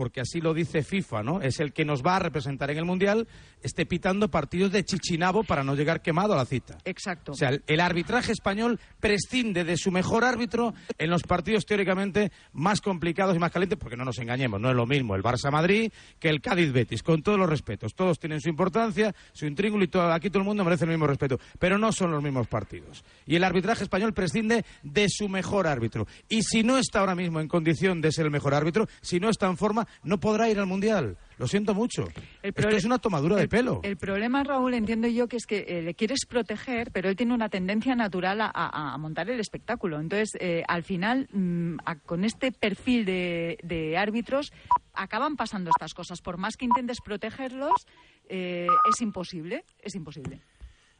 Porque 0.00 0.22
así 0.22 0.40
lo 0.40 0.54
dice 0.54 0.82
FIFA, 0.82 1.22
¿no? 1.22 1.42
Es 1.42 1.60
el 1.60 1.74
que 1.74 1.84
nos 1.84 2.02
va 2.02 2.16
a 2.16 2.20
representar 2.20 2.70
en 2.70 2.78
el 2.78 2.86
Mundial, 2.86 3.28
esté 3.62 3.84
pitando 3.84 4.30
partidos 4.30 4.72
de 4.72 4.82
chichinabo 4.82 5.44
para 5.44 5.62
no 5.62 5.74
llegar 5.74 6.00
quemado 6.00 6.32
a 6.32 6.36
la 6.36 6.46
cita. 6.46 6.78
Exacto. 6.86 7.32
O 7.32 7.34
sea, 7.34 7.50
el, 7.50 7.62
el 7.66 7.80
arbitraje 7.80 8.32
español 8.32 8.80
prescinde 8.98 9.62
de 9.62 9.76
su 9.76 9.90
mejor 9.90 10.24
árbitro 10.24 10.72
en 10.96 11.10
los 11.10 11.22
partidos 11.22 11.66
teóricamente 11.66 12.32
más 12.54 12.80
complicados 12.80 13.36
y 13.36 13.38
más 13.38 13.52
calientes, 13.52 13.78
porque 13.78 13.94
no 13.94 14.06
nos 14.06 14.18
engañemos, 14.20 14.58
no 14.58 14.70
es 14.70 14.74
lo 14.74 14.86
mismo 14.86 15.14
el 15.16 15.22
Barça-Madrid 15.22 15.92
que 16.18 16.30
el 16.30 16.40
Cádiz-Betis, 16.40 17.02
con 17.02 17.22
todos 17.22 17.38
los 17.38 17.50
respetos. 17.50 17.94
Todos 17.94 18.18
tienen 18.18 18.40
su 18.40 18.48
importancia, 18.48 19.14
su 19.34 19.44
intríngulo 19.44 19.84
y 19.84 19.88
todo, 19.88 20.10
aquí 20.10 20.30
todo 20.30 20.38
el 20.38 20.46
mundo 20.46 20.64
merece 20.64 20.84
el 20.84 20.92
mismo 20.92 21.06
respeto, 21.06 21.38
pero 21.58 21.76
no 21.76 21.92
son 21.92 22.10
los 22.10 22.22
mismos 22.22 22.46
partidos. 22.46 23.04
Y 23.26 23.36
el 23.36 23.44
arbitraje 23.44 23.82
español 23.82 24.14
prescinde 24.14 24.64
de 24.82 25.10
su 25.10 25.28
mejor 25.28 25.66
árbitro. 25.66 26.06
Y 26.30 26.42
si 26.42 26.62
no 26.62 26.78
está 26.78 27.00
ahora 27.00 27.14
mismo 27.14 27.38
en 27.38 27.48
condición 27.48 28.00
de 28.00 28.12
ser 28.12 28.24
el 28.24 28.30
mejor 28.30 28.54
árbitro, 28.54 28.88
si 29.02 29.20
no 29.20 29.28
está 29.28 29.46
en 29.46 29.58
forma, 29.58 29.86
no 30.04 30.18
podrá 30.20 30.48
ir 30.50 30.58
al 30.58 30.66
Mundial. 30.66 31.16
Lo 31.38 31.46
siento 31.46 31.74
mucho. 31.74 32.04
Esto 32.42 32.68
es 32.68 32.84
una 32.84 32.98
tomadura 32.98 33.36
de 33.36 33.48
pelo. 33.48 33.80
El 33.82 33.96
problema, 33.96 34.44
Raúl, 34.44 34.74
entiendo 34.74 35.08
yo 35.08 35.26
que 35.26 35.36
es 35.36 35.46
que 35.46 35.64
eh, 35.68 35.82
le 35.82 35.94
quieres 35.94 36.26
proteger, 36.28 36.90
pero 36.92 37.08
él 37.08 37.16
tiene 37.16 37.32
una 37.32 37.48
tendencia 37.48 37.94
natural 37.94 38.40
a, 38.42 38.50
a- 38.54 38.92
a 38.94 38.98
montar 38.98 39.30
el 39.30 39.40
espectáculo. 39.40 39.98
Entonces, 39.98 40.30
eh, 40.40 40.62
al 40.68 40.82
final, 40.82 41.28
mm, 41.32 41.76
a- 41.86 41.96
con 41.96 42.24
este 42.24 42.52
perfil 42.52 43.04
de, 43.06 43.58
de 43.62 43.96
árbitros, 43.96 44.52
acaban 44.92 45.36
pasando 45.36 45.70
estas 45.70 45.94
cosas. 45.94 46.20
Por 46.20 46.36
más 46.36 46.56
que 46.58 46.66
intentes 46.66 46.98
protegerlos, 47.02 47.86
eh, 48.28 48.66
es 48.94 49.00
imposible. 49.00 49.64
Es 49.82 49.94
imposible. 49.94 50.40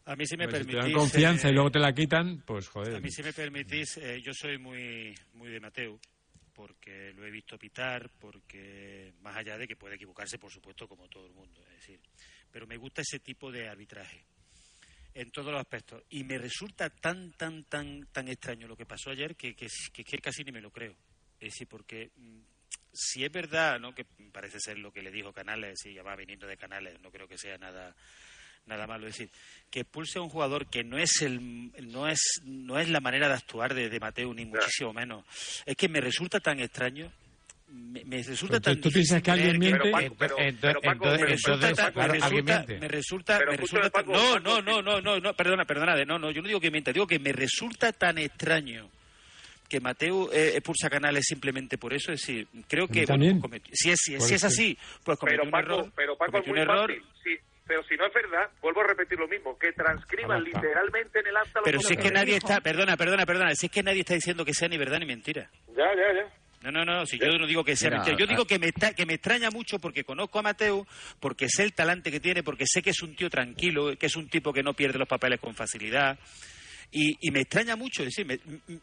A 0.06 0.16
mí 0.16 0.24
si 0.26 0.36
me 0.38 0.44
Pues 0.48 0.56
si 0.56 0.64
te 0.64 0.72
permitís... 0.72 0.92
dan 0.94 1.00
confianza 1.02 1.48
eh, 1.48 1.50
y 1.50 1.54
luego 1.54 1.70
te 1.70 1.78
la 1.78 1.92
quitan, 1.92 2.42
pues 2.46 2.68
joder. 2.68 2.96
A 2.96 3.00
mí 3.00 3.10
si 3.10 3.22
me 3.22 3.32
permitís, 3.34 3.98
eh, 3.98 4.20
yo 4.24 4.32
soy 4.32 4.56
muy, 4.58 5.14
muy 5.34 5.50
de 5.50 5.60
Mateo, 5.60 5.98
porque 6.50 7.12
lo 7.14 7.26
he 7.26 7.30
visto 7.30 7.58
pitar, 7.58 8.10
porque 8.18 9.12
más 9.20 9.36
allá 9.36 9.56
de 9.58 9.66
que 9.68 9.76
puede 9.76 9.94
equivocarse, 9.96 10.38
por 10.38 10.52
supuesto, 10.52 10.86
como 10.88 11.08
todo 11.08 11.26
el 11.26 11.32
mundo, 11.32 11.62
es 11.68 11.76
decir, 11.80 12.00
pero 12.50 12.66
me 12.66 12.76
gusta 12.76 13.02
ese 13.02 13.20
tipo 13.20 13.50
de 13.50 13.68
arbitraje 13.68 14.24
en 15.14 15.30
todos 15.30 15.50
los 15.52 15.60
aspectos. 15.60 16.02
Y 16.10 16.24
me 16.24 16.38
resulta 16.38 16.90
tan 16.90 17.32
tan 17.32 17.64
tan 17.64 18.06
tan 18.12 18.28
extraño 18.28 18.68
lo 18.68 18.76
que 18.76 18.86
pasó 18.86 19.10
ayer 19.10 19.34
que, 19.36 19.54
que, 19.54 19.66
que- 19.92 20.18
casi 20.18 20.44
ni 20.44 20.52
me 20.52 20.60
lo 20.60 20.70
creo. 20.70 20.92
Es 21.40 21.52
decir 21.52 21.66
porque 21.68 22.10
mm, 22.16 22.40
si 22.92 23.24
es 23.24 23.32
verdad 23.32 23.80
no 23.80 23.94
que 23.94 24.04
parece 24.32 24.60
ser 24.60 24.78
lo 24.78 24.92
que 24.92 25.02
le 25.02 25.10
dijo 25.10 25.32
Canales 25.32 25.84
y 25.86 25.94
ya 25.94 26.02
va 26.02 26.14
viniendo 26.16 26.46
de 26.46 26.56
Canales 26.56 27.00
no 27.00 27.10
creo 27.10 27.26
que 27.26 27.38
sea 27.38 27.56
nada 27.58 27.94
nada 28.66 28.86
malo 28.86 29.06
es 29.06 29.14
decir 29.16 29.30
que 29.70 29.80
expulse 29.80 30.18
a 30.18 30.22
un 30.22 30.28
jugador 30.28 30.66
que 30.66 30.84
no 30.84 30.98
es 30.98 31.22
el 31.22 31.70
no 31.90 32.08
es 32.08 32.40
no 32.44 32.78
es 32.78 32.88
la 32.88 33.00
manera 33.00 33.28
de 33.28 33.34
actuar 33.34 33.74
de, 33.74 33.88
de 33.88 34.00
Mateo 34.00 34.32
ni 34.34 34.44
muchísimo 34.44 34.92
menos 34.92 35.24
es 35.66 35.76
que 35.76 35.88
me 35.88 36.00
resulta 36.00 36.40
tan 36.40 36.60
extraño 36.60 37.10
me, 37.72 38.04
me 38.04 38.20
resulta 38.22 38.58
Pero 38.60 38.74
tan 38.74 38.80
tú- 38.80 38.90
piensas 38.90 39.22
que 39.22 39.30
alguien 39.30 39.56
miente. 39.56 39.78
Pero, 39.94 40.14
Pero- 40.18 40.34
pero, 40.36 40.56
pero, 40.60 40.80
Paco, 40.80 41.04
me 41.06 41.16
resulta 41.18 41.68
me 41.94 42.08
resulta- 42.08 42.30
miente. 42.58 42.78
me 42.80 42.88
resulta 42.88 43.38
Pero 43.38 43.50
me 43.50 43.54
escúchame, 43.54 43.82
resulta 43.82 43.98
Paco, 44.02 44.12
no 44.12 44.40
no 44.40 44.60
no 44.62 44.82
no 44.82 45.00
no 45.00 45.20
no 45.20 45.34
perdona 45.34 45.64
perdona 45.64 46.04
no 46.04 46.18
no 46.18 46.30
yo 46.32 46.42
no 46.42 46.48
digo 46.48 46.60
que 46.60 46.70
mienta 46.72 46.92
digo 46.92 47.06
que 47.06 47.20
me 47.20 47.32
resulta 47.32 47.92
tan 47.92 48.18
extraño 48.18 48.90
que 49.68 49.78
Mateo 49.78 50.32
eh, 50.32 50.54
expulsa 50.56 50.88
a 50.88 50.90
Canales 50.90 51.24
simplemente 51.28 51.78
por 51.78 51.94
eso 51.94 52.10
es 52.12 52.20
decir 52.20 52.48
creo 52.68 52.88
que 52.88 53.06
bueno, 53.06 53.40
cometió- 53.40 53.72
si 53.72 53.90
es 53.90 53.98
si, 54.02 54.14
es- 54.16 54.26
si 54.26 54.34
así 54.34 54.76
pues 55.04 55.16
cometió 55.16 55.38
Pero 55.38 55.44
un 55.44 55.50
Paco, 55.52 55.74
error 55.74 55.92
pero 55.94 56.18
Paco 56.18 56.38
es 56.38 56.42
cometió 56.44 56.52
muy 56.52 56.60
un 56.62 56.68
error 56.70 56.90
fácil. 56.90 57.04
Sí, 57.22 57.36
pero 57.70 57.84
si 57.84 57.94
no 57.96 58.04
es 58.06 58.12
verdad, 58.12 58.50
vuelvo 58.60 58.80
a 58.80 58.84
repetir 58.88 59.16
lo 59.16 59.28
mismo, 59.28 59.56
que 59.56 59.70
transcriban 59.72 60.42
literalmente 60.42 61.20
en 61.20 61.26
el 61.28 61.36
acta 61.36 61.60
lo 61.60 61.64
pero 61.64 61.80
si 61.80 61.94
es 61.94 62.00
que 62.00 62.10
nadie 62.10 62.34
dijo. 62.34 62.48
está 62.48 62.60
perdona 62.60 62.96
perdona 62.96 63.24
perdona 63.24 63.54
si 63.54 63.66
es 63.66 63.72
que 63.72 63.82
nadie 63.84 64.00
está 64.00 64.14
diciendo 64.14 64.44
que 64.44 64.52
sea 64.54 64.66
ni 64.68 64.76
verdad 64.76 64.98
ni 64.98 65.06
mentira 65.06 65.48
Ya, 65.68 65.84
ya, 65.94 66.12
ya. 66.14 66.34
No, 66.62 66.72
no, 66.72 66.84
no, 66.84 67.06
si 67.06 67.16
yo 67.18 67.28
no 67.38 67.46
digo 67.46 67.62
que 67.64 67.74
sea 67.76 67.88
Mira, 67.90 67.98
mentira. 68.02 68.18
Yo 68.18 68.26
digo 68.26 68.44
que 68.44 68.58
me, 68.58 68.66
está- 68.68 68.92
que 68.92 69.06
me 69.06 69.14
extraña 69.14 69.50
mucho 69.50 69.78
porque 69.78 70.04
conozco 70.04 70.40
a 70.40 70.42
Mateo, 70.42 70.86
porque 71.20 71.48
sé 71.48 71.62
el 71.62 71.72
talante 71.72 72.10
que 72.10 72.20
tiene, 72.20 72.42
porque 72.42 72.64
sé 72.66 72.82
que 72.82 72.90
es 72.90 73.00
un 73.02 73.14
tío 73.16 73.30
tranquilo, 73.30 73.96
que 73.96 74.06
es 74.06 74.16
un 74.16 74.28
tipo 74.28 74.52
que 74.52 74.62
no 74.62 74.74
pierde 74.74 74.98
los 74.98 75.08
papeles 75.08 75.40
con 75.40 75.54
facilidad. 75.54 76.18
Y, 76.92 77.16
y 77.26 77.30
me 77.30 77.40
extraña 77.42 77.76
mucho, 77.76 78.02
es 78.02 78.08
decir, 78.14 78.26
me- 78.26 78.40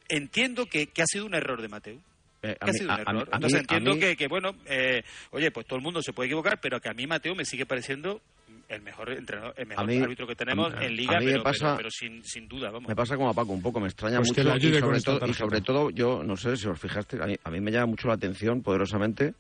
entiendo 0.10 0.66
que, 0.66 0.88
que 0.88 1.02
ha 1.02 1.06
sido 1.06 1.26
un 1.28 1.36
error 1.36 1.62
de 1.62 1.68
Mateo. 1.68 2.00
Eh, 2.42 2.56
ha 2.60 2.66
mí- 2.66 2.74
sido 2.74 2.86
un 2.86 2.92
a- 2.92 2.94
a 2.94 2.98
mí- 3.14 3.20
error. 3.20 3.30
a 3.32 3.36
Entonces 3.36 3.52
mí- 3.54 3.58
a 3.58 3.62
entiendo 3.62 3.94
mí- 3.94 4.00
que, 4.00 4.16
que, 4.16 4.28
bueno, 4.28 4.56
eh, 4.66 5.04
oye, 5.32 5.52
pues 5.52 5.68
todo 5.68 5.78
el 5.78 5.84
mundo 5.84 6.02
se 6.02 6.14
puede 6.14 6.28
equivocar, 6.30 6.60
pero 6.60 6.80
que 6.80 6.90
a 6.90 6.94
mí 6.94 7.06
Mateo 7.06 7.36
me 7.36 7.46
sigue 7.46 7.68
pareciendo 7.68 8.22
el 8.70 8.82
mejor 8.82 9.10
entrenador, 9.12 9.54
el 9.58 9.68
mejor 9.68 9.86
mí- 9.88 9.98
árbitro 10.02 10.28
que 10.28 10.36
tenemos 10.36 10.74
mí- 10.76 10.86
en 10.86 10.96
Liga, 10.96 11.18
pero, 11.20 11.44
pasa- 11.44 11.60
pero- 11.66 11.78
pero 11.78 11.92
sin, 11.92 12.24
sin 12.24 12.48
duda, 12.48 12.70
vamos. 12.72 12.88
Me 12.90 12.96
pasa 12.96 13.16
como 13.16 13.30
a 13.30 13.34
Paco 13.34 13.54
un 13.54 13.62
poco, 13.62 13.80
me 13.80 13.88
extraña 13.88 14.18
Pues 14.18 14.30
mucho 14.30 14.42
y, 14.42 14.80
sobre 14.80 15.02
todo, 15.02 15.28
y 15.28 15.34
sobre 15.34 15.62
todo 15.62 15.90
yo 15.90 16.22
no 16.24 16.36
sé 16.38 16.58
si 16.58 16.68
os 16.68 16.80
fijaste, 16.80 17.22
a 17.22 17.28
mí, 17.28 17.36
a 17.44 17.50
mí 17.50 17.62
me 17.62 17.72
llama 17.72 17.86
mucho 17.88 18.08
la 18.08 18.16
atención 18.16 18.62
poderosamente 18.62 19.34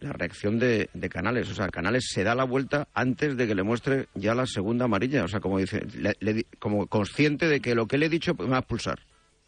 la 0.00 0.12
reacción 0.14 0.58
de, 0.58 0.88
de 0.94 1.08
Canales. 1.10 1.50
O 1.50 1.54
sea, 1.54 1.68
Canales 1.68 2.08
se 2.10 2.24
da 2.24 2.34
la 2.34 2.44
vuelta 2.44 2.88
antes 2.94 3.36
de 3.36 3.46
que 3.46 3.54
le 3.54 3.62
muestre 3.62 4.06
ya 4.14 4.34
la 4.34 4.46
segunda 4.46 4.86
amarilla. 4.86 5.24
O 5.24 5.28
sea, 5.28 5.40
como 5.40 5.58
dice, 5.58 5.84
le- 5.98 6.16
le 6.20 6.32
di- 6.32 6.46
como 6.58 6.86
consciente 6.86 7.46
de 7.48 7.60
que 7.60 7.74
lo 7.74 7.86
que 7.86 7.98
le 7.98 8.06
he 8.06 8.08
dicho 8.08 8.34
pues, 8.34 8.46
me 8.48 8.52
va 8.52 8.56
a 8.58 8.60
expulsar. 8.60 8.98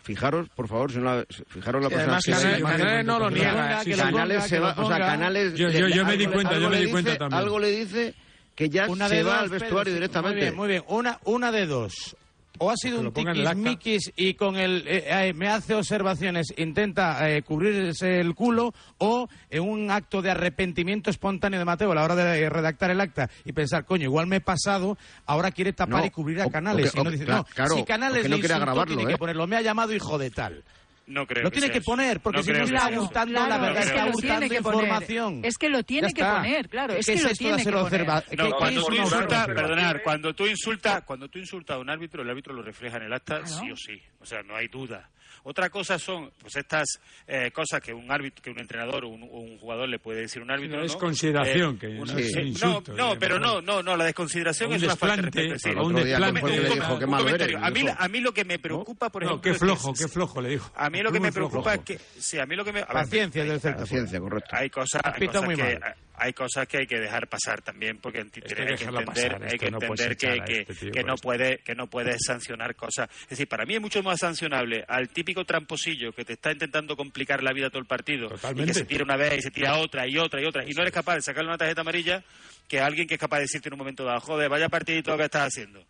Fijaros, 0.02 0.48
por 0.50 0.68
favor, 0.68 0.90
si 0.92 0.98
no 0.98 1.04
la, 1.04 1.24
fijaros 1.48 1.82
la 1.82 1.88
persona. 1.88 2.18
además, 2.18 2.24
Canales- 2.26 2.62
Canales 2.64 3.06
no 3.06 3.18
lo 3.20 3.28
Que 3.28 3.34
niega. 3.36 3.82
Canales 3.96 4.44
se 4.44 4.58
va, 4.58 4.74
o 4.76 4.86
sea. 4.88 4.98
Canales. 4.98 5.54
Yo- 5.54 5.70
yo- 5.70 5.88
yo 5.88 6.04
me 6.04 6.16
di 6.18 6.26
cuenta, 6.26 6.58
yo 6.58 6.68
me 6.68 6.76
le 6.76 6.84
di 6.86 6.90
cuenta 6.90 7.10
dice- 7.12 7.18
también. 7.20 7.38
Algo 7.40 7.58
le 7.58 7.70
dice 7.70 8.14
que 8.54 8.68
ya 8.68 8.86
Una 8.88 9.08
se 9.08 9.22
va 9.22 9.32
dos, 9.34 9.42
al 9.42 9.48
vestuario 9.50 9.84
Pedro, 9.84 9.94
directamente. 9.94 10.36
Muy 10.36 10.42
bien, 10.44 10.56
muy 10.56 10.68
bien. 10.68 10.84
Una, 10.88 11.18
una 11.24 11.50
de 11.52 11.66
dos. 11.66 12.16
O 12.58 12.70
ha 12.70 12.76
sido 12.76 13.00
un 13.00 13.12
tiquismiquis 13.12 14.12
y 14.14 14.34
con 14.34 14.56
el 14.56 14.86
eh, 14.86 15.04
eh, 15.08 15.32
me 15.34 15.48
hace 15.48 15.74
observaciones, 15.74 16.52
intenta 16.58 17.28
eh, 17.28 17.42
cubrirse 17.42 18.20
el 18.20 18.34
culo, 18.34 18.72
o 18.98 19.26
en 19.50 19.62
un 19.62 19.90
acto 19.90 20.20
de 20.22 20.30
arrepentimiento 20.30 21.08
espontáneo 21.10 21.58
de 21.58 21.64
Mateo 21.64 21.90
a 21.90 21.94
la 21.94 22.04
hora 22.04 22.14
de 22.14 22.40
eh, 22.42 22.50
redactar 22.50 22.90
el 22.90 23.00
acta 23.00 23.30
y 23.46 23.52
pensar, 23.52 23.84
coño, 23.86 24.04
igual 24.04 24.26
me 24.26 24.36
he 24.36 24.40
pasado, 24.40 24.98
ahora 25.26 25.50
quiere 25.50 25.72
tapar 25.72 26.00
No, 26.00 26.06
y 26.06 26.10
cubrir 26.10 26.40
a 26.42 26.46
o- 26.46 26.50
Canales. 26.50 26.90
o 26.90 26.92
que- 26.92 27.00
y 27.00 27.02
no 27.02 27.08
o- 27.08 27.12
dice, 27.12 27.24
cla- 27.26 27.36
no, 27.36 27.44
claro, 27.44 27.74
si 27.74 27.84
Canales 27.84 28.28
no 28.28 28.38
quiere 28.38 28.54
agravarlo, 28.54 28.84
tiene 28.96 29.06
que 29.08 29.14
¿eh? 29.14 29.18
ponerlo, 29.18 29.46
me 29.46 29.56
ha 29.56 29.62
llamado 29.62 29.92
hijo 29.94 30.18
de 30.18 30.30
tal. 30.30 30.62
No 31.06 31.26
creo 31.26 31.42
Lo 31.42 31.50
que 31.50 31.54
tiene 31.60 31.66
sea 31.66 31.74
que 31.74 31.84
poner, 31.84 32.20
porque 32.20 32.38
No 32.38 32.42
si 32.44 32.52
no 32.52 32.58
está 32.64 33.00
hurtando 33.00 33.34
Claro, 33.34 33.48
la 33.50 33.58
verdad, 33.58 33.82
es 33.82 33.90
que 33.90 33.96
está 33.98 34.06
hurtando 34.16 34.48
que 34.48 34.56
información. 34.56 35.40
Es 35.44 35.58
que 35.58 35.68
lo 35.68 35.82
tiene 35.82 36.14
que 36.14 36.22
poner, 36.24 36.68
claro, 36.68 36.94
es 36.94 37.06
¿Qué 37.06 37.12
que 37.12 37.18
es 37.18 37.24
lo 37.24 37.30
tiene 37.34 37.54
hacer 37.54 37.72
que 37.74 37.78
poner. 37.80 38.06
No, 38.38 38.44
¿Qué- 38.44 38.50
cuando 38.58 38.84
tú 38.84 38.94
insultas, 38.94 39.46
perdonar, 39.46 40.02
cuando 40.02 40.34
tú 40.34 40.46
insultas, 40.46 41.02
cuando 41.02 41.28
tú 41.28 41.38
insultas 41.38 41.76
a 41.76 41.80
un 41.80 41.90
árbitro, 41.90 42.22
el 42.22 42.30
árbitro 42.30 42.54
lo 42.54 42.62
refleja 42.62 42.98
en 42.98 43.02
el 43.04 43.12
acta 43.12 43.44
sí 43.46 43.70
o 43.70 43.76
sí, 43.76 44.00
o 44.20 44.26
sea, 44.26 44.42
no 44.42 44.54
hay 44.56 44.68
duda. 44.68 45.10
Otra 45.44 45.70
cosa 45.70 45.98
son 45.98 46.30
pues 46.40 46.54
estas 46.56 46.86
eh, 47.26 47.50
cosas 47.50 47.80
que 47.80 47.92
un 47.92 48.10
árbitro, 48.10 48.42
que 48.42 48.50
un 48.50 48.58
entrenador 48.60 49.04
o 49.04 49.08
un, 49.08 49.22
un 49.24 49.58
jugador 49.58 49.88
le 49.88 49.98
puede 49.98 50.20
decir 50.20 50.40
a 50.40 50.44
un 50.44 50.50
árbitro. 50.52 50.78
¿no? 50.78 50.84
Eh, 50.84 51.78
que 51.80 51.88
no 51.88 52.04
es 52.18 52.36
insulto, 52.36 52.92
No, 52.92 53.14
no, 53.14 53.18
pero 53.18 53.38
no, 53.38 53.60
no, 53.60 53.82
no, 53.82 53.96
la 53.96 54.04
desconsideración 54.04 54.70
Un 54.70 54.76
es 54.76 54.82
una 54.84 54.96
falta 54.96 55.16
de 55.16 55.22
respeto. 55.22 55.58
sí. 55.58 55.68
el 55.70 55.78
otro 55.78 56.04
día, 56.04 56.16
¿quién 56.18 56.36
fue 56.36 56.50
el 56.50 56.56
que 56.56 56.62
le 56.62 56.68
Un- 56.68 56.74
dijo, 56.74 56.92
un 56.94 56.98
"Qué 57.00 57.06
malo 57.06 57.24
comentario. 57.24 57.58
eres", 57.58 57.68
A 57.68 57.70
mí, 57.70 57.84
a 57.98 58.08
mí 58.08 58.20
lo 58.20 58.32
que 58.32 58.44
me 58.44 58.58
preocupa, 58.58 59.10
por 59.10 59.22
No, 59.22 59.28
ejemplo, 59.30 59.42
qué 59.42 59.50
es 59.50 59.58
que- 59.58 59.64
flojo, 59.66 59.92
qué 59.94 60.08
flojo, 60.08 60.40
le 60.40 60.48
dijo. 60.50 60.70
A 60.76 60.90
mí 60.90 61.02
lo 61.02 61.10
que 61.12 61.20
me 61.20 61.32
preocupa 61.32 61.72
flojo. 61.72 61.90
es 61.90 61.98
que, 61.98 61.98
sí, 62.20 62.38
a 62.38 62.46
mí 62.46 62.54
lo 62.56 62.64
que 62.64 62.72
me... 62.72 62.84
Paciencia 62.84 63.44
del 63.44 63.60
Celta. 63.60 63.80
Paciencia, 63.80 64.20
correcto. 64.20 64.50
hay 64.56 64.70
cosas, 64.70 65.00
hay 65.04 65.26
cosas 65.26 65.44
muy 65.44 65.56
que 65.56 65.62
mal. 65.80 65.94
Hay 66.14 66.32
cosas 66.32 66.66
que 66.68 66.78
hay 66.78 66.86
que 66.86 66.98
dejar 66.98 67.28
pasar 67.28 67.62
también 67.62 67.98
porque 67.98 68.18
hay 68.18 68.30
que 68.30 68.40
entender, 68.40 69.04
pasar, 69.04 69.42
hay 69.42 69.54
esto 69.54 69.58
que 69.58 69.70
no 69.70 69.78
entender 69.78 70.12
este 70.12 70.74
tío 70.74 70.92
que 70.92 71.04
no 71.04 71.14
puede 71.16 71.58
que 71.58 71.74
no 71.74 71.86
puedes 71.86 72.18
sancionar 72.26 72.74
cosas. 72.74 73.08
Es 73.22 73.30
decir, 73.30 73.48
para 73.48 73.64
mí 73.64 73.74
es 73.74 73.80
mucho 73.80 74.02
más 74.02 74.20
sancionable 74.20 74.84
al 74.88 75.08
típico 75.08 75.44
tramposillo 75.44 76.12
que 76.12 76.24
te 76.24 76.34
está 76.34 76.52
intentando 76.52 76.96
complicar 76.96 77.42
la 77.42 77.52
vida 77.52 77.70
todo 77.70 77.80
el 77.80 77.86
partido 77.86 78.28
y 78.54 78.64
que 78.64 78.74
se 78.74 78.84
tira 78.84 79.04
una 79.04 79.16
vez 79.16 79.38
y 79.38 79.42
se 79.42 79.50
tira 79.50 79.78
otra 79.78 80.06
y 80.06 80.18
otra 80.18 80.40
y 80.40 80.44
otra 80.44 80.64
y 80.64 80.72
no 80.72 80.82
eres 80.82 80.92
capaz 80.92 81.16
de 81.16 81.22
sacarle 81.22 81.48
una 81.48 81.58
tarjeta 81.58 81.80
amarilla 81.80 82.22
que 82.68 82.80
alguien 82.80 83.06
que 83.06 83.14
es 83.14 83.20
capaz 83.20 83.38
de 83.38 83.42
decirte 83.42 83.68
en 83.68 83.74
un 83.74 83.78
momento 83.78 84.04
dado, 84.04 84.20
joder, 84.20 84.48
vaya 84.48 84.68
partidito 84.68 85.16
que 85.16 85.24
estás 85.24 85.48
haciendo. 85.48 85.84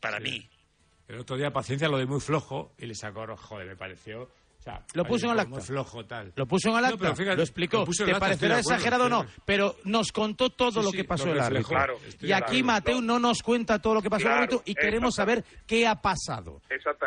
Para 0.00 0.20
mí. 0.20 0.48
El 1.08 1.18
otro 1.18 1.36
día 1.36 1.52
paciencia 1.52 1.88
lo 1.88 1.98
de 1.98 2.06
muy 2.06 2.20
flojo 2.20 2.72
y 2.78 2.86
le 2.86 2.94
sacó, 2.94 3.26
joder, 3.36 3.66
me 3.66 3.76
pareció. 3.76 4.30
O 4.64 4.70
sea, 4.70 4.82
Lo 4.94 5.04
puso 5.04 5.26
en 5.26 5.32
el 5.32 5.40
acta. 5.40 5.60
flojo 5.60 6.06
tal. 6.06 6.32
Lo 6.36 6.46
puso 6.46 6.70
en 6.70 6.76
el 6.76 6.80
No, 6.80 6.86
acta, 6.88 6.98
pero 6.98 7.16
fíjate, 7.16 7.36
lo 7.36 7.42
explicó. 7.42 7.78
lo 7.80 7.84
Te 7.84 8.02
el 8.04 8.08
acta, 8.10 8.20
parecerá 8.20 8.56
acuerdo, 8.56 8.70
exagerado 8.76 9.04
o 9.04 9.08
no, 9.10 9.26
pero 9.44 9.76
nos 9.84 10.10
contó 10.10 10.48
todo 10.48 10.80
Sí, 10.80 10.86
lo 10.86 10.90
que 10.92 11.04
pasó 11.04 11.26
lo 11.26 11.32
el 11.34 11.40
árbitro. 11.40 11.68
Claro, 11.68 11.98
y 12.22 12.32
aquí. 12.32 12.62
Mateo 12.62 13.02
no 13.02 13.18
nos 13.18 13.42
cuenta 13.42 13.78
todo 13.78 13.92
lo 13.92 14.00
que 14.00 14.08
pasó 14.08 14.22
el 14.22 14.28
Claro, 14.28 14.42
árbitro 14.44 14.62
y 14.64 14.74
queremos 14.74 15.14
saber 15.16 15.44
qué 15.66 15.86
ha 15.86 16.00
pasado. 16.00 16.62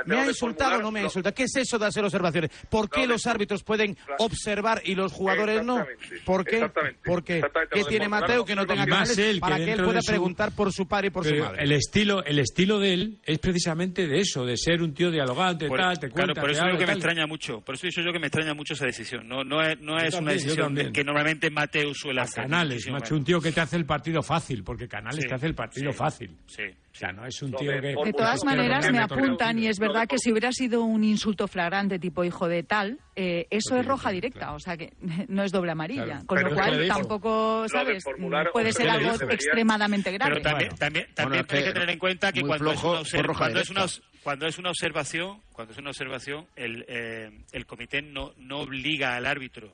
¿Me 0.06 0.14
Lo 0.16 0.22
ha 0.22 0.28
insultado 0.28 0.78
o 0.78 0.82
no 0.84 0.92
me 0.92 1.00
ha 1.00 1.02
lo- 1.02 1.08
insultado? 1.08 1.34
¿Qué 1.34 1.44
es 1.46 1.56
eso 1.56 1.80
de 1.80 1.88
hacer 1.88 2.04
observaciones? 2.06 2.52
¿Por 2.70 2.92
qué 2.92 3.08
Lo 3.08 3.14
los 3.14 3.26
árbitros 3.26 3.64
pueden 3.64 3.98
observar 4.20 4.84
y 4.86 4.94
los 4.94 5.12
jugadores 5.12 5.66
no? 5.66 5.80
Exactamente, 5.80 6.22
¿Por 6.26 6.46
qué? 6.46 6.56
exactamente, 6.58 7.00
¿Por 7.04 7.24
qué? 7.24 7.36
exactamente, 7.38 7.74
¿Qué 7.74 7.80
lo 7.80 7.86
de 7.86 7.90
tiene 7.90 8.08
Mateo 8.08 8.46
que 8.46 8.56
no 8.56 8.68
tenga 8.68 8.86
más 8.86 9.18
él, 9.18 9.36
que 9.36 9.40
para 9.42 9.56
que 9.58 9.72
él 9.72 9.84
pueda 9.84 10.02
preguntar 10.06 10.52
por 10.52 10.72
su 10.72 10.88
padre 10.88 11.08
y 11.08 11.10
por 11.10 11.26
su 11.26 11.34
madre? 11.36 11.64
el 11.64 11.72
estilo, 11.72 12.24
el 12.24 12.38
estilo 12.38 12.78
de 12.80 12.94
él 12.94 13.18
es 13.24 13.40
precisamente 13.40 14.06
de 14.06 14.20
eso, 14.20 14.46
de 14.46 14.56
ser 14.58 14.84
un 14.84 14.94
tío 14.94 15.10
dialogante, 15.10 15.68
Por- 15.68 15.80
tal, 15.80 16.00
te 16.00 16.10
claro, 16.12 16.28
cuenta, 16.34 16.42
por 16.42 16.50
te 16.50 16.54
eso 16.54 16.62
habla, 16.62 16.72
digo 16.74 16.80
que 16.80 16.86
me 16.86 16.94
extraña 16.94 17.26
mucho. 17.26 17.47
Por 17.62 17.76
eso 17.76 17.88
digo 17.88 18.02
yo 18.02 18.14
que 18.14 18.20
me 18.20 18.28
extraña 18.28 18.54
mucho 18.54 18.74
esa 18.74 18.86
decisión. 18.86 19.28
No, 19.28 19.44
no 19.44 19.62
es, 19.62 19.80
no 19.80 19.98
es 19.98 20.14
también, 20.14 20.24
una 20.24 20.32
decisión 20.34 20.92
que 20.94 21.04
normalmente 21.04 21.50
Mateo 21.50 21.94
suele 21.94 22.22
A 22.22 22.24
hacer. 22.24 22.44
Canales, 22.44 22.90
macho, 22.90 23.16
un 23.16 23.24
tío 23.24 23.40
que 23.42 23.52
te 23.52 23.62
hace 23.62 23.76
el 23.78 23.86
partido 23.86 24.22
fácil, 24.22 24.64
porque 24.64 24.88
Canales 24.88 25.22
Sí, 25.24 25.28
te 25.28 25.36
hace 25.36 25.48
el 25.48 25.56
partido 25.56 25.92
sí, 25.92 25.98
fácil. 25.98 26.36
Sí. 26.48 26.64
O 26.98 27.00
sea, 27.00 27.12
no 27.12 27.28
es 27.28 27.40
un 27.44 27.54
tío 27.54 27.72
de 27.74 27.80
que... 27.80 28.06
De 28.06 28.12
todas 28.12 28.44
maneras 28.44 28.92
me 28.92 28.98
apuntan 28.98 29.60
y 29.60 29.68
es 29.68 29.78
verdad 29.78 30.08
que 30.08 30.18
si 30.18 30.32
hubiera 30.32 30.52
sido 30.52 30.84
un 30.84 31.04
insulto 31.04 31.48
flagrante 31.48 32.00
tipo 32.00 32.24
hijo 32.24 32.48
de 32.48 32.64
tal, 32.64 32.98
eh, 33.16 33.46
eso 33.52 33.78
es 33.78 33.86
roja 33.86 34.10
directa, 34.10 34.54
o 34.54 34.60
sea 34.60 34.78
que 34.78 34.94
no 35.28 35.44
es 35.44 35.52
doble 35.52 35.74
amarilla. 35.74 36.06
Claro. 36.06 36.26
Con 36.26 36.38
Pero 36.38 36.50
lo 36.50 36.56
es 36.56 36.60
cual 36.60 36.82
lo 36.82 36.88
tampoco, 36.88 37.70
¿sabes? 37.70 38.04
formular 38.04 38.50
Puede 38.52 38.74
ser 38.74 38.90
algo 38.90 39.14
extremadamente 39.30 40.12
grave. 40.12 40.32
Pero 40.32 40.44
también, 40.44 40.76
también, 40.76 41.06
también 41.14 41.44
Bueno, 41.44 41.48
es 41.48 41.54
hay 41.54 41.64
que 41.66 41.74
tener 41.74 41.90
en 41.92 42.00
cuenta 42.00 42.32
que 42.32 42.42
cuando, 42.42 42.72
es 42.72 42.80
flojo 42.80 42.96
una, 42.96 43.06
fue 43.06 43.22
roja 43.22 43.40
cuando, 43.42 43.60
es 43.60 43.70
una, 43.70 43.86
cuando 44.24 44.48
es 44.48 44.58
una 44.58 44.70
observación, 44.70 45.42
cuando 45.52 45.74
es 45.74 45.78
una 45.78 45.90
observación, 45.92 46.48
el, 46.56 46.84
eh, 46.88 47.30
el 47.52 47.66
comité 47.68 48.02
no, 48.02 48.34
no 48.38 48.62
obliga 48.62 49.16
al 49.16 49.28
árbitro 49.28 49.72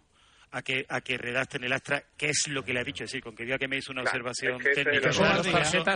a 0.55 0.61
que 0.61 0.85
a 0.87 1.01
que 1.01 1.17
redacte 1.17 1.57
en 1.57 1.63
el 1.65 1.73
astra 1.73 2.03
qué 2.15 2.27
es 2.29 2.47
lo 2.47 2.63
que 2.63 2.73
le 2.73 2.79
ha 2.79 2.83
dicho, 2.83 3.03
es 3.03 3.09
decir, 3.11 3.23
con 3.23 3.35
que 3.35 3.43
diga 3.43 3.57
que 3.57 3.67
me 3.67 3.77
hizo 3.77 3.91
una 3.91 4.03
Claro, 4.03 4.19
observación 4.29 4.61
es 4.61 4.67
que 4.67 4.83
técnica. 4.83 5.09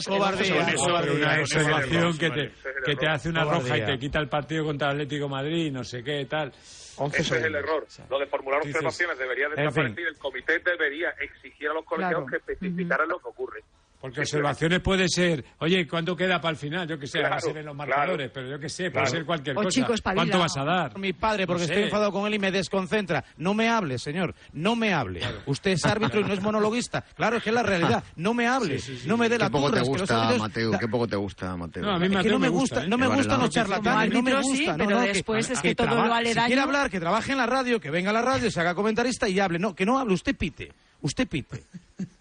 Cobardía, 0.06 0.76
cobardía. 0.76 1.14
Una 1.14 1.42
observación 1.42 2.18
que 2.18 2.30
te, 2.32 2.96
que 2.98 3.08
hace 3.08 3.30
una 3.30 3.44
roja 3.44 3.78
y 3.78 3.86
te 3.86 3.98
quita 4.00 4.20
el 4.20 4.30
partido 4.30 4.64
contra 4.66 4.88
el 4.90 4.94
Atlético 5.02 5.30
Madrid, 5.30 5.72
no 5.72 5.84
sé 5.84 6.04
qué, 6.04 6.26
tal. 6.26 6.50
Ese 6.50 7.22
es 7.22 7.32
el 7.32 7.54
error. 7.56 7.86
Lo 8.10 8.18
de 8.20 8.26
formular 8.26 8.62
dices- 8.64 8.76
observaciones 8.78 9.20
debería 9.20 9.46
En 9.46 9.56
desaparecer. 9.56 10.08
El 10.08 10.18
comité 10.18 10.60
debería 10.60 11.10
exigir 11.20 11.70
a 11.70 11.74
los 11.74 11.86
colegiados 11.86 12.26
Claro. 12.28 12.44
que 12.46 12.54
especificaran 12.54 13.08
lo 13.08 13.20
que 13.20 13.28
ocurre. 13.28 13.62
Porque 14.00 14.20
observaciones 14.22 14.80
puede 14.82 15.10
ser, 15.10 15.44
oye, 15.58 15.88
¿cuánto 15.88 16.16
queda 16.16 16.40
para 16.40 16.52
el 16.52 16.58
final? 16.58 16.88
Yo 16.88 17.00
que 17.00 17.08
sé, 17.08 17.18
ahora 17.18 17.30
Claro, 17.38 17.48
se 17.48 17.54
ven 17.54 17.66
los 17.66 17.76
marcadores, 17.76 18.16
claro. 18.18 18.32
pero 18.32 18.48
yo 18.50 18.60
que 18.60 18.70
sé, 18.70 18.84
puede 18.84 18.92
Claro. 18.92 19.08
ser 19.10 19.26
cualquier 19.26 19.58
O 19.58 19.64
cosa. 19.64 19.70
chico, 19.72 19.94
espabila. 19.94 20.22
¿Cuánto 20.22 20.40
vas 20.40 20.58
a 20.58 20.64
dar? 20.64 20.98
mi 21.00 21.14
padre 21.14 21.48
porque 21.48 21.62
No 21.64 21.68
sé. 21.68 21.74
estoy 21.74 21.84
enfadado 21.86 22.12
con 22.12 22.28
él 22.28 22.34
y 22.36 22.40
me 22.40 22.52
desconcentra. 22.52 23.24
No 23.38 23.56
me 23.56 23.70
hable, 23.70 23.98
señor. 23.98 24.36
No 24.54 24.76
me 24.76 24.94
hable. 24.94 25.22
Usted 25.48 25.72
es 25.72 25.86
árbitro 25.86 26.20
y 26.22 26.24
no 26.26 26.34
es 26.34 26.42
monologuista. 26.42 27.02
Claro, 27.16 27.38
es 27.38 27.44
que 27.44 27.50
es 27.50 27.56
la 27.56 27.64
realidad. 27.64 28.04
No 28.16 28.36
me 28.36 28.48
hable. 28.48 28.80
No 29.08 29.18
me 29.18 29.30
dé 29.30 29.40
la 29.40 29.46
Qué 29.48 29.52
poco 29.52 29.66
te 29.72 29.80
turra. 29.80 29.80
los 29.80 29.90
gusta, 29.90 30.16
árbitros- 30.30 30.40
Mateo, 30.40 30.72
qué 30.80 30.88
poco 30.88 31.08
te 31.08 31.16
gusta, 31.16 31.58
Mateo. 31.58 31.84
No, 31.84 31.92
a 31.92 31.98
mí 31.98 32.06
Es 32.06 32.10
que 32.12 32.16
Mateo 32.18 32.32
no 32.34 32.40
me 32.40 32.48
me 32.48 32.50
gusta, 32.56 32.80
no 32.88 32.96
¿eh? 32.96 33.00
me 33.00 33.08
vale 33.08 33.18
gustan 33.22 33.38
la 33.40 33.44
los 33.46 33.54
charlatanes, 33.54 34.14
no 34.14 34.22
me 34.22 34.42
gusta. 34.42 34.76
pero 34.78 35.02
después 35.02 35.50
es 35.50 35.60
que 35.60 35.74
todo 35.76 35.88
lo 35.88 35.94
traba- 35.96 36.18
aledaño- 36.18 36.42
Si 36.44 36.48
quiere 36.48 36.62
hablar, 36.62 36.90
que 36.92 37.00
trabaje 37.00 37.32
en 37.32 37.40
la 37.40 37.48
radio, 37.48 37.80
que 37.80 37.90
venga 37.90 38.12
a 38.12 38.14
la 38.14 38.22
radio, 38.22 38.52
se 38.52 38.60
haga 38.62 38.76
comentarista 38.76 39.28
y 39.28 39.40
hable. 39.40 39.58
No, 39.58 39.74
que 39.76 39.86
no 39.88 39.98
hable, 39.98 40.14
usted 40.14 40.36
pite. 40.36 40.72
Usted 41.02 41.28
pite. 41.28 41.64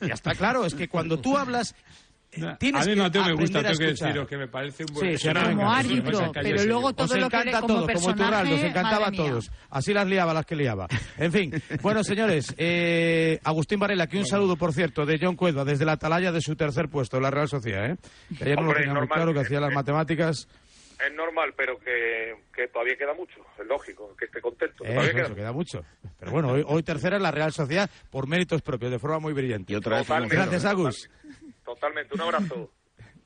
Ya 0.01 0.15
está 0.15 0.35
claro, 0.35 0.65
es 0.65 0.75
que 0.75 0.89
cuando 0.89 1.19
tú 1.19 1.37
hablas, 1.37 1.75
eh, 2.33 2.57
tienes 2.59 2.83
a 2.83 2.87
mí 2.87 2.95
que 2.95 3.01
Mateo 3.01 3.25
me 3.25 3.33
gusta, 3.35 3.63
tengo 3.63 3.79
que 3.79 3.87
deciros 3.87 4.29
que 4.29 4.37
me 4.37 4.49
parece 4.49 4.85
un 4.85 4.95
buen 4.95 5.19
Sí, 5.19 5.29
como 5.29 5.73
árbitro, 5.73 6.33
pero 6.33 6.65
luego 6.65 6.87
Os 6.89 6.97
todo 6.97 7.17
lo 7.17 7.29
que 7.31 7.37
encanta 7.37 7.61
como 7.61 7.67
todo, 7.67 7.77
como 7.79 7.87
personaje, 7.87 8.23
Iturralde, 8.23 8.55
os 8.55 8.63
encantaba 8.63 9.07
a 9.09 9.13
todos. 9.13 9.51
Así 9.71 9.93
las 9.95 10.07
liaba 10.07 10.35
las 10.35 10.45
que 10.47 10.57
liaba. 10.57 10.87
En 11.19 11.33
fin, 11.33 11.53
bueno, 11.83 12.05
señores, 12.05 12.55
eh, 12.59 13.39
Agustín 13.45 13.79
Varela, 13.79 14.05
aquí 14.05 14.19
un 14.19 14.27
saludo, 14.27 14.57
por 14.57 14.73
cierto, 14.73 15.07
de 15.07 15.19
John 15.21 15.37
Cuelva, 15.37 15.65
desde 15.65 15.85
la 15.85 15.93
atalaya 15.93 16.33
de 16.33 16.41
su 16.41 16.57
tercer 16.57 16.89
puesto 16.89 17.17
en 17.17 17.23
la 17.23 17.31
Real 17.31 17.49
Sociedad. 17.49 17.91
¿eh? 17.91 17.97
Que 18.37 18.45
ayer 18.45 18.57
no 18.57 18.63
lo 18.63 18.69
Hombre, 18.69 18.81
tenía 18.81 18.93
muy 18.93 19.01
normal. 19.01 19.17
claro, 19.17 19.33
que 19.35 19.41
hacía 19.41 19.61
las 19.61 19.73
matemáticas. 19.73 20.49
Es 21.05 21.13
normal, 21.15 21.53
pero 21.57 21.79
que, 21.79 22.35
que 22.55 22.69
todavía 22.69 22.97
queda 22.97 23.13
mucho. 23.15 23.45
Es 23.59 23.67
lógico, 23.67 24.17
que 24.17 24.25
esté 24.25 24.41
contento. 24.41 24.83
que 24.83 24.91
Eh, 24.91 24.95
todavía 24.95 25.35
queda 25.35 25.53
mucho. 25.53 25.85
Pero 26.19 26.31
bueno, 26.31 26.53
hoy, 26.53 26.65
hoy 26.67 26.83
tercera 26.83 27.17
en 27.17 27.23
la 27.23 27.31
Real 27.31 27.53
Sociedad 27.53 27.91
por 28.11 28.27
méritos 28.27 28.63
propios, 28.63 28.91
de 28.91 28.99
forma 28.99 29.19
muy 29.19 29.33
brillante. 29.33 29.73
Y 29.73 29.77
otra 29.77 29.99
vez 29.99 30.07
Totalmente. 30.07 30.37
Gracias, 30.37 30.65
Agus. 30.65 31.11
Totalmente. 31.65 32.15
Un 32.15 32.21
abrazo. 32.21 32.71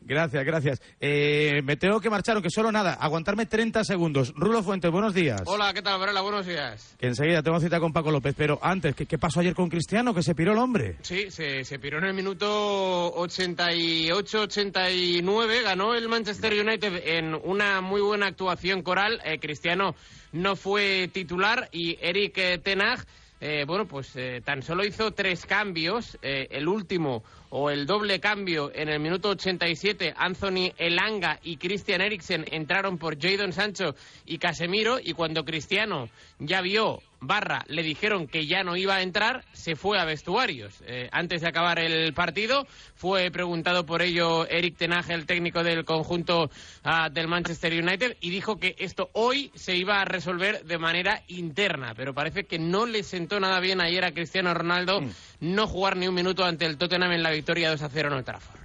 Gracias, 0.02 0.44
gracias. 0.44 0.82
Eh, 0.98 1.60
me 1.64 1.76
tengo 1.76 2.00
que 2.00 2.10
marchar, 2.10 2.34
aunque 2.36 2.50
solo 2.50 2.72
nada, 2.72 2.94
aguantarme 2.94 3.46
30 3.46 3.84
segundos. 3.84 4.32
Rulo 4.34 4.62
Fuentes, 4.62 4.90
buenos 4.90 5.14
días. 5.14 5.42
Hola, 5.46 5.72
¿qué 5.72 5.82
tal, 5.82 6.00
Varela? 6.00 6.20
Buenos 6.22 6.46
días. 6.46 6.96
Que 6.98 7.06
enseguida 7.08 7.42
tengo 7.42 7.60
cita 7.60 7.78
con 7.80 7.92
Paco 7.92 8.10
López, 8.10 8.34
pero 8.36 8.58
antes, 8.62 8.94
¿qué, 8.94 9.06
qué 9.06 9.18
pasó 9.18 9.40
ayer 9.40 9.54
con 9.54 9.68
Cristiano? 9.68 10.14
Que 10.14 10.22
se 10.22 10.34
piró 10.34 10.52
el 10.52 10.58
hombre. 10.58 10.96
Sí, 11.02 11.30
se, 11.30 11.64
se 11.64 11.78
piró 11.78 11.98
en 11.98 12.04
el 12.04 12.14
minuto 12.14 13.12
88-89. 13.14 15.62
Ganó 15.62 15.94
el 15.94 16.08
Manchester 16.08 16.52
United 16.52 17.02
en 17.06 17.34
una 17.34 17.80
muy 17.80 18.00
buena 18.00 18.26
actuación 18.26 18.82
coral. 18.82 19.20
Eh, 19.24 19.38
Cristiano 19.38 19.94
no 20.32 20.56
fue 20.56 21.08
titular 21.12 21.68
y 21.72 21.98
Eric 22.00 22.62
Ten 22.62 22.82
Hag, 22.82 23.04
eh, 23.40 23.64
bueno, 23.66 23.86
pues 23.86 24.14
eh, 24.16 24.42
tan 24.44 24.62
solo 24.62 24.84
hizo 24.84 25.12
tres 25.12 25.46
cambios. 25.46 26.18
Eh, 26.20 26.48
el 26.50 26.68
último 26.68 27.24
o 27.50 27.70
el 27.70 27.86
doble 27.86 28.20
cambio 28.20 28.72
en 28.74 28.88
el 28.88 29.00
minuto 29.00 29.30
87, 29.30 30.14
Anthony 30.16 30.72
Elanga 30.78 31.38
y 31.42 31.56
Christian 31.56 32.00
Eriksen 32.00 32.46
entraron 32.50 32.96
por 32.98 33.20
Jadon 33.20 33.52
Sancho 33.52 33.94
y 34.24 34.38
Casemiro 34.38 34.98
y 35.02 35.12
cuando 35.12 35.44
Cristiano 35.44 36.08
ya 36.38 36.60
vio 36.62 37.02
barra 37.20 37.64
le 37.68 37.82
dijeron 37.82 38.26
que 38.26 38.46
ya 38.46 38.62
no 38.62 38.76
iba 38.76 38.96
a 38.96 39.02
entrar, 39.02 39.44
se 39.52 39.76
fue 39.76 39.98
a 39.98 40.04
vestuarios. 40.04 40.82
Eh, 40.86 41.08
antes 41.12 41.42
de 41.42 41.48
acabar 41.48 41.78
el 41.78 42.12
partido 42.14 42.66
fue 42.94 43.30
preguntado 43.30 43.86
por 43.86 44.02
ello 44.02 44.46
Eric 44.46 44.76
Tenage, 44.76 45.14
el 45.14 45.26
técnico 45.26 45.62
del 45.62 45.84
conjunto 45.84 46.50
ah, 46.84 47.08
del 47.10 47.28
Manchester 47.28 47.72
United, 47.72 48.16
y 48.20 48.30
dijo 48.30 48.56
que 48.56 48.74
esto 48.78 49.10
hoy 49.12 49.50
se 49.54 49.76
iba 49.76 50.00
a 50.00 50.04
resolver 50.04 50.64
de 50.64 50.78
manera 50.78 51.22
interna, 51.28 51.94
pero 51.94 52.14
parece 52.14 52.44
que 52.44 52.58
no 52.58 52.86
le 52.86 53.02
sentó 53.02 53.40
nada 53.40 53.60
bien 53.60 53.80
ayer 53.80 54.04
a 54.04 54.12
Cristiano 54.12 54.54
Ronaldo 54.54 55.00
no 55.40 55.66
jugar 55.66 55.96
ni 55.96 56.08
un 56.08 56.14
minuto 56.14 56.44
ante 56.44 56.66
el 56.66 56.78
Tottenham 56.78 57.12
en 57.12 57.22
la 57.22 57.30
victoria 57.30 57.70
2 57.70 57.82
a 57.82 57.88
0 57.88 58.08
en 58.08 58.14
Old 58.14 58.24
Trafford. 58.24 58.60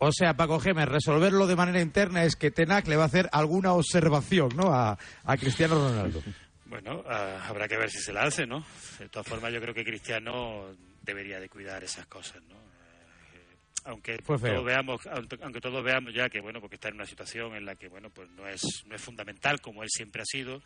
O 0.00 0.12
sea, 0.12 0.34
Paco 0.34 0.60
Gémez, 0.60 0.86
resolverlo 0.86 1.48
de 1.48 1.56
manera 1.56 1.80
interna 1.80 2.22
es 2.22 2.36
que 2.36 2.52
Tenac 2.52 2.86
le 2.86 2.96
va 2.96 3.02
a 3.02 3.06
hacer 3.06 3.28
alguna 3.32 3.72
observación 3.72 4.50
¿no? 4.54 4.72
a, 4.72 4.96
a 5.24 5.36
Cristiano 5.36 5.74
Ronaldo. 5.74 6.22
Bueno, 6.68 7.02
ah, 7.06 7.44
habrá 7.48 7.66
que 7.66 7.76
ver 7.78 7.90
si 7.90 7.98
se 7.98 8.12
la 8.12 8.22
hace, 8.24 8.46
¿no? 8.46 8.64
De 8.98 9.08
todas 9.08 9.26
formas, 9.26 9.52
yo 9.52 9.60
creo 9.60 9.74
que 9.74 9.84
Cristiano 9.84 10.66
debería 11.02 11.40
de 11.40 11.48
cuidar 11.48 11.82
esas 11.82 12.06
cosas, 12.06 12.42
¿no? 12.44 12.56
Eh, 12.56 13.56
aunque 13.84 14.18
todos 14.50 14.64
veamos, 14.66 15.00
aunque 15.42 15.60
todos 15.60 15.82
veamos 15.82 16.12
ya 16.12 16.28
que 16.28 16.40
bueno, 16.40 16.60
porque 16.60 16.74
está 16.76 16.88
en 16.88 16.96
una 16.96 17.06
situación 17.06 17.54
en 17.56 17.64
la 17.64 17.74
que 17.74 17.88
bueno, 17.88 18.10
pues 18.10 18.28
no 18.30 18.46
es 18.46 18.84
no 18.86 18.94
es 18.94 19.00
fundamental 19.00 19.60
como 19.62 19.82
él 19.82 19.88
siempre 19.90 20.20
ha 20.20 20.26
sido 20.26 20.62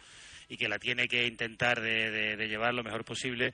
y 0.48 0.56
que 0.56 0.68
la 0.68 0.78
tiene 0.80 1.06
que 1.06 1.24
intentar 1.26 1.80
de, 1.80 2.10
de- 2.10 2.36
de 2.36 2.48
llevar 2.48 2.74
lo 2.74 2.82
mejor 2.82 3.04
posible. 3.04 3.52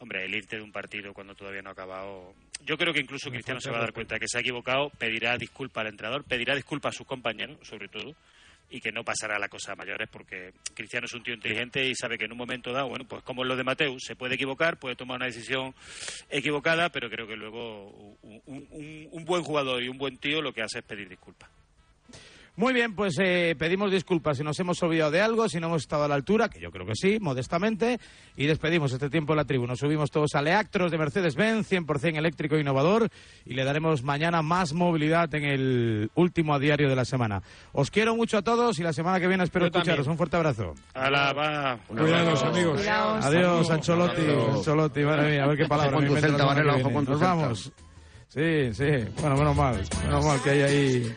Hombre, 0.00 0.24
el 0.24 0.34
irte 0.34 0.56
de 0.56 0.62
un 0.62 0.72
partido 0.72 1.14
cuando 1.14 1.36
todavía 1.36 1.62
no 1.62 1.68
ha 1.70 1.72
acabado. 1.72 2.34
Yo 2.64 2.76
creo 2.76 2.92
que 2.92 2.98
incluso 3.00 3.30
Cristiano 3.30 3.60
se 3.60 3.70
va 3.70 3.76
a 3.78 3.82
dar 3.82 3.92
cuenta 3.92 4.18
que 4.18 4.26
se 4.26 4.36
ha 4.36 4.40
equivocado, 4.40 4.90
pedirá 4.98 5.36
disculpa 5.38 5.82
al 5.82 5.86
entrenador, 5.86 6.24
pedirá 6.24 6.56
disculpa 6.56 6.88
a 6.88 6.92
sus 6.92 7.06
compañeros, 7.06 7.56
sobre 7.62 7.86
todo, 7.88 8.12
y 8.70 8.80
que 8.80 8.90
no 8.92 9.04
pasará 9.04 9.38
la 9.38 9.48
cosa 9.48 9.72
a 9.72 9.76
mayores 9.76 10.08
porque 10.10 10.52
Cristiano 10.74 11.06
es 11.06 11.14
un 11.14 11.22
tío 11.22 11.34
inteligente 11.34 11.86
y 11.86 11.94
sabe 11.94 12.18
que 12.18 12.24
en 12.24 12.32
un 12.32 12.38
momento 12.38 12.72
dado, 12.72 12.88
bueno, 12.88 13.04
pues 13.06 13.22
como 13.22 13.44
lo 13.44 13.54
de 13.56 13.64
Mateu, 13.64 13.96
se 14.00 14.16
puede 14.16 14.34
equivocar, 14.34 14.78
puede 14.78 14.96
tomar 14.96 15.16
una 15.16 15.26
decisión 15.26 15.74
equivocada, 16.30 16.88
pero 16.90 17.08
creo 17.10 17.26
que 17.26 17.36
luego 17.36 17.90
un, 18.22 18.42
un- 18.46 19.08
un 19.10 19.24
buen 19.24 19.42
jugador 19.42 19.82
y 19.82 19.88
un 19.88 19.98
buen 19.98 20.16
tío 20.18 20.42
lo 20.42 20.52
que 20.52 20.62
hace 20.62 20.78
es 20.80 20.84
pedir 20.84 21.08
disculpas. 21.08 21.50
Muy 22.56 22.72
bien, 22.72 22.94
pues 22.94 23.14
eh, 23.20 23.56
pedimos 23.58 23.90
disculpas 23.90 24.36
si 24.36 24.44
nos 24.44 24.58
hemos 24.60 24.80
olvidado 24.84 25.10
de 25.10 25.20
algo, 25.20 25.48
si 25.48 25.58
no 25.58 25.66
hemos 25.66 25.82
estado 25.82 26.04
a 26.04 26.08
la 26.08 26.14
altura, 26.14 26.48
que 26.48 26.60
yo 26.60 26.70
creo 26.70 26.86
que 26.86 26.94
sí, 26.94 27.18
modestamente, 27.20 27.98
y 28.36 28.46
despedimos 28.46 28.92
este 28.92 29.10
tiempo 29.10 29.32
en 29.32 29.38
la 29.38 29.44
tribu. 29.44 29.66
Nos 29.66 29.80
subimos 29.80 30.12
todos 30.12 30.36
a 30.36 30.42
Leactros 30.42 30.92
de 30.92 30.98
Mercedes-Benz, 30.98 31.68
100% 31.72 32.16
eléctrico 32.16 32.54
e 32.54 32.60
innovador, 32.60 33.08
y 33.44 33.54
le 33.54 33.64
daremos 33.64 34.04
mañana 34.04 34.40
más 34.42 34.72
movilidad 34.72 35.34
en 35.34 35.44
el 35.44 36.10
último 36.14 36.54
a 36.54 36.60
diario 36.60 36.88
de 36.88 36.94
la 36.94 37.04
semana. 37.04 37.42
Os 37.72 37.90
quiero 37.90 38.14
mucho 38.14 38.38
a 38.38 38.42
todos 38.42 38.78
y 38.78 38.84
la 38.84 38.92
semana 38.92 39.18
que 39.18 39.26
viene 39.26 39.42
espero 39.42 39.66
Yo 39.66 39.72
también. 39.72 39.94
escucharos. 39.94 40.06
Un 40.06 40.16
fuerte 40.16 40.36
abrazo. 40.36 40.74
Ala, 40.94 41.32
va. 41.32 41.78
Cuidados, 41.88 42.40
amigos. 42.44 42.86
Adiós, 42.86 43.68
Ancholotti, 43.70 44.22
Ancholotti, 44.52 45.00
madre 45.02 45.32
mía, 45.32 45.42
a 45.42 45.48
ver 45.48 45.58
qué 45.58 45.66
palabra 45.66 45.98
me 45.98 46.20
Celta, 46.20 46.44
Varela, 46.44 46.76
ojo 46.76 46.92
con 46.92 47.04
Nos 47.04 47.18
Celta. 47.18 47.34
vamos. 47.34 47.72
Sí, 48.28 48.72
sí, 48.74 48.86
bueno, 49.20 49.36
menos 49.36 49.56
mal, 49.56 49.80
menos 50.04 50.24
mal 50.24 50.40
que 50.42 50.50
hay 50.50 50.62
ahí, 50.62 51.16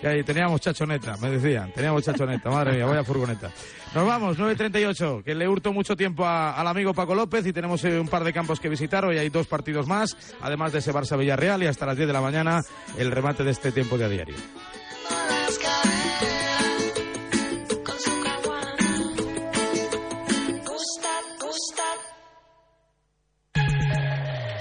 que 0.00 0.24
teníamos 0.24 0.60
chachoneta, 0.60 1.16
me 1.16 1.30
decían, 1.30 1.72
teníamos 1.72 2.04
chachoneta, 2.04 2.50
madre 2.50 2.74
mía, 2.74 2.86
vaya 2.86 3.04
furgoneta. 3.04 3.50
Nos 3.94 4.06
vamos, 4.06 4.38
9.38, 4.38 5.24
que 5.24 5.34
le 5.34 5.48
hurto 5.48 5.72
mucho 5.72 5.96
tiempo 5.96 6.26
al 6.26 6.66
amigo 6.66 6.94
Paco 6.94 7.14
López 7.14 7.46
y 7.46 7.52
tenemos 7.52 7.84
eh, 7.84 7.98
un 7.98 8.08
par 8.08 8.24
de 8.24 8.32
campos 8.32 8.60
que 8.60 8.68
visitar, 8.68 9.04
hoy 9.04 9.18
hay 9.18 9.28
dos 9.28 9.46
partidos 9.46 9.86
más, 9.86 10.16
además 10.40 10.72
de 10.72 10.78
ese 10.78 10.92
Barça-Villarreal 10.92 11.62
y 11.62 11.66
hasta 11.66 11.86
las 11.86 11.96
10 11.96 12.06
de 12.06 12.12
la 12.12 12.20
mañana 12.20 12.62
el 12.96 13.10
remate 13.10 13.44
de 13.44 13.50
este 13.50 13.72
tiempo 13.72 13.98
de 13.98 14.04
a 14.04 14.08
diario. 14.08 14.36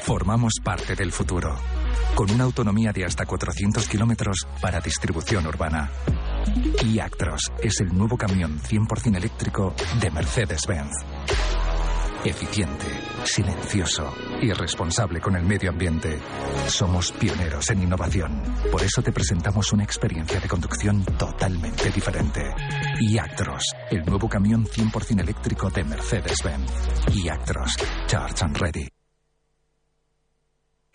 Formamos 0.08 0.54
parte 0.64 0.96
del 0.96 1.12
futuro, 1.12 1.54
con 2.18 2.32
una 2.32 2.46
autonomía 2.46 2.92
de 2.92 3.06
hasta 3.06 3.28
400 3.28 3.88
kilómetros 3.88 4.48
para 4.60 4.82
distribución 4.82 5.46
urbana. 5.46 5.92
y 6.84 6.98
Actros 6.98 7.52
es 7.62 7.80
el 7.82 7.96
nuevo 7.96 8.18
camión 8.18 8.60
100% 8.60 9.18
eléctrico 9.18 9.76
de 10.02 10.10
Mercedes-Benz. 10.10 10.94
Eficiente, 12.26 12.88
silencioso 13.24 14.12
y 14.42 14.52
responsable 14.52 15.22
con 15.22 15.36
el 15.36 15.44
medio 15.44 15.70
ambiente. 15.70 16.18
Somos 16.66 17.12
pioneros 17.12 17.70
en 17.70 17.84
innovación. 17.84 18.42
Por 18.72 18.82
eso 18.82 19.04
te 19.04 19.12
presentamos 19.12 19.72
una 19.72 19.84
experiencia 19.84 20.40
de 20.40 20.48
conducción 20.48 21.06
totalmente 21.20 21.92
diferente. 21.92 22.42
Actros, 23.22 23.64
el 23.92 24.04
nuevo 24.04 24.28
camión 24.28 24.66
100% 24.66 25.22
eléctrico 25.22 25.70
de 25.70 25.84
Mercedes-Benz. 25.84 26.72
Actros, 27.30 27.78
Charge 28.08 28.44
and 28.44 28.58
Ready. 28.58 28.97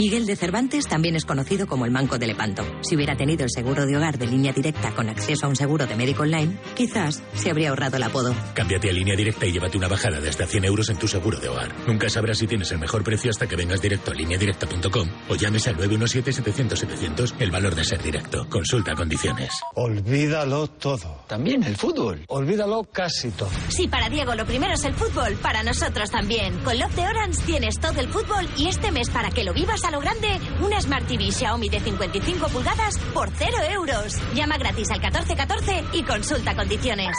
Miguel 0.00 0.24
de 0.24 0.34
Cervantes 0.34 0.86
también 0.86 1.14
es 1.14 1.26
conocido 1.26 1.66
como 1.66 1.84
el 1.84 1.90
Manco 1.90 2.16
de 2.16 2.26
Lepanto. 2.26 2.64
Si 2.80 2.96
hubiera 2.96 3.18
tenido 3.18 3.44
el 3.44 3.50
seguro 3.50 3.84
de 3.84 3.98
hogar 3.98 4.16
de 4.16 4.26
línea 4.26 4.50
directa 4.50 4.92
con 4.92 5.10
acceso 5.10 5.44
a 5.44 5.50
un 5.50 5.56
seguro 5.56 5.86
de 5.86 5.94
médico 5.94 6.22
online, 6.22 6.56
quizás 6.74 7.22
se 7.34 7.50
habría 7.50 7.68
ahorrado 7.68 7.98
el 7.98 8.04
apodo. 8.04 8.34
Cámbiate 8.54 8.88
a 8.88 8.94
línea 8.94 9.14
directa 9.14 9.44
y 9.44 9.52
llévate 9.52 9.76
una 9.76 9.88
bajada 9.88 10.18
de 10.18 10.30
hasta 10.30 10.46
100 10.46 10.64
euros 10.64 10.88
en 10.88 10.96
tu 10.96 11.06
seguro 11.06 11.38
de 11.38 11.50
hogar. 11.50 11.74
Nunca 11.86 12.08
sabrás 12.08 12.38
si 12.38 12.46
tienes 12.46 12.72
el 12.72 12.78
mejor 12.78 13.04
precio 13.04 13.30
hasta 13.30 13.46
que 13.46 13.56
vengas 13.56 13.82
directo 13.82 14.12
a 14.12 14.14
lineadirecta.com 14.14 15.06
o 15.28 15.34
llames 15.34 15.68
al 15.68 15.76
917-700-700 15.76 17.34
el 17.38 17.50
valor 17.50 17.74
de 17.74 17.84
ser 17.84 18.02
directo. 18.02 18.48
Consulta 18.48 18.94
condiciones. 18.94 19.50
Olvídalo 19.74 20.66
todo. 20.68 21.26
También 21.28 21.62
el 21.62 21.76
fútbol. 21.76 22.24
Olvídalo 22.28 22.84
casi 22.84 23.32
todo. 23.32 23.50
Si 23.68 23.86
para 23.86 24.08
Diego 24.08 24.34
lo 24.34 24.46
primero 24.46 24.72
es 24.72 24.84
el 24.84 24.94
fútbol, 24.94 25.34
para 25.42 25.62
nosotros 25.62 26.10
también. 26.10 26.58
Con 26.60 26.78
Love 26.78 26.96
de 26.96 27.02
Orange 27.02 27.42
tienes 27.44 27.78
todo 27.78 28.00
el 28.00 28.08
fútbol 28.08 28.48
y 28.56 28.68
este 28.68 28.90
mes 28.92 29.10
para 29.10 29.28
que 29.30 29.44
lo 29.44 29.52
vivas 29.52 29.84
a 29.84 29.89
lo 29.90 30.00
grande, 30.00 30.28
una 30.60 30.80
Smart 30.80 31.06
TV 31.06 31.30
Xiaomi 31.30 31.68
de 31.68 31.80
55 31.80 32.48
pulgadas 32.48 32.98
por 33.12 33.30
0 33.30 33.56
euros. 33.72 34.16
Llama 34.34 34.58
gratis 34.58 34.90
al 34.90 35.00
1414 35.00 35.84
y 35.92 36.02
consulta 36.02 36.54
condiciones. 36.54 37.16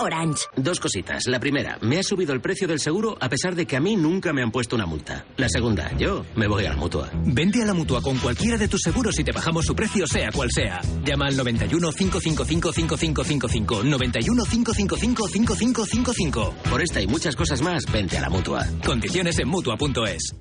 Orange. 0.00 0.44
Dos 0.56 0.80
cositas. 0.80 1.26
La 1.26 1.38
primera, 1.38 1.78
me 1.82 1.98
ha 1.98 2.02
subido 2.02 2.32
el 2.32 2.40
precio 2.40 2.66
del 2.66 2.80
seguro 2.80 3.16
a 3.20 3.28
pesar 3.28 3.54
de 3.54 3.66
que 3.66 3.76
a 3.76 3.80
mí 3.80 3.96
nunca 3.96 4.32
me 4.32 4.42
han 4.42 4.50
puesto 4.50 4.76
una 4.76 4.86
multa. 4.86 5.24
La 5.36 5.48
segunda, 5.48 5.94
yo 5.98 6.24
me 6.36 6.46
voy 6.46 6.64
a 6.64 6.70
la 6.70 6.76
mutua. 6.76 7.10
Vente 7.12 7.62
a 7.62 7.66
la 7.66 7.74
mutua 7.74 8.00
con 8.00 8.16
cualquiera 8.18 8.56
de 8.56 8.68
tus 8.68 8.80
seguros 8.80 9.18
y 9.18 9.24
te 9.24 9.32
bajamos 9.32 9.66
su 9.66 9.74
precio, 9.74 10.06
sea 10.06 10.32
cual 10.32 10.50
sea. 10.50 10.80
Llama 11.04 11.26
al 11.26 11.36
91 11.36 11.92
555 11.92 12.72
5555. 12.72 13.84
91 13.84 14.44
555 14.44 15.28
5555. 15.28 16.54
Por 16.70 16.82
esta 16.82 17.00
y 17.00 17.06
muchas 17.06 17.36
cosas 17.36 17.60
más, 17.60 17.84
vente 17.92 18.16
a 18.16 18.22
la 18.22 18.30
mutua. 18.30 18.66
Condiciones 18.84 19.38
en 19.38 19.48
mutua.es. 19.48 20.34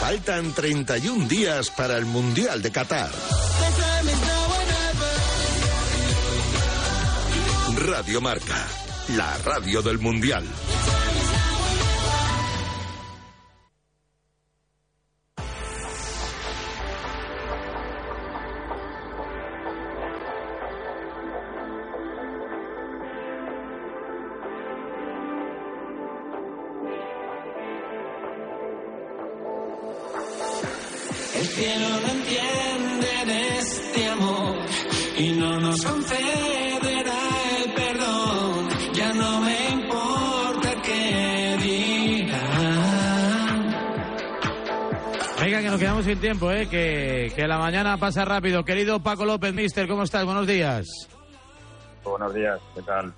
Faltan 0.00 0.52
31 0.52 1.28
días 1.28 1.70
para 1.70 1.96
el 1.96 2.04
Mundial 2.04 2.60
de 2.60 2.70
Qatar. 2.70 3.10
Radio 7.76 8.20
Marca, 8.20 8.66
la 9.16 9.38
radio 9.38 9.82
del 9.82 9.98
Mundial. 9.98 10.44
Nos 35.72 35.84
concederá 35.86 37.20
el 37.64 37.72
perdón. 37.72 38.68
Ya 38.92 39.12
no 39.14 39.40
me 39.40 39.70
importa 39.70 40.82
qué. 40.82 41.22
Venga, 45.40 45.60
que 45.60 45.70
nos 45.70 45.80
quedamos 45.80 46.04
sin 46.04 46.20
tiempo, 46.20 46.52
¿eh? 46.52 46.68
que, 46.68 47.32
que 47.34 47.48
la 47.48 47.58
mañana 47.58 47.96
pasa 47.96 48.24
rápido. 48.24 48.64
Querido 48.64 49.02
Paco 49.02 49.24
López, 49.24 49.52
mister, 49.52 49.88
¿cómo 49.88 50.04
estás? 50.04 50.24
Buenos 50.24 50.46
días. 50.46 50.86
Buenos 52.04 52.32
días, 52.34 52.60
¿qué 52.74 52.82
tal? 52.82 53.12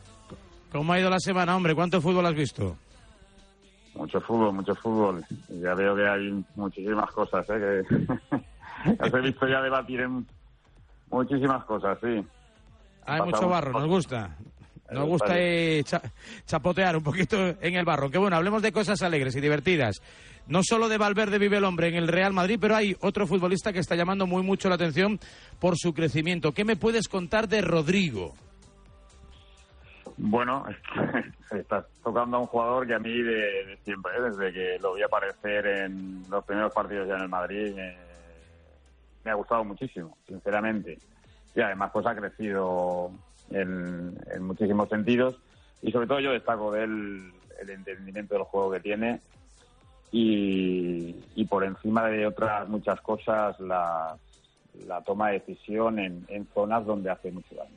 ¿Cómo 0.73 0.93
ha 0.93 1.01
ido 1.01 1.11
la 1.11 1.19
semana, 1.19 1.55
hombre? 1.55 1.75
¿Cuánto 1.75 2.01
fútbol 2.01 2.25
has 2.27 2.35
visto? 2.35 2.77
Mucho 3.95 4.21
fútbol, 4.21 4.55
mucho 4.55 4.75
fútbol. 4.77 5.25
Ya 5.51 5.75
veo 5.75 5.95
que 5.95 6.09
hay 6.09 6.45
muchísimas 6.57 7.11
cosas, 7.11 7.47
¿eh? 7.51 7.85
Que 8.85 8.91
os 9.05 9.15
he 9.15 9.21
visto 9.21 9.47
ya 9.47 9.61
debatir 9.61 10.01
en 10.01 10.27
muchísimas 11.11 11.65
cosas, 11.65 11.99
sí. 12.01 12.25
Hay 13.07 13.19
Pasamos 13.21 13.33
mucho 13.33 13.49
barro, 13.49 13.73
nos 13.73 13.87
gusta. 13.89 14.37
Nos 14.91 15.09
gusta 15.09 15.35
eh, 15.39 15.83
cha- 15.85 16.03
chapotear 16.47 16.97
un 16.97 17.03
poquito 17.03 17.37
en 17.61 17.75
el 17.75 17.85
barro. 17.85 18.11
Que 18.11 18.19
bueno, 18.19 18.37
hablemos 18.37 18.63
de 18.63 18.71
cosas 18.71 19.03
alegres 19.03 19.35
y 19.35 19.41
divertidas. 19.41 20.01
No 20.47 20.61
solo 20.63 20.89
de 20.89 20.99
Valverde 20.99 21.39
vive 21.39 21.57
el 21.57 21.65
hombre 21.65 21.89
en 21.89 21.95
el 21.95 22.07
Real 22.07 22.33
Madrid, 22.35 22.59
pero 22.61 22.77
hay 22.77 22.95
otro 23.01 23.27
futbolista 23.27 23.73
que 23.73 23.79
está 23.79 23.97
llamando 23.97 24.27
muy 24.27 24.43
mucho 24.43 24.69
la 24.69 24.75
atención 24.75 25.19
por 25.59 25.77
su 25.79 25.95
crecimiento. 25.95 26.53
¿Qué 26.53 26.65
me 26.65 26.77
puedes 26.77 27.09
contar 27.09 27.49
de 27.49 27.63
Rodrigo? 27.63 28.35
Bueno, 30.17 30.65
estás 31.51 31.87
tocando 32.03 32.37
a 32.37 32.41
un 32.41 32.47
jugador 32.47 32.87
que 32.87 32.95
a 32.95 32.99
mí 32.99 33.11
de, 33.23 33.33
de 33.67 33.79
siempre, 33.85 34.13
¿eh? 34.17 34.23
desde 34.31 34.53
que 34.53 34.79
lo 34.81 34.95
vi 34.95 35.03
aparecer 35.03 35.67
en 35.67 36.23
los 36.31 36.45
primeros 36.45 36.73
partidos 36.73 37.09
ya 37.09 37.15
en 37.17 37.23
el 37.23 37.29
Madrid, 37.29 37.75
me, 37.75 37.97
me 39.25 39.31
ha 39.31 39.35
gustado 39.35 39.65
muchísimo, 39.65 40.17
sinceramente. 40.29 40.99
Y 41.55 41.61
además 41.61 41.91
pues 41.93 42.07
ha 42.07 42.15
crecido 42.15 43.11
en, 43.51 44.19
en 44.33 44.43
muchísimos 44.43 44.89
sentidos 44.89 45.37
y 45.83 45.93
sobre 45.93 46.07
todo 46.07 46.21
yo 46.21 46.33
destaco 46.33 46.73
de 46.73 46.85
él 46.85 47.33
el 47.61 47.71
entendimiento 47.71 48.35
del 48.35 48.45
juego 48.45 48.73
que 48.73 48.81
tiene 48.81 49.21
y, 50.17 51.45
por 51.49 51.65
encima 51.65 52.07
de 52.07 52.27
otras 52.27 52.69
muchas 52.69 53.01
cosas 53.01 53.59
la, 53.59 54.17
la 54.87 55.01
toma 55.03 55.29
de 55.29 55.41
decisión 55.41 55.99
en, 55.99 56.47
zonas 56.55 56.87
donde 56.87 57.11
hace 57.11 57.33
mucho 57.33 57.55
daño. 57.57 57.77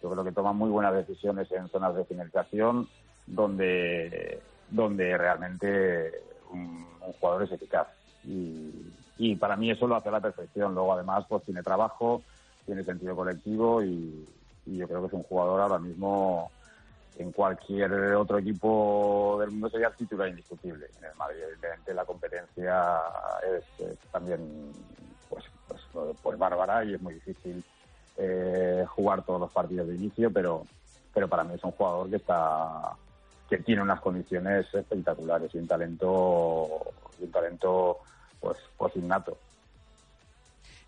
Yo 0.00 0.10
creo 0.10 0.24
que 0.24 0.32
toma 0.32 0.52
muy 0.52 0.70
buenas 0.70 0.94
decisiones 0.94 1.50
en 1.50 1.68
zonas 1.68 1.96
de 1.96 2.04
finalización 2.04 2.88
donde, 3.26 4.40
donde 4.70 5.18
realmente 5.18 6.12
un, 6.52 6.86
un 7.04 7.12
jugador 7.14 7.42
es 7.42 7.52
eficaz. 7.52 7.88
Y, 8.24 8.70
y 9.18 9.34
para 9.34 9.56
mí 9.56 9.70
eso 9.70 9.88
lo 9.88 9.96
hace 9.96 10.08
a 10.08 10.12
la 10.12 10.20
perfección. 10.20 10.74
Luego, 10.74 10.94
además, 10.94 11.26
pues 11.28 11.42
tiene 11.42 11.62
trabajo, 11.62 12.22
tiene 12.70 12.84
sentido 12.84 13.16
colectivo 13.16 13.82
y, 13.82 14.28
yo 14.66 14.86
creo 14.86 15.00
que 15.00 15.06
es 15.08 15.12
un 15.14 15.24
jugador 15.24 15.60
ahora 15.60 15.80
mismo 15.80 16.48
en 17.18 17.32
cualquier 17.32 17.92
otro 18.14 18.38
equipo 18.38 19.38
del 19.40 19.50
mundo 19.50 19.68
sería 19.68 19.90
titular 19.90 20.28
indiscutible. 20.28 20.86
En 20.98 21.06
el 21.06 21.16
Madrid, 21.16 21.38
evidentemente, 21.42 21.92
la 21.92 22.04
competencia 22.04 23.00
es, 23.42 23.86
es 23.86 23.98
también 24.12 24.70
pues, 25.28 25.44
pues, 25.66 25.80
pues 26.22 26.38
bárbara 26.38 26.84
y 26.84 26.94
es 26.94 27.02
muy 27.02 27.14
difícil 27.14 27.64
eh, 28.16 28.84
jugar 28.88 29.24
todos 29.24 29.40
los 29.40 29.50
partidos 29.50 29.88
de 29.88 29.96
inicio, 29.96 30.30
pero, 30.30 30.64
pero 31.12 31.26
para 31.26 31.42
mí 31.42 31.54
es 31.54 31.64
un 31.64 31.72
jugador 31.72 32.08
que 32.08 32.16
está 32.16 32.92
que 33.48 33.58
tiene 33.58 33.82
unas 33.82 34.00
condiciones 34.00 34.72
espectaculares 34.72 35.52
y 35.52 35.58
un 35.58 35.66
talento 35.66 36.68
y 37.18 37.24
un 37.24 37.32
talento 37.32 37.98
pues 38.38 38.58
pues 38.76 38.94
innato. 38.94 39.36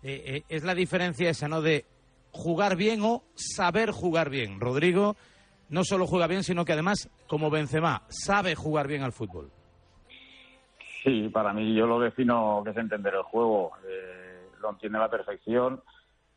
Eh, 0.03 0.23
eh, 0.25 0.43
es 0.49 0.63
la 0.63 0.75
diferencia 0.75 1.29
esa, 1.29 1.47
¿no? 1.47 1.61
De 1.61 1.85
jugar 2.31 2.75
bien 2.75 3.01
o 3.03 3.23
saber 3.35 3.91
jugar 3.91 4.29
bien. 4.29 4.59
Rodrigo 4.59 5.15
no 5.69 5.83
solo 5.83 6.05
juega 6.05 6.27
bien, 6.27 6.43
sino 6.43 6.65
que 6.65 6.73
además, 6.73 7.09
como 7.27 7.49
Benzema, 7.49 8.03
sabe 8.09 8.55
jugar 8.55 8.87
bien 8.87 9.03
al 9.03 9.13
fútbol. 9.13 9.49
Sí, 11.03 11.29
para 11.29 11.53
mí 11.53 11.75
yo 11.75 11.85
lo 11.85 11.99
defino 11.99 12.61
que 12.63 12.71
es 12.71 12.77
entender 12.77 13.13
el 13.13 13.23
juego. 13.23 13.71
Eh, 13.87 14.49
lo 14.61 14.71
entiende 14.71 14.97
a 14.97 15.01
la 15.01 15.09
perfección. 15.09 15.81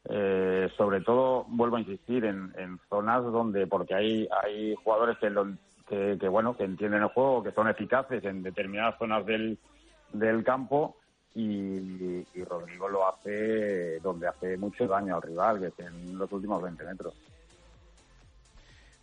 Eh, 0.09 0.69
sobre 0.77 1.01
todo, 1.01 1.45
vuelvo 1.49 1.77
a 1.77 1.81
insistir, 1.81 2.25
en, 2.25 2.53
en, 2.57 2.79
zonas 2.89 3.25
donde, 3.25 3.67
porque 3.67 3.95
hay, 3.95 4.29
hay 4.43 4.75
jugadores 4.77 5.19
que, 5.19 5.31
lo, 5.31 5.49
que, 5.89 6.17
que, 6.21 6.29
bueno, 6.29 6.57
que 6.57 6.65
entienden 6.65 7.03
el 7.03 7.09
juego, 7.09 7.43
que 7.43 7.51
son 7.51 7.69
eficaces 7.69 8.25
en 8.25 8.43
determinadas 8.43 8.97
zonas 8.99 9.27
del, 9.27 9.59
del 10.13 10.45
campo 10.45 10.97
y, 11.37 12.27
y 12.35 12.45
Rodrigo 12.45 12.89
lo 12.89 13.07
hace 13.07 14.01
donde 14.01 14.27
hace 14.27 14.57
mucho 14.57 14.87
daño 14.87 15.17
al 15.17 15.23
rival, 15.23 15.61
que 15.61 15.67
es 15.67 15.79
en 15.87 16.17
los 16.17 16.33
últimos 16.33 16.63
20 16.63 16.85
metros. 16.85 17.15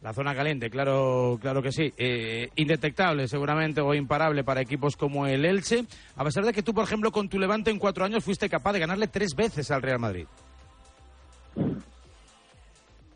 La 0.02 0.14
zona 0.14 0.36
caliente, 0.36 0.70
claro, 0.70 1.38
claro 1.40 1.62
que 1.62 1.72
sí. 1.72 1.94
Eh, 1.96 2.50
indetectable, 2.56 3.28
seguramente, 3.28 3.80
o 3.80 3.94
imparable 3.94 4.44
para 4.44 4.62
equipos 4.62 4.98
como 4.98 5.28
el 5.28 5.46
Elche. 5.46 5.86
A 6.18 6.26
pesar 6.26 6.44
de 6.44 6.52
que 6.52 6.64
tú, 6.64 6.74
por 6.74 6.84
ejemplo, 6.84 7.10
con 7.12 7.30
tu 7.30 7.40
Levante 7.40 7.72
en 7.72 7.80
cuatro 7.80 8.04
años 8.04 8.24
fuiste 8.24 8.50
capaz 8.50 8.74
de 8.74 8.80
ganarle 8.80 9.08
tres 9.08 9.34
veces 9.34 9.72
al 9.72 9.82
Real 9.82 10.00
Madrid. 10.00 10.28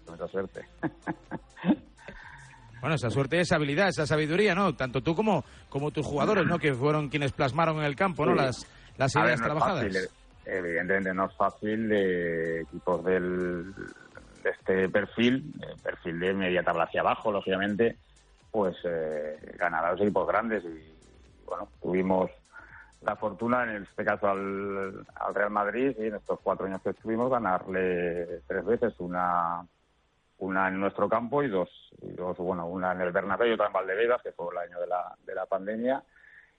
Mucha 0.09 0.27
suerte. 0.27 0.61
Bueno, 2.79 2.95
esa 2.95 3.09
suerte, 3.09 3.39
esa 3.39 3.55
habilidad, 3.55 3.89
esa 3.89 4.05
sabiduría, 4.05 4.53
¿no? 4.53 4.75
Tanto 4.75 5.01
tú 5.01 5.15
como, 5.15 5.43
como 5.67 5.89
tus 5.89 6.05
jugadores, 6.05 6.45
¿no? 6.45 6.59
Que 6.59 6.75
fueron 6.75 7.09
quienes 7.09 7.31
plasmaron 7.31 7.79
en 7.79 7.85
el 7.85 7.95
campo, 7.95 8.23
¿no? 8.23 8.35
Las, 8.35 8.67
las 8.97 9.15
ideas 9.15 9.27
ver, 9.27 9.39
no 9.39 9.45
trabajadas. 9.45 9.83
Fácil, 9.83 10.09
evidentemente 10.45 11.13
no 11.13 11.25
es 11.25 11.35
fácil 11.35 11.89
de 11.89 12.61
equipos 12.61 13.03
del, 13.03 13.73
de 14.43 14.49
este 14.49 14.89
perfil, 14.89 15.53
perfil 15.83 16.19
de 16.19 16.33
media 16.33 16.63
tabla 16.63 16.83
hacia 16.83 17.01
abajo, 17.01 17.31
lógicamente, 17.31 17.97
pues 18.51 18.75
eh, 18.83 19.37
ganar 19.57 19.85
a 19.85 19.91
los 19.91 20.01
equipos 20.01 20.27
grandes 20.27 20.63
y 20.63 20.95
bueno, 21.45 21.69
tuvimos 21.81 22.29
la 23.01 23.15
fortuna, 23.15 23.63
en 23.63 23.83
este 23.83 24.03
caso 24.03 24.27
al, 24.27 25.05
al, 25.15 25.35
Real 25.35 25.51
Madrid, 25.51 25.95
y 25.99 26.07
en 26.07 26.15
estos 26.15 26.39
cuatro 26.41 26.65
años 26.65 26.81
que 26.81 26.89
estuvimos, 26.89 27.29
ganarle 27.29 28.41
tres 28.47 28.65
veces, 28.65 28.93
una 28.99 29.63
una 30.39 30.67
en 30.67 30.79
nuestro 30.79 31.09
campo 31.09 31.41
y 31.41 31.47
dos, 31.47 31.69
y 32.01 32.11
dos 32.11 32.37
bueno, 32.37 32.67
una 32.67 32.91
en 32.91 33.01
el 33.01 33.11
Bernabéu 33.11 33.49
y 33.49 33.53
otra 33.53 33.67
en 33.67 33.73
Valdebebas, 33.73 34.21
que 34.21 34.31
fue 34.31 34.47
el 34.51 34.57
año 34.57 34.79
de 34.79 34.87
la, 34.87 35.15
de 35.25 35.35
la 35.35 35.45
pandemia. 35.45 36.03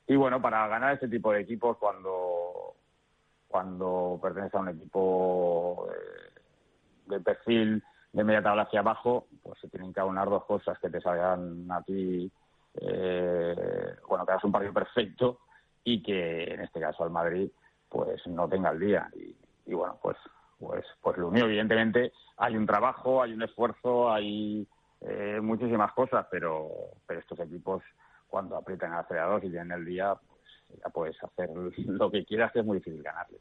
Y 0.09 0.17
bueno, 0.17 0.41
para 0.41 0.67
ganar 0.69 0.95
este 0.95 1.07
tipo 1.07 1.33
de 1.33 1.41
equipos, 1.41 1.77
cuando, 1.77 2.75
cuando 3.47 4.19
perteneces 4.21 4.55
a 4.55 4.61
un 4.61 4.71
equipo 4.71 5.87
eh, 5.91 6.41
de 7.07 7.21
perfil 7.21 7.83
de 8.13 8.25
media 8.25 8.43
tabla 8.43 8.63
hacia 8.63 8.81
abajo, 8.81 9.27
pues 9.43 9.61
se 9.61 9.69
tienen 9.69 9.93
que 9.93 10.01
aunar 10.01 10.31
dos 10.31 10.45
cosas 10.47 10.79
que 10.79 10.89
te 10.89 11.01
salgan 11.01 11.71
a 11.71 11.83
ti, 11.83 12.31
eh, 12.81 13.97
bueno, 14.09 14.25
que 14.25 14.33
hagas 14.33 14.45
un 14.45 14.53
partido 14.53 14.73
perfecto 14.73 15.41
y 15.85 16.03
que 16.03 16.55
en 16.55 16.63
este 16.63 16.81
caso 16.81 17.05
al 17.05 17.11
Madrid 17.11 17.51
pues 17.91 18.27
no 18.27 18.49
tenga 18.49 18.71
el 18.71 18.81
día. 18.81 19.11
Y, 19.15 19.37
y 19.67 19.75
bueno, 19.75 19.99
pues 20.03 20.17
pues 20.59 20.85
pues 21.01 21.17
lo 21.19 21.29
unió 21.29 21.45
evidentemente 21.45 22.13
hay 22.37 22.57
un 22.57 22.67
trabajo 22.67 23.23
hay 23.23 23.33
un 23.33 23.43
esfuerzo 23.43 24.11
hay 24.11 24.67
eh, 25.01 25.39
muchísimas 25.41 25.93
cosas 25.93 26.27
pero 26.31 26.69
pero 27.07 27.21
estos 27.21 27.39
equipos 27.41 27.83
cuando 28.29 28.57
aprietan 28.57 28.93
el 28.93 28.99
acelerador 28.99 29.45
y 29.45 29.51
tienen 29.51 29.73
el 29.73 29.85
día 29.85 30.15
pues 30.69 30.81
ya 30.81 30.91
puedes 30.91 31.23
hacer 31.23 31.51
lo 31.87 32.11
que 32.11 32.25
quieras 32.25 32.53
que 32.53 32.61
es 32.61 32.65
muy 32.65 32.79
difícil 32.79 33.03
ganarle 33.03 33.41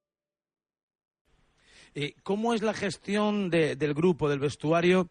Eh, 1.93 2.13
¿Cómo 2.23 2.53
es 2.53 2.61
la 2.61 2.73
gestión 2.73 3.49
de, 3.49 3.75
del 3.75 3.93
grupo, 3.93 4.29
del 4.29 4.39
vestuario, 4.39 5.09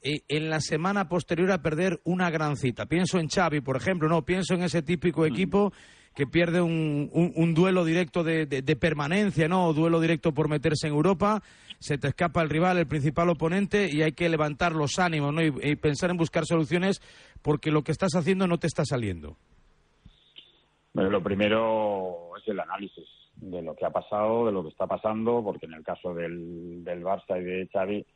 eh, 0.00 0.22
en 0.28 0.48
la 0.48 0.60
semana 0.60 1.08
posterior 1.08 1.50
a 1.52 1.60
perder 1.60 2.00
una 2.04 2.30
gran 2.30 2.56
cita? 2.56 2.86
Pienso 2.86 3.18
en 3.18 3.28
Xavi, 3.28 3.60
por 3.60 3.76
ejemplo, 3.76 4.08
no, 4.08 4.22
pienso 4.22 4.54
en 4.54 4.62
ese 4.62 4.82
típico 4.82 5.26
equipo 5.26 5.72
que 6.14 6.26
pierde 6.26 6.62
un, 6.62 7.10
un, 7.12 7.32
un 7.36 7.54
duelo 7.54 7.84
directo 7.84 8.22
de, 8.24 8.46
de, 8.46 8.62
de, 8.62 8.76
permanencia, 8.76 9.46
¿no? 9.46 9.66
O 9.66 9.74
duelo 9.74 10.00
directo 10.00 10.32
por 10.32 10.48
meterse 10.48 10.86
en 10.86 10.94
Europa, 10.94 11.42
se 11.78 11.98
te 11.98 12.08
escapa 12.08 12.42
el 12.42 12.50
rival, 12.50 12.78
el 12.78 12.86
principal 12.86 13.28
oponente, 13.28 13.88
y 13.90 14.02
hay 14.02 14.12
que 14.12 14.28
levantar 14.28 14.72
los 14.72 14.98
ánimos, 14.98 15.34
¿no? 15.34 15.42
Y, 15.42 15.52
y 15.62 15.76
pensar 15.76 16.10
en 16.10 16.16
buscar 16.16 16.46
soluciones 16.46 17.02
porque 17.42 17.70
lo 17.70 17.82
que 17.82 17.92
estás 17.92 18.14
haciendo 18.14 18.46
no 18.46 18.58
te 18.58 18.66
está 18.66 18.84
saliendo. 18.84 19.36
Bueno, 20.94 21.10
lo 21.10 21.22
primero 21.22 22.36
es 22.36 22.48
el 22.48 22.60
análisis 22.60 23.06
de 23.42 23.60
lo 23.60 23.74
que 23.74 23.84
ha 23.84 23.90
pasado, 23.90 24.46
de 24.46 24.52
lo 24.52 24.62
que 24.62 24.68
está 24.68 24.86
pasando, 24.86 25.42
porque 25.42 25.66
en 25.66 25.74
el 25.74 25.82
caso 25.82 26.14
del, 26.14 26.84
del 26.84 27.02
Barça 27.02 27.40
y 27.40 27.44
de 27.44 27.68
Xavi, 27.72 28.06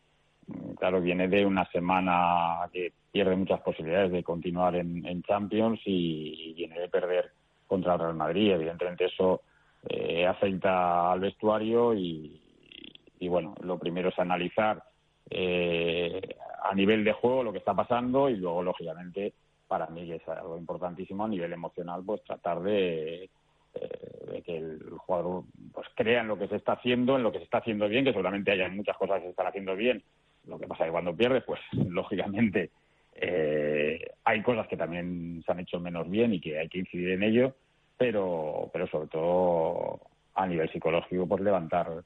mm, 0.46 0.74
claro, 0.74 1.00
viene 1.00 1.26
de 1.26 1.44
una 1.44 1.68
semana 1.72 2.68
que 2.72 2.92
pierde 3.10 3.34
muchas 3.34 3.60
posibilidades 3.60 4.12
de 4.12 4.22
continuar 4.22 4.76
en, 4.76 5.04
en 5.04 5.22
Champions 5.22 5.80
y, 5.84 6.54
viene 6.54 6.78
de 6.78 6.88
perder 6.88 7.32
contra 7.66 7.94
el 7.94 8.00
Real 8.00 8.14
Madrid. 8.14 8.52
Evidentemente 8.52 9.06
eso 9.06 9.42
eh, 9.88 10.24
afecta 10.26 11.10
al 11.10 11.20
vestuario 11.20 11.92
y, 11.92 12.40
y, 13.18 13.28
bueno, 13.28 13.54
lo 13.62 13.78
primero 13.78 14.10
es 14.10 14.18
analizar 14.20 14.80
eh, 15.28 16.20
a 16.62 16.72
nivel 16.74 17.02
de 17.02 17.12
juego 17.12 17.42
lo 17.42 17.52
que 17.52 17.58
está 17.58 17.74
pasando 17.74 18.30
y 18.30 18.36
luego, 18.36 18.62
lógicamente, 18.62 19.34
para 19.66 19.88
mí 19.88 20.06
que 20.06 20.16
es 20.16 20.28
algo 20.28 20.56
importantísimo 20.56 21.24
a 21.24 21.28
nivel 21.28 21.52
emocional, 21.52 22.02
pues 22.06 22.22
tratar 22.22 22.60
de 22.60 23.28
de 24.32 24.42
que 24.42 24.56
el 24.56 24.80
jugador 24.98 25.44
pues 25.72 25.86
crea 25.94 26.20
en 26.20 26.28
lo 26.28 26.38
que 26.38 26.48
se 26.48 26.56
está 26.56 26.72
haciendo, 26.72 27.16
en 27.16 27.22
lo 27.22 27.32
que 27.32 27.38
se 27.38 27.44
está 27.44 27.58
haciendo 27.58 27.88
bien, 27.88 28.04
que 28.04 28.12
seguramente 28.12 28.52
haya 28.52 28.68
muchas 28.68 28.96
cosas 28.96 29.18
que 29.18 29.24
se 29.24 29.30
están 29.30 29.46
haciendo 29.46 29.76
bien. 29.76 30.02
Lo 30.46 30.58
que 30.58 30.66
pasa 30.66 30.84
es 30.84 30.88
que 30.88 30.92
cuando 30.92 31.16
pierdes, 31.16 31.44
pues 31.44 31.60
lógicamente 31.72 32.70
eh, 33.14 34.10
hay 34.24 34.42
cosas 34.42 34.66
que 34.68 34.76
también 34.76 35.42
se 35.44 35.52
han 35.52 35.60
hecho 35.60 35.80
menos 35.80 36.08
bien 36.08 36.34
y 36.34 36.40
que 36.40 36.58
hay 36.58 36.68
que 36.68 36.78
incidir 36.78 37.10
en 37.10 37.22
ello, 37.22 37.54
pero, 37.96 38.70
pero 38.72 38.86
sobre 38.88 39.08
todo 39.08 40.00
a 40.34 40.46
nivel 40.46 40.70
psicológico, 40.70 41.26
pues 41.26 41.42
levantar 41.42 42.04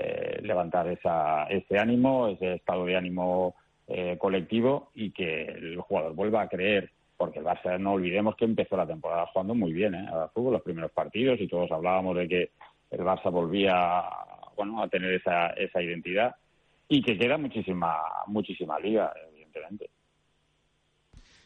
eh, 0.00 0.38
levantar 0.42 0.86
esa, 0.86 1.44
ese 1.46 1.76
ánimo, 1.76 2.28
ese 2.28 2.54
estado 2.54 2.84
de 2.84 2.96
ánimo 2.96 3.56
eh, 3.88 4.16
colectivo 4.16 4.92
y 4.94 5.10
que 5.10 5.46
el 5.46 5.80
jugador 5.80 6.14
vuelva 6.14 6.42
a 6.42 6.48
creer 6.48 6.92
porque 7.18 7.40
el 7.40 7.44
Barça 7.44 7.78
no 7.78 7.94
olvidemos 7.94 8.36
que 8.36 8.44
empezó 8.44 8.76
la 8.76 8.86
temporada 8.86 9.26
jugando 9.26 9.54
muy 9.54 9.72
bien 9.72 9.94
¿eh? 9.94 10.06
a 10.10 10.28
fútbol 10.28 10.54
los 10.54 10.62
primeros 10.62 10.92
partidos 10.92 11.38
y 11.40 11.48
todos 11.48 11.70
hablábamos 11.72 12.16
de 12.16 12.28
que 12.28 12.50
el 12.92 13.00
Barça 13.00 13.30
volvía 13.30 14.04
bueno 14.56 14.82
a 14.82 14.88
tener 14.88 15.12
esa, 15.12 15.48
esa 15.48 15.82
identidad 15.82 16.36
y 16.88 17.02
que 17.02 17.18
queda 17.18 17.36
muchísima 17.36 17.96
muchísima 18.28 18.78
liga 18.78 19.12
evidentemente. 19.30 19.90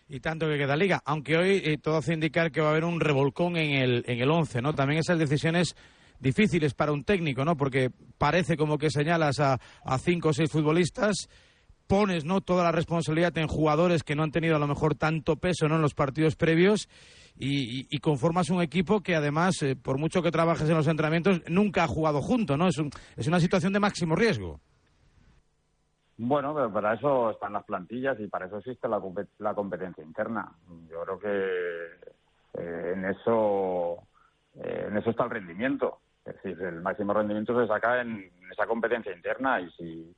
Y 0.09 0.21
tanto 0.21 0.47
que 0.47 0.59
queda 0.59 0.77
liga 0.77 1.01
aunque 1.07 1.39
hoy 1.39 1.63
eh, 1.65 1.79
todo 1.79 1.97
hace 1.97 2.13
indicar 2.13 2.53
que 2.53 2.61
va 2.61 2.69
a 2.69 2.71
haber 2.73 2.85
un 2.85 3.01
revolcón 3.01 3.57
en 3.57 3.73
el 3.73 4.05
en 4.07 4.21
el 4.21 4.31
11 4.31 4.61
no 4.61 4.75
también 4.75 5.01
esas 5.01 5.19
decisiones 5.19 5.75
difíciles 6.21 6.75
para 6.75 6.93
un 6.93 7.03
técnico 7.03 7.47
no 7.47 7.57
porque 7.57 7.89
parece 8.19 8.59
como 8.59 8.77
que 8.77 8.91
señalas 8.91 9.41
a, 9.41 9.59
a 9.85 9.99
cinco 9.99 10.29
o 10.29 10.33
seis 10.35 10.53
futbolistas 10.53 11.29
pones 11.93 12.25
no 12.25 12.41
toda 12.41 12.65
la 12.65 12.73
responsabilidad 12.73 13.37
en 13.37 13.49
jugadores 13.49 14.03
que 14.03 14.17
no 14.17 14.23
han 14.23 14.31
tenido 14.31 14.57
a 14.57 14.59
lo 14.59 14.67
mejor 14.67 14.95
tanto 14.95 15.37
peso 15.37 15.69
¿no? 15.69 15.75
en 15.77 15.83
los 15.83 15.93
partidos 15.93 16.37
previos 16.37 16.89
y, 17.39 17.87
y, 17.95 17.99
conformas 17.99 18.49
un 18.49 18.63
equipo 18.63 19.03
que 19.03 19.15
además 19.15 19.63
eh, 19.63 19.77
por 19.77 19.99
mucho 19.99 20.23
que 20.23 20.31
trabajes 20.31 20.67
en 20.71 20.75
los 20.75 20.89
entrenamientos 20.89 21.43
nunca 21.51 21.85
ha 21.85 21.87
jugado 21.87 22.23
junto 22.23 22.57
no 22.57 22.67
es, 22.67 22.79
un, 22.79 22.89
es 23.15 23.29
una 23.29 23.41
situación 23.41 23.75
de 23.75 23.81
máximo 23.81 24.17
riesgo 24.17 24.59
Bueno, 26.17 26.55
pero 26.55 26.73
para 26.73 26.95
eso 26.95 27.33
están 27.33 27.53
las 27.53 27.65
plantillas 27.65 28.19
y 28.21 28.27
para 28.27 28.47
eso 28.47 28.57
existe 28.57 28.89
la, 28.89 28.99
la 29.41 29.55
competencia 29.55 30.03
interna. 30.03 30.51
Yo 30.91 31.03
creo 31.03 31.19
que 31.19 32.63
eh, 32.63 32.93
en 32.95 33.05
eso 33.05 33.99
eh, 34.55 34.87
en 34.89 34.97
eso 34.97 35.11
está 35.11 35.25
el 35.25 35.31
rendimiento. 35.31 35.99
Es 36.25 36.37
decir, 36.37 36.59
el 36.63 36.81
máximo 36.81 37.13
rendimiento 37.13 37.61
se 37.61 37.67
saca 37.67 38.01
en 38.01 38.31
esa 38.51 38.67
competencia 38.67 39.13
interna 39.15 39.61
y 39.61 39.71
si 39.73 40.15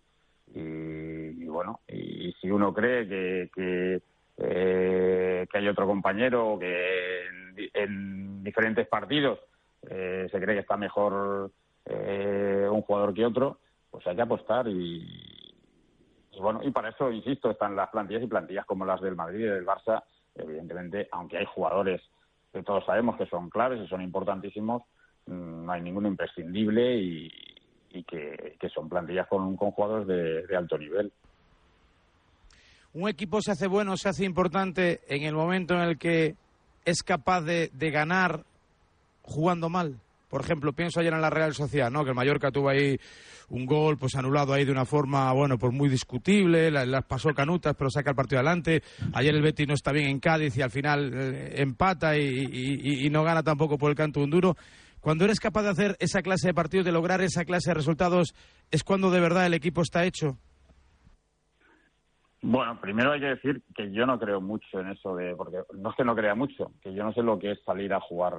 y, 0.54 1.46
bueno 1.46 1.80
y, 1.88 2.32
si 2.40 2.50
uno 2.50 2.72
cree 2.72 3.08
que, 3.08 3.50
que, 3.54 4.00
eh, 4.38 5.46
que 5.50 5.58
hay 5.58 5.68
otro 5.68 5.86
compañero 5.86 6.56
que 6.58 7.26
en, 7.74 8.42
diferentes 8.42 8.86
partidos 8.86 9.40
se 9.82 10.30
cree 10.30 10.54
que 10.54 10.60
está 10.60 10.76
mejor 10.76 11.50
un 11.86 12.82
jugador 12.82 13.12
que 13.12 13.26
otro, 13.26 13.58
pues 13.90 14.06
hay 14.06 14.16
que 14.16 14.22
apostar 14.22 14.66
y, 14.68 15.34
y 16.34 16.40
bueno, 16.40 16.60
y 16.62 16.70
para 16.70 16.90
eso, 16.90 17.10
insisto, 17.12 17.50
están 17.50 17.76
las 17.76 17.90
plantillas 17.90 18.22
y 18.22 18.26
plantillas 18.26 18.66
como 18.66 18.84
las 18.84 19.00
del 19.00 19.14
Madrid 19.14 19.40
y 19.40 19.48
del 19.48 19.66
Barça. 19.66 20.02
Evidentemente, 20.34 21.08
aunque 21.12 21.38
hay 21.38 21.46
jugadores 21.46 22.02
que 22.52 22.62
todos 22.62 22.84
sabemos 22.84 23.16
que 23.16 23.26
son 23.26 23.50
claves 23.50 23.80
y 23.80 23.88
son 23.88 24.02
importantísimos, 24.02 24.82
mm, 25.26 25.66
no 25.66 25.72
hay 25.72 25.80
ninguno 25.80 26.08
imprescindible 26.08 26.96
y, 26.96 27.30
que, 28.02 28.56
son 28.74 28.88
plantillas 28.88 29.28
con, 29.28 29.56
jugadores 29.56 30.08
de, 30.48 30.56
alto 30.56 30.76
nivel. 30.76 31.12
Un 32.94 33.08
equipo 33.08 33.40
se 33.40 33.52
hace 33.52 33.66
bueno, 33.66 33.96
se 33.96 34.08
hace 34.08 34.24
importante 34.24 35.00
en 35.08 35.22
el 35.22 35.34
momento 35.34 35.74
en 35.74 35.80
el 35.80 35.98
que 35.98 36.34
es 36.84 37.02
capaz 37.02 37.42
de, 37.42 37.70
de 37.72 37.90
ganar 37.90 38.44
jugando 39.22 39.68
mal. 39.68 40.00
Por 40.28 40.42
ejemplo, 40.42 40.72
pienso 40.72 40.98
ayer 40.98 41.12
en 41.12 41.20
la 41.20 41.30
Real 41.30 41.54
Sociedad, 41.54 41.90
¿no? 41.90 42.02
Que 42.02 42.10
el 42.10 42.16
Mallorca 42.16 42.50
tuvo 42.50 42.68
ahí 42.68 42.98
un 43.50 43.66
gol 43.66 43.98
pues 43.98 44.14
anulado 44.16 44.52
ahí 44.52 44.64
de 44.64 44.72
una 44.72 44.84
forma, 44.84 45.32
bueno, 45.32 45.58
pues 45.58 45.72
muy 45.72 45.88
discutible, 45.88 46.70
las 46.70 47.04
pasó 47.04 47.32
canutas, 47.34 47.74
pero 47.76 47.90
saca 47.90 48.10
el 48.10 48.16
partido 48.16 48.40
adelante. 48.40 48.82
Ayer 49.12 49.34
el 49.34 49.42
Betis 49.42 49.68
no 49.68 49.74
está 49.74 49.92
bien 49.92 50.08
en 50.08 50.20
Cádiz 50.20 50.56
y 50.56 50.62
al 50.62 50.70
final 50.70 51.12
eh, 51.14 51.62
empata 51.62 52.16
y, 52.16 53.08
no 53.10 53.22
gana 53.22 53.42
tampoco 53.42 53.78
por 53.78 53.90
el 53.90 53.96
canto 53.96 54.20
un 54.20 54.30
duro. 54.30 54.56
Cuando 55.04 55.24
eres 55.26 55.38
capaz 55.38 55.62
de 55.62 55.68
hacer 55.68 55.96
esa 56.00 56.22
clase 56.22 56.48
de 56.48 56.54
partidos, 56.54 56.86
de 56.86 56.92
lograr 56.92 57.20
esa 57.20 57.44
clase 57.44 57.70
de 57.70 57.74
resultados, 57.74 58.34
es 58.70 58.82
cuando 58.82 59.10
de 59.10 59.20
verdad 59.20 59.44
el 59.44 59.54
equipo 59.54 59.82
está 59.82 60.04
hecho. 60.04 60.38
Bueno, 62.40 62.80
primero 62.80 63.12
hay 63.12 63.20
que 63.20 63.26
decir 63.26 63.62
que 63.74 63.92
yo 63.92 64.06
no 64.06 64.18
creo 64.18 64.40
mucho 64.40 64.80
en 64.80 64.88
eso 64.88 65.14
de, 65.14 65.36
porque 65.36 65.58
no 65.74 65.90
es 65.90 65.96
que 65.96 66.04
no 66.04 66.16
crea 66.16 66.34
mucho, 66.34 66.72
que 66.82 66.92
yo 66.92 67.04
no 67.04 67.12
sé 67.12 67.22
lo 67.22 67.38
que 67.38 67.52
es 67.52 67.62
salir 67.64 67.94
a 67.94 68.00
jugar 68.00 68.34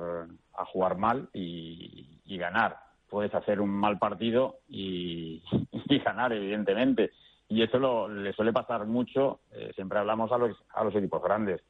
a 0.57 0.65
jugar 0.65 0.97
mal 0.97 1.29
y 1.33 2.37
ganar 2.37 2.77
puedes 3.15 3.33
hacer 3.33 3.61
un 3.61 3.69
mal 3.69 3.97
partido 3.97 4.59
y, 4.67 5.41
ganar, 6.03 6.33
evidentemente. 6.33 7.11
Y 7.47 7.61
eso 7.61 7.79
lo, 7.79 8.09
le 8.09 8.33
suele 8.33 8.51
pasar 8.51 8.85
mucho, 8.85 9.39
eh, 9.53 9.71
siempre 9.75 9.99
hablamos 9.99 10.31
a 10.33 10.37
los, 10.37 10.57
a 10.73 10.83
los 10.83 10.93
equipos 10.95 11.23
grandes. 11.23 11.61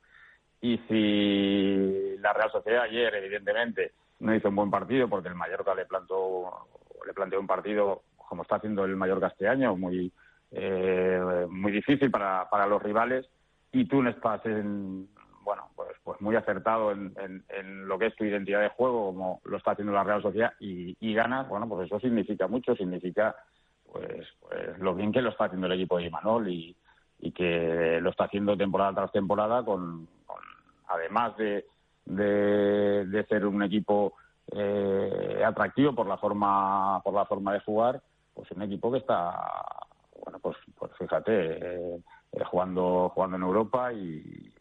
Y 0.62 0.80
si 0.88 2.18
la 2.18 2.34
Real 2.34 2.52
Sociedad 2.52 2.84
ayer, 2.84 3.14
evidentemente, 3.14 3.92
no 4.20 4.36
hizo 4.36 4.50
un 4.50 4.56
buen 4.56 4.72
partido 4.72 5.08
porque 5.08 5.30
el 5.30 5.36
Mallorca 5.36 5.76
le 5.76 5.86
plantó, 5.86 6.68
le 7.06 7.14
planteó 7.14 7.40
un 7.40 7.48
partido 7.48 8.04
como 8.16 8.42
está 8.42 8.56
haciendo 8.56 8.86
el 8.86 8.96
Mallorca 8.96 9.28
este 9.28 9.48
año, 9.48 9.76
muy, 9.76 10.12
eh, 10.52 11.46
muy 11.50 11.72
difícil 11.72 12.10
para, 12.12 12.50
para 12.50 12.66
los 12.66 12.82
rivales, 12.82 13.30
y 13.72 13.86
tú 13.86 14.02
no 14.02 14.10
estás 14.10 14.46
en, 14.46 15.08
bueno, 15.44 15.70
pues, 15.76 15.92
pues 16.04 16.20
muy 16.22 16.36
acertado 16.36 16.92
en, 16.92 17.44
lo 17.88 18.00
que 18.00 18.08
es 18.08 18.16
tu 18.16 18.24
identidad 18.24 18.62
de 18.62 18.70
juego, 18.70 19.08
como 19.08 19.42
lo 19.46 19.58
está 19.58 19.72
haciendo 19.72 19.94
la 19.94 20.04
Real 20.04 20.22
Sociedad, 20.22 20.54
y, 20.60 20.98
y 21.00 21.14
ganas, 21.14 21.48
bueno, 21.48 21.68
pues 21.68 21.86
eso 21.86 22.00
significa 22.00 22.48
mucho, 22.48 22.76
significa 22.76 23.36
pues, 23.92 24.28
pues 24.42 24.80
lo 24.80 24.96
bien 24.96 25.12
que 25.12 25.22
lo 25.22 25.30
está 25.30 25.46
haciendo 25.46 25.68
el 25.68 25.74
equipo 25.74 25.98
de 25.98 26.06
Imanol 26.06 26.50
y, 26.50 26.76
y 27.20 27.32
que 27.32 28.00
lo 28.02 28.10
está 28.10 28.26
haciendo 28.26 28.58
temporada 28.58 28.94
tras 28.94 29.12
temporada 29.12 29.64
con, 29.64 30.08
además 30.88 31.38
de, 31.38 31.66
de, 32.06 33.26
ser 33.30 33.46
un 33.46 33.64
equipo 33.64 34.14
eh, 34.52 35.42
atractivo 35.46 35.94
por 35.94 36.08
la 36.08 36.18
forma 36.18 37.02
por 37.04 37.14
la 37.14 37.26
forma 37.26 37.54
de 37.54 37.62
jugar 37.62 38.02
pues 38.34 38.50
un 38.52 38.62
equipo 38.62 38.92
que 38.92 39.00
está 39.00 39.34
bueno 40.24 40.40
pues 40.40 40.56
pues 40.78 40.92
fíjate 40.98 41.32
eh, 41.32 42.00
eh, 42.32 42.44
jugando 42.46 43.10
jugando 43.10 43.38
en 43.38 43.44
Europa 43.44 43.92
y, 43.94 44.52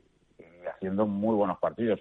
haciendo 0.66 1.07
muy 1.07 1.34
buenos 1.34 1.59
partidos. 1.59 2.01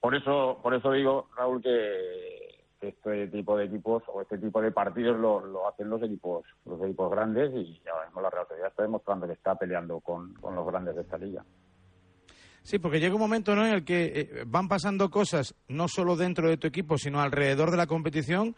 Por 0.00 0.14
eso, 0.14 0.60
por 0.62 0.74
eso 0.74 0.92
digo, 0.92 1.28
Raúl, 1.36 1.62
que, 1.62 2.54
este 2.80 3.28
tipo 3.28 3.56
de 3.56 3.64
equipos 3.64 4.02
o 4.08 4.20
este 4.20 4.36
tipo 4.36 4.60
de 4.60 4.70
partidos 4.70 5.18
lo, 5.18 5.66
hacen 5.66 5.88
los 5.88 6.02
equipos, 6.02 6.44
los 6.66 6.80
equipos 6.82 7.10
grandes 7.10 7.50
y 7.54 7.80
ahora 7.88 8.06
mismo 8.06 8.20
la 8.20 8.30
Real 8.30 8.46
Sociedad 8.46 8.68
está 8.68 8.82
demostrando 8.82 9.26
que 9.26 9.32
está 9.32 9.54
peleando 9.54 10.00
con, 10.00 10.34
los 10.42 10.66
grandes 10.66 10.94
de 10.94 11.02
esta 11.02 11.16
liga. 11.16 11.42
Sí, 12.64 12.78
porque 12.78 12.98
llega 12.98 13.14
un 13.14 13.20
momento 13.20 13.54
¿no? 13.54 13.66
en 13.66 13.74
el 13.74 13.84
que 13.84 14.04
eh, 14.04 14.44
van 14.46 14.68
pasando 14.68 15.10
cosas 15.10 15.54
no 15.68 15.86
solo 15.86 16.16
dentro 16.16 16.48
de 16.48 16.56
tu 16.56 16.66
equipo, 16.66 16.96
sino 16.96 17.20
alrededor 17.20 17.70
de 17.70 17.76
la 17.76 17.86
competición 17.86 18.56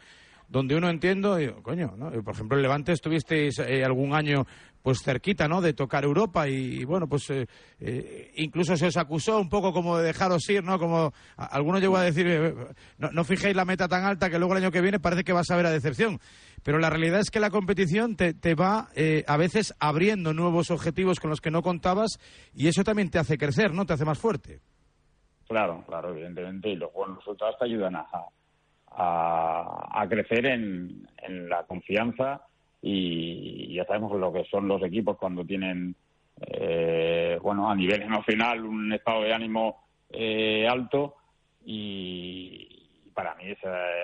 donde 0.48 0.76
uno 0.76 0.88
entiendo, 0.88 1.36
coño, 1.62 1.94
¿no? 1.96 2.10
por 2.22 2.34
ejemplo, 2.34 2.56
en 2.56 2.62
Levante 2.62 2.92
estuvisteis 2.92 3.58
eh, 3.58 3.84
algún 3.84 4.14
año 4.14 4.46
pues 4.86 5.02
cerquita, 5.02 5.48
¿no? 5.48 5.60
De 5.60 5.72
tocar 5.72 6.04
Europa 6.04 6.46
y, 6.46 6.84
bueno, 6.84 7.08
pues 7.08 7.28
eh, 7.30 7.48
eh, 7.80 8.30
incluso 8.36 8.76
se 8.76 8.86
os 8.86 8.96
acusó 8.96 9.40
un 9.40 9.48
poco 9.48 9.72
como 9.72 9.98
de 9.98 10.06
dejaros 10.06 10.48
ir, 10.48 10.62
¿no? 10.62 10.78
Como 10.78 11.12
alguno 11.36 11.80
llegó 11.80 11.96
a 11.96 12.04
decir, 12.04 12.54
no, 12.96 13.10
no, 13.10 13.24
fijéis 13.24 13.56
la 13.56 13.64
meta 13.64 13.88
tan 13.88 14.04
alta 14.04 14.30
que 14.30 14.38
luego 14.38 14.54
el 14.54 14.62
año 14.62 14.70
que 14.70 14.80
viene 14.80 15.00
parece 15.00 15.24
que 15.24 15.32
vas 15.32 15.50
a 15.50 15.56
ver 15.56 15.66
a 15.66 15.72
decepción. 15.72 16.20
Pero 16.62 16.78
la 16.78 16.88
realidad 16.88 17.18
es 17.18 17.32
que 17.32 17.40
la 17.40 17.50
competición 17.50 18.14
te, 18.14 18.32
te 18.32 18.54
va 18.54 18.90
a 19.26 19.36
veces 19.36 19.74
abriendo 19.80 20.32
nuevos 20.32 20.70
objetivos 20.70 21.18
con 21.18 21.30
los 21.30 21.40
que 21.40 21.50
no 21.50 21.62
contabas 21.62 22.20
y 22.54 22.68
eso 22.68 22.84
también 22.84 23.10
te 23.10 23.18
hace 23.18 23.38
crecer, 23.38 23.74
¿no? 23.74 23.86
Te 23.86 23.94
hace 23.94 24.04
más 24.04 24.20
fuerte. 24.20 24.60
Claro, 25.48 25.82
claro, 25.88 26.10
evidentemente. 26.10 26.68
Y 26.68 26.76
los 26.76 26.92
buenos 26.92 27.18
resultados 27.18 27.56
te 27.58 27.64
ayudan 27.64 27.96
a, 27.96 28.06
a, 28.92 30.06
crecer 30.08 30.46
en, 30.46 31.08
la 31.48 31.64
confianza 31.64 32.42
y 32.88 33.74
ya 33.74 33.84
sabemos 33.84 34.16
lo 34.18 34.32
que 34.32 34.44
son 34.44 34.68
los 34.68 34.80
equipos 34.84 35.16
cuando 35.16 35.44
tienen, 35.44 35.96
eh, 36.40 37.36
bueno, 37.42 37.68
a 37.68 37.74
nivel 37.74 38.02
emocional 38.02 38.64
un 38.64 38.92
estado 38.92 39.22
de 39.22 39.32
ánimo 39.32 39.82
eh, 40.10 40.68
alto 40.68 41.16
y 41.64 43.10
para 43.12 43.34
mí 43.34 43.44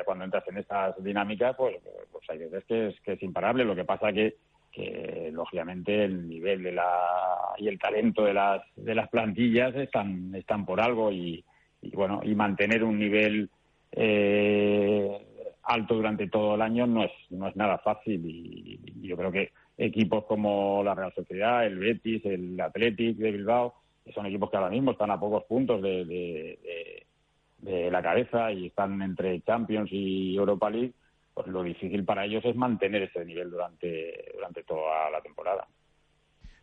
cuando 0.05 0.25
entras 0.25 0.43
en 0.49 0.57
estas 0.59 1.03
dinámicas 1.05 1.55
pues, 1.57 1.77
pues 2.11 2.25
hay 2.31 2.39
veces 2.39 2.65
que 2.65 2.89
es, 2.89 3.01
que 3.03 3.13
es 3.13 3.23
imparable. 3.23 3.65
Lo 3.65 3.77
que 3.77 3.85
pasa 3.85 4.13
que 4.13 4.37
que 4.73 5.31
lógicamente 5.33 6.05
el 6.05 6.27
nivel 6.27 6.63
de 6.63 6.73
la 6.73 7.55
y 7.59 7.69
el 7.69 7.79
talento 7.79 8.25
de 8.25 8.33
las 8.33 8.63
de 8.75 8.95
las 8.95 9.09
plantillas 9.11 9.77
están 9.77 10.35
están 10.35 10.65
por 10.65 10.81
algo 10.81 11.13
y, 11.13 11.45
y 11.83 11.91
bueno 11.91 12.21
y 12.25 12.35
mantener 12.35 12.83
un 12.83 12.99
nivel 12.99 13.51
eh, 13.93 15.27
alto 15.65 15.95
durante 15.95 16.29
todo 16.29 16.55
el 16.55 16.63
año 16.63 16.87
no 16.87 17.05
es, 17.05 17.13
no 17.31 17.49
es 17.49 17.57
nada 17.57 17.79
fácil 17.79 18.21
y, 18.25 18.81
yo 19.07 19.17
creo 19.17 19.33
que 19.33 19.53
equipos 19.77 20.25
como 20.25 20.83
la 20.85 20.95
Real 20.95 21.13
Sociedad, 21.15 21.67
el 21.67 21.79
Betis, 21.79 22.25
el 22.25 22.61
Athletic 22.61 23.17
de 23.17 23.33
Bilbao, 23.33 23.75
que 24.05 24.13
son 24.13 24.27
equipos 24.27 24.51
que 24.51 24.57
ahora 24.57 24.71
mismo 24.71 24.93
están 24.93 25.11
a 25.11 25.21
pocos 25.21 25.45
puntos 25.45 25.83
de, 25.83 26.05
de, 26.05 27.91
la 27.91 28.03
cabeza 28.03 28.51
y 28.53 28.67
están 28.67 29.01
entre 29.03 29.41
Champions 29.43 29.91
y 29.93 30.37
Europa 30.37 30.71
League, 30.71 30.95
pues 31.35 31.47
lo 31.47 31.63
difícil 31.63 32.05
para 32.05 32.25
ellos 32.25 32.45
es 32.45 32.57
mantener 32.57 33.03
ese 33.03 33.25
nivel 33.25 33.51
durante, 33.51 34.33
durante 34.35 34.63
toda 34.65 35.11
la 35.11 35.21
temporada. 35.21 35.67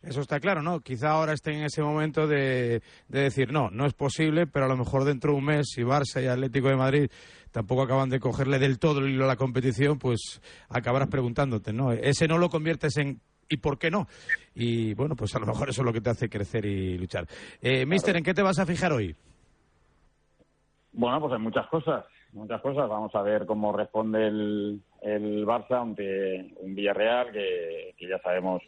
Eso 0.02 0.22
está 0.22 0.39
claro, 0.39 0.62
¿no? 0.62 0.80
Quizá 0.80 1.12
ahora 1.12 1.34
estén 1.34 1.56
en 1.56 1.66
ese 1.66 1.82
momento 1.82 2.26
de, 2.26 2.82
decir, 3.10 3.52
no, 3.52 3.70
no 3.70 3.86
es 3.86 3.93
posible, 3.93 4.47
pero 4.47 4.66
a 4.66 4.70
lo 4.70 4.78
mejor 4.78 5.04
dentro 5.04 5.34
de 5.34 5.38
un 5.38 5.45
mes, 5.45 5.68
si 5.74 5.82
Barça 5.82 6.24
y 6.24 6.28
Atlético 6.28 6.70
de 6.70 6.78
Madrid 6.78 7.12
tampoco 7.52 7.84
acaban 7.84 8.10
de 8.10 8.20
cogerle 8.20 8.60
del 8.60 8.80
todo 8.80 9.00
el 9.00 9.10
hilo 9.10 9.26
a 9.26 9.28
la 9.28 9.36
competición, 9.36 10.00
pues 10.00 10.41
acabarás 10.70 11.10
preguntándote, 11.10 11.74
¿no? 11.74 11.91
Ese 11.91 12.28
no 12.28 12.38
lo 12.38 12.50
conviertes 12.50 12.97
en 12.97 13.22
¿y 13.50 13.58
por 13.58 13.78
qué 13.80 13.89
no? 13.89 14.08
Y 14.54 14.93
bueno, 14.93 15.16
pues 15.16 15.36
a 15.36 15.39
lo 15.39 15.47
mejor 15.47 15.70
eso 15.70 15.82
es 15.82 15.86
lo 15.86 15.93
que 15.93 16.02
te 16.02 16.12
hace 16.12 16.30
crecer 16.30 16.66
y 16.66 16.97
luchar. 16.97 17.26
Eh, 17.62 17.86
Mister, 17.86 18.16
¿en 18.16 18.24
qué 18.24 18.34
te 18.34 18.43
vas 18.43 18.60
a 18.60 18.66
fijar 18.66 18.93
hoy? 18.93 19.16
Bueno, 20.91 21.20
pues 21.22 21.34
en 21.34 21.41
muchas 21.41 21.68
cosas, 21.68 22.06
muchas 22.34 22.62
cosas. 22.62 22.88
Vamos 22.89 23.14
a 23.16 23.22
ver 23.22 23.45
cómo 23.45 23.72
responde 23.74 24.28
el, 24.28 24.82
el 25.02 25.45
Barça 25.45 25.82
ante 25.82 26.54
un 26.60 26.76
Villarreal 26.76 27.32
que, 27.32 27.95
que 27.97 28.08
ya 28.08 28.20
sabemos 28.20 28.62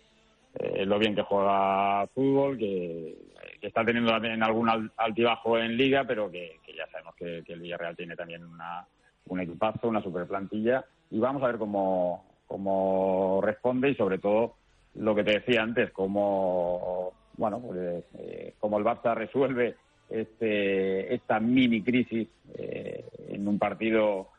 eh, 0.59 0.85
lo 0.85 0.99
bien 0.99 1.15
que 1.15 1.21
juega 1.21 2.07
fútbol, 2.07 2.57
que, 2.57 3.15
está 3.61 3.85
teniendo 3.85 4.11
también 4.11 4.41
algún 4.41 4.91
altibajo 4.97 5.57
en 5.57 5.77
liga, 5.77 6.03
pero 6.03 6.31
que, 6.31 6.59
ya 6.75 6.87
sabemos 6.87 7.15
que, 7.15 7.43
el 7.45 7.59
Villarreal 7.59 7.95
tiene 7.95 8.15
también 8.15 8.43
una, 8.43 8.85
un 9.27 9.39
equipazo, 9.39 9.87
una 9.87 10.01
super 10.01 10.25
plantilla, 10.25 10.83
y 11.11 11.19
vamos 11.19 11.43
a 11.43 11.47
ver 11.47 11.57
cómo, 11.57 12.25
cómo 12.47 13.39
responde 13.43 13.89
y 13.89 13.95
sobre 13.95 14.17
todo 14.17 14.55
lo 14.95 15.13
que 15.13 15.23
te 15.23 15.39
decía 15.39 15.61
antes, 15.61 15.91
cómo, 15.91 17.13
bueno, 17.37 17.59
pues, 17.61 18.03
eh, 18.17 18.55
cómo 18.59 18.79
el 18.79 18.83
Barça 18.83 19.13
resuelve 19.13 19.75
este, 20.09 21.13
esta 21.13 21.39
mini 21.39 21.83
crisis 21.83 22.27
eh, 22.55 23.05
en 23.29 23.47
un 23.47 23.57
partido 23.57 24.29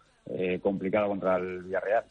complicado 0.63 1.09
contra 1.09 1.37
el 1.37 1.65
Villarreal. 1.65 2.05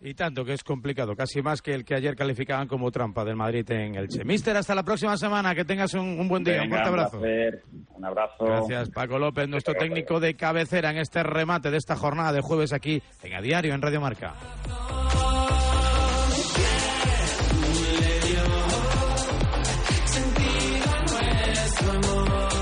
Y 0.00 0.14
tanto 0.14 0.44
que 0.44 0.52
es 0.52 0.62
complicado, 0.62 1.16
casi 1.16 1.42
más 1.42 1.60
que 1.60 1.74
el 1.74 1.84
que 1.84 1.96
ayer 1.96 2.14
calificaban 2.14 2.68
como 2.68 2.88
trampa 2.92 3.24
del 3.24 3.34
Madrid 3.34 3.68
en 3.72 3.96
el 3.96 4.06
Che. 4.06 4.24
Mister, 4.24 4.56
hasta 4.56 4.72
la 4.74 4.84
próxima 4.84 5.16
semana, 5.16 5.56
que 5.56 5.64
tengas 5.64 5.92
un, 5.94 6.20
un 6.20 6.28
buen 6.28 6.44
día, 6.44 6.62
un 6.62 6.68
fuerte 6.68 6.88
abrazo. 6.88 7.18
placer. 7.18 7.62
Un 7.94 8.04
abrazo. 8.04 8.44
Gracias, 8.44 8.90
Paco 8.90 9.18
López, 9.18 9.48
nuestro 9.48 9.74
técnico 9.74 10.20
de 10.20 10.34
cabecera 10.34 10.92
en 10.92 10.98
este 10.98 11.24
remate 11.24 11.72
de 11.72 11.78
esta 11.78 11.96
jornada 11.96 12.32
de 12.32 12.40
jueves 12.40 12.72
aquí 12.72 13.02
en 13.24 13.34
A 13.34 13.40
Diario, 13.40 13.74
en 13.74 13.82
Radio 13.82 14.00
Marca. 14.00 14.34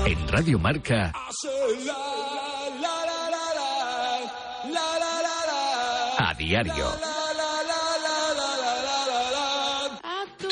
En 0.05 0.27
Radio 0.29 0.57
Marca, 0.59 1.11
a 6.17 6.33
diario. 6.33 7.16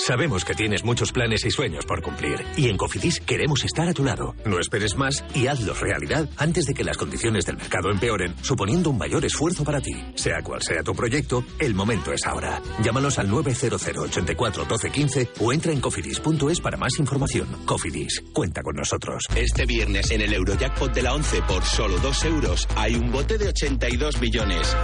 Sabemos 0.07 0.45
que 0.45 0.53
tienes 0.53 0.83
muchos 0.83 1.11
planes 1.11 1.43
y 1.45 1.49
sueños 1.49 1.83
por 1.83 2.03
cumplir 2.03 2.45
y 2.55 2.69
en 2.69 2.77
Cofidis 2.77 3.19
queremos 3.19 3.63
estar 3.63 3.89
a 3.89 3.93
tu 3.93 4.03
lado. 4.03 4.35
No 4.45 4.59
esperes 4.59 4.95
más 4.95 5.23
y 5.33 5.47
hazlos 5.47 5.79
realidad 5.79 6.29
antes 6.37 6.67
de 6.67 6.75
que 6.75 6.83
las 6.83 6.95
condiciones 6.95 7.43
del 7.47 7.57
mercado 7.57 7.89
empeoren, 7.89 8.35
suponiendo 8.43 8.91
un 8.91 8.99
mayor 8.99 9.25
esfuerzo 9.25 9.63
para 9.63 9.81
ti. 9.81 9.95
Sea 10.13 10.43
cual 10.43 10.61
sea 10.61 10.83
tu 10.83 10.93
proyecto, 10.93 11.43
el 11.57 11.73
momento 11.73 12.13
es 12.13 12.23
ahora. 12.27 12.61
Llámanos 12.83 13.17
al 13.17 13.31
900 13.31 13.81
84 13.83 14.65
12 14.65 14.91
15 14.91 15.29
o 15.39 15.51
entra 15.51 15.71
en 15.71 15.81
cofidis.es 15.81 16.61
para 16.61 16.77
más 16.77 16.99
información. 16.99 17.47
Cofidis, 17.65 18.23
cuenta 18.31 18.61
con 18.61 18.75
nosotros. 18.75 19.23
Este 19.35 19.65
viernes 19.65 20.11
en 20.11 20.21
el 20.21 20.33
Eurojackpot 20.35 20.93
de 20.93 21.01
la 21.01 21.15
11 21.15 21.41
por 21.47 21.63
solo 21.63 21.97
2 21.97 22.25
euros 22.25 22.67
hay 22.75 22.93
un 22.93 23.11
bote 23.11 23.39
de 23.39 23.47
82 23.47 24.21
millones. 24.21 24.75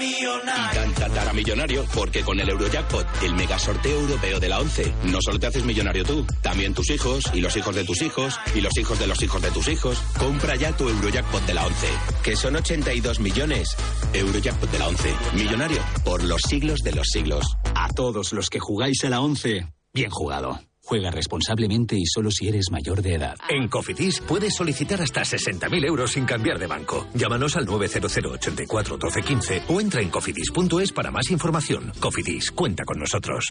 Y 0.00 0.74
tan 0.74 0.92
tataramillonario 0.92 1.84
porque 1.94 2.22
con 2.22 2.38
el 2.38 2.48
Eurojackpot, 2.48 3.06
el 3.22 3.34
mega 3.34 3.58
sorteo 3.58 4.06
europeo 4.14 4.40
de 4.40 4.48
la 4.48 4.60
11, 4.60 4.94
no 5.04 5.18
solo 5.20 5.38
te 5.38 5.46
haces 5.46 5.64
millonario 5.64 6.04
tú, 6.04 6.24
también 6.40 6.72
tus 6.72 6.88
hijos 6.90 7.24
y 7.32 7.40
los 7.40 7.56
hijos 7.56 7.74
de 7.74 7.84
tus 7.84 8.00
hijos 8.02 8.38
y 8.54 8.60
los 8.60 8.76
hijos 8.78 8.98
de 8.98 9.06
los 9.06 9.22
hijos 9.22 9.42
de 9.42 9.50
tus 9.50 9.68
hijos. 9.68 9.98
Compra 10.18 10.54
ya 10.56 10.76
tu 10.76 10.88
Eurojackpot 10.88 11.44
de 11.46 11.54
la 11.54 11.66
11, 11.66 11.86
que 12.22 12.36
son 12.36 12.56
82 12.56 13.20
millones. 13.20 13.76
Eurojackpot 14.12 14.70
de 14.70 14.78
la 14.78 14.88
11, 14.88 15.14
millonario 15.34 15.82
por 16.04 16.22
los 16.22 16.40
siglos 16.48 16.80
de 16.80 16.92
los 16.92 17.06
siglos. 17.08 17.44
A 17.74 17.88
todos 17.88 18.32
los 18.32 18.48
que 18.50 18.60
jugáis 18.60 19.04
a 19.04 19.10
la 19.10 19.20
11, 19.20 19.66
bien 19.92 20.10
jugado. 20.10 20.60
Juega 20.84 21.10
responsablemente 21.10 21.96
y 21.96 22.04
solo 22.04 22.30
si 22.30 22.48
eres 22.48 22.66
mayor 22.70 23.00
de 23.00 23.14
edad. 23.14 23.36
En 23.48 23.68
Cofidis 23.68 24.20
puedes 24.20 24.54
solicitar 24.54 25.00
hasta 25.00 25.22
60.000 25.22 25.86
euros 25.86 26.12
sin 26.12 26.26
cambiar 26.26 26.58
de 26.58 26.66
banco. 26.66 27.06
Llámanos 27.14 27.56
al 27.56 27.64
900 27.64 28.16
84 28.16 28.98
12 28.98 29.22
15 29.22 29.62
o 29.68 29.80
entra 29.80 30.02
en 30.02 30.10
cofidis.es 30.10 30.92
para 30.92 31.10
más 31.10 31.30
información. 31.30 31.90
Cofidis, 31.98 32.50
cuenta 32.50 32.84
con 32.84 32.98
nosotros. 32.98 33.50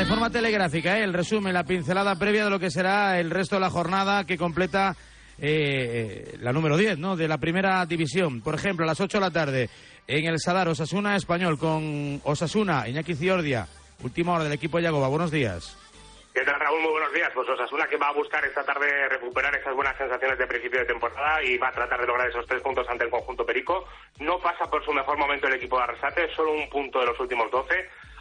De 0.00 0.06
forma 0.06 0.30
telegráfica, 0.30 0.98
¿eh? 0.98 1.04
el 1.04 1.12
resumen, 1.12 1.52
la 1.52 1.64
pincelada 1.64 2.14
previa 2.14 2.44
de 2.44 2.50
lo 2.50 2.58
que 2.58 2.70
será 2.70 3.20
el 3.20 3.30
resto 3.30 3.56
de 3.56 3.60
la 3.60 3.68
jornada 3.68 4.24
que 4.24 4.38
completa 4.38 4.96
eh, 5.38 6.38
la 6.40 6.54
número 6.54 6.78
10 6.78 6.96
¿no? 6.96 7.16
de 7.16 7.28
la 7.28 7.36
primera 7.36 7.84
división. 7.84 8.40
Por 8.40 8.54
ejemplo, 8.54 8.84
a 8.84 8.86
las 8.86 8.98
8 8.98 9.18
de 9.18 9.20
la 9.20 9.30
tarde 9.30 9.68
en 10.06 10.24
el 10.24 10.38
Sadar 10.38 10.68
Osasuna 10.68 11.16
Español 11.16 11.58
con 11.58 12.18
Osasuna, 12.24 12.88
Iñaki 12.88 13.14
Ciordia, 13.14 13.66
última 14.02 14.32
hora 14.32 14.44
del 14.44 14.54
equipo 14.54 14.78
de 14.78 14.84
Yagoba. 14.84 15.08
Buenos 15.08 15.30
días. 15.30 15.76
¿Qué 16.32 16.46
tal, 16.46 16.58
Raúl? 16.58 16.80
Muy 16.80 16.92
buenos 16.92 17.12
días. 17.12 17.28
Pues 17.34 17.46
Osasuna 17.50 17.86
que 17.86 17.98
va 17.98 18.08
a 18.08 18.14
buscar 18.14 18.42
esta 18.46 18.64
tarde 18.64 19.06
recuperar 19.10 19.54
esas 19.54 19.74
buenas 19.74 19.98
sensaciones 19.98 20.38
de 20.38 20.46
principio 20.46 20.80
de 20.80 20.86
temporada 20.86 21.42
y 21.44 21.58
va 21.58 21.68
a 21.68 21.72
tratar 21.72 22.00
de 22.00 22.06
lograr 22.06 22.26
esos 22.26 22.46
tres 22.46 22.62
puntos 22.62 22.88
ante 22.88 23.04
el 23.04 23.10
conjunto 23.10 23.44
Perico. 23.44 23.84
No 24.18 24.38
pasa 24.38 24.64
por 24.70 24.82
su 24.82 24.92
mejor 24.92 25.18
momento 25.18 25.46
el 25.46 25.54
equipo 25.54 25.76
de 25.76 25.82
Arrasate, 25.82 26.34
solo 26.34 26.52
un 26.52 26.70
punto 26.70 27.00
de 27.00 27.06
los 27.06 27.20
últimos 27.20 27.50
12. 27.50 27.74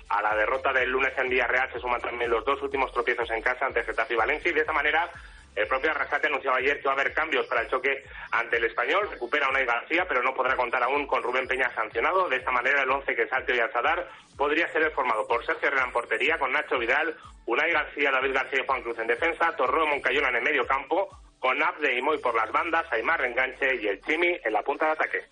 A 0.10 0.22
la 0.22 0.36
derrota 0.36 0.74
del 0.74 0.89
lunes 0.89 1.14
en 1.18 1.30
Villarreal 1.30 1.72
se 1.72 1.80
suman 1.80 2.01
también 2.01 2.32
los 2.32 2.43
dos 2.43 2.62
últimos 2.62 2.91
tropiezos 2.91 3.30
en 3.30 3.41
casa 3.41 3.66
ante 3.66 3.84
Getafe 3.84 4.16
y 4.16 4.18
Valencia 4.18 4.51
y 4.51 4.53
de 4.53 4.62
esta 4.62 4.74
manera 4.74 5.10
el 5.55 5.68
propio 5.68 5.91
Arrasate 5.91 6.28
anunciaba 6.28 6.57
ayer 6.57 6.80
que 6.80 6.88
va 6.88 6.91
a 6.91 6.93
haber 6.95 7.14
cambios 7.14 7.45
para 7.47 7.62
el 7.62 7.70
choque 7.70 8.03
ante 8.32 8.57
el 8.57 8.66
español. 8.66 9.10
Recupera 9.12 9.47
a 9.47 9.49
Unai 9.49 9.66
García, 9.66 10.05
pero 10.07 10.24
no 10.24 10.34
podrá 10.34 10.55
contar 10.55 10.82
aún 10.84 11.05
con 11.05 11.22
Rubén 11.22 11.47
Peña 11.47 11.70
sancionado. 11.76 12.30
De 12.30 12.38
esta 12.38 12.51
manera, 12.51 12.84
el 12.84 12.89
once 12.89 13.16
que 13.16 13.28
salte 13.28 13.53
hoy 13.53 13.60
al 13.60 13.72
Sadar 13.74 14.07
podría 14.38 14.72
ser 14.72 14.89
formado 14.91 15.28
por 15.28 15.45
Sergio 15.45 15.68
Herrera 15.68 15.86
en 15.86 15.91
portería, 15.91 16.38
con 16.38 16.51
Nacho 16.53 16.80
Vidal, 16.80 17.16
Unai 17.45 17.72
García, 17.72 18.12
David 18.12 18.34
García 18.34 18.62
y 18.62 18.66
Juan 18.66 18.84
Cruz 18.84 18.99
en 18.99 19.07
defensa, 19.07 19.55
Torró 19.57 19.86
Moncayola 19.86 20.30
en 20.30 20.38
el 20.38 20.43
medio 20.43 20.66
campo, 20.66 21.10
con 21.39 21.62
Abde 21.62 21.93
y 21.93 22.01
Moy 22.01 22.20
por 22.20 22.36
las 22.36 22.51
bandas, 22.51 22.86
Aymar 22.91 23.26
enganche 23.26 23.76
y 23.76 23.88
el 23.88 24.01
Chimi 24.01 24.39
en 24.43 24.53
la 24.53 24.62
punta 24.62 24.86
de 24.86 24.91
ataque. 24.91 25.26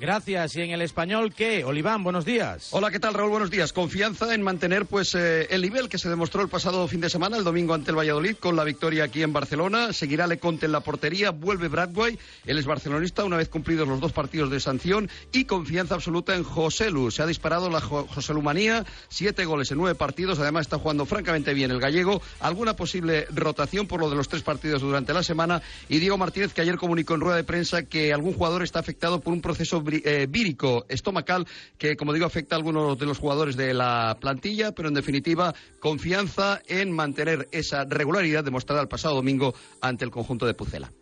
Gracias. 0.00 0.56
¿Y 0.56 0.62
en 0.62 0.70
el 0.70 0.80
español 0.80 1.34
qué? 1.34 1.62
Oliván, 1.62 2.02
buenos 2.02 2.24
días. 2.24 2.68
Hola, 2.70 2.90
¿qué 2.90 2.98
tal, 2.98 3.12
Raúl? 3.12 3.32
Buenos 3.32 3.50
días. 3.50 3.74
Confianza 3.74 4.34
en 4.34 4.40
mantener 4.40 4.86
pues 4.86 5.14
eh, 5.14 5.46
el 5.50 5.60
nivel 5.60 5.90
que 5.90 5.98
se 5.98 6.08
demostró 6.08 6.40
el 6.40 6.48
pasado 6.48 6.88
fin 6.88 7.02
de 7.02 7.10
semana, 7.10 7.36
el 7.36 7.44
domingo 7.44 7.74
ante 7.74 7.90
el 7.90 7.98
Valladolid, 7.98 8.36
con 8.36 8.56
la 8.56 8.64
victoria 8.64 9.04
aquí 9.04 9.22
en 9.22 9.34
Barcelona. 9.34 9.92
Seguirá 9.92 10.26
Leconte 10.26 10.64
en 10.64 10.72
la 10.72 10.80
portería, 10.80 11.32
vuelve 11.32 11.68
Bradway, 11.68 12.18
él 12.46 12.58
es 12.58 12.64
barcelonista, 12.64 13.24
una 13.24 13.36
vez 13.36 13.50
cumplidos 13.50 13.86
los 13.86 14.00
dos 14.00 14.12
partidos 14.12 14.50
de 14.50 14.58
sanción, 14.58 15.10
y 15.32 15.44
confianza 15.44 15.96
absoluta 15.96 16.34
en 16.34 16.44
José 16.44 16.90
Lu. 16.90 17.10
Se 17.10 17.22
ha 17.22 17.26
disparado 17.26 17.68
la 17.68 17.82
jo 17.82 18.06
José 18.06 18.32
Lumanía, 18.32 18.86
siete 19.10 19.44
goles 19.44 19.70
en 19.70 19.76
nueve 19.76 19.96
partidos, 19.96 20.38
además 20.38 20.62
está 20.62 20.78
jugando 20.78 21.04
francamente 21.04 21.52
bien 21.52 21.70
el 21.70 21.78
gallego. 21.78 22.22
Alguna 22.40 22.74
posible 22.74 23.26
rotación 23.34 23.86
por 23.86 24.00
lo 24.00 24.08
de 24.08 24.16
los 24.16 24.30
tres 24.30 24.42
partidos 24.42 24.80
durante 24.80 25.12
la 25.12 25.22
semana. 25.22 25.60
Y 25.90 25.98
Diego 25.98 26.16
Martínez, 26.16 26.54
que 26.54 26.62
ayer 26.62 26.78
comunicó 26.78 27.16
en 27.16 27.20
rueda 27.20 27.36
de 27.36 27.44
prensa 27.44 27.82
que 27.82 28.14
algún 28.14 28.32
jugador 28.32 28.62
está 28.62 28.78
afectado 28.78 29.20
por 29.20 29.34
un 29.34 29.42
proceso 29.42 29.82
vírico 30.28 30.84
estomacal 30.88 31.46
que, 31.78 31.96
como 31.96 32.12
digo, 32.12 32.26
afecta 32.26 32.54
a 32.54 32.58
algunos 32.58 32.98
de 32.98 33.06
los 33.06 33.18
jugadores 33.18 33.56
de 33.56 33.74
la 33.74 34.16
plantilla, 34.20 34.72
pero 34.72 34.88
en 34.88 34.94
definitiva, 34.94 35.54
confianza 35.80 36.60
en 36.66 36.92
mantener 36.92 37.48
esa 37.52 37.84
regularidad 37.84 38.44
demostrada 38.44 38.82
el 38.82 38.88
pasado 38.88 39.16
domingo 39.16 39.54
ante 39.80 40.04
el 40.04 40.10
conjunto 40.10 40.46
de 40.46 40.54
Pucela. 40.54 40.92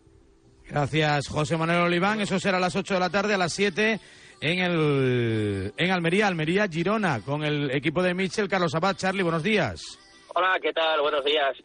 Gracias, 0.67 1.29
José 1.29 1.57
Manuel 1.57 1.81
Oliván. 1.81 2.21
Eso 2.21 2.39
será 2.39 2.59
a 2.59 2.61
las 2.61 2.77
8 2.77 2.95
de 2.95 3.01
la 3.01 3.11
tarde, 3.11 3.35
a 3.35 3.39
las 3.39 3.53
7 3.55 4.01
en, 4.41 4.59
el, 4.59 5.73
en 5.77 5.91
Almería, 5.91 6.27
Almería, 6.27 6.69
Girona, 6.69 7.21
con 7.21 7.43
el 7.45 7.71
equipo 7.71 8.03
de 8.03 8.15
Mitchell, 8.15 8.49
Carlos 8.49 8.75
Abad. 8.75 8.97
Charlie, 8.97 9.23
buenos 9.23 9.43
días. 9.43 9.99
Hola, 10.35 10.59
¿qué 10.61 10.73
tal? 10.73 11.01
Buenos 11.01 11.25
días. 11.25 11.57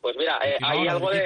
Pues 0.00 0.16
mira, 0.16 0.38
eh, 0.44 0.56
hay 0.60 0.88
algo 0.88 1.10
de... 1.10 1.24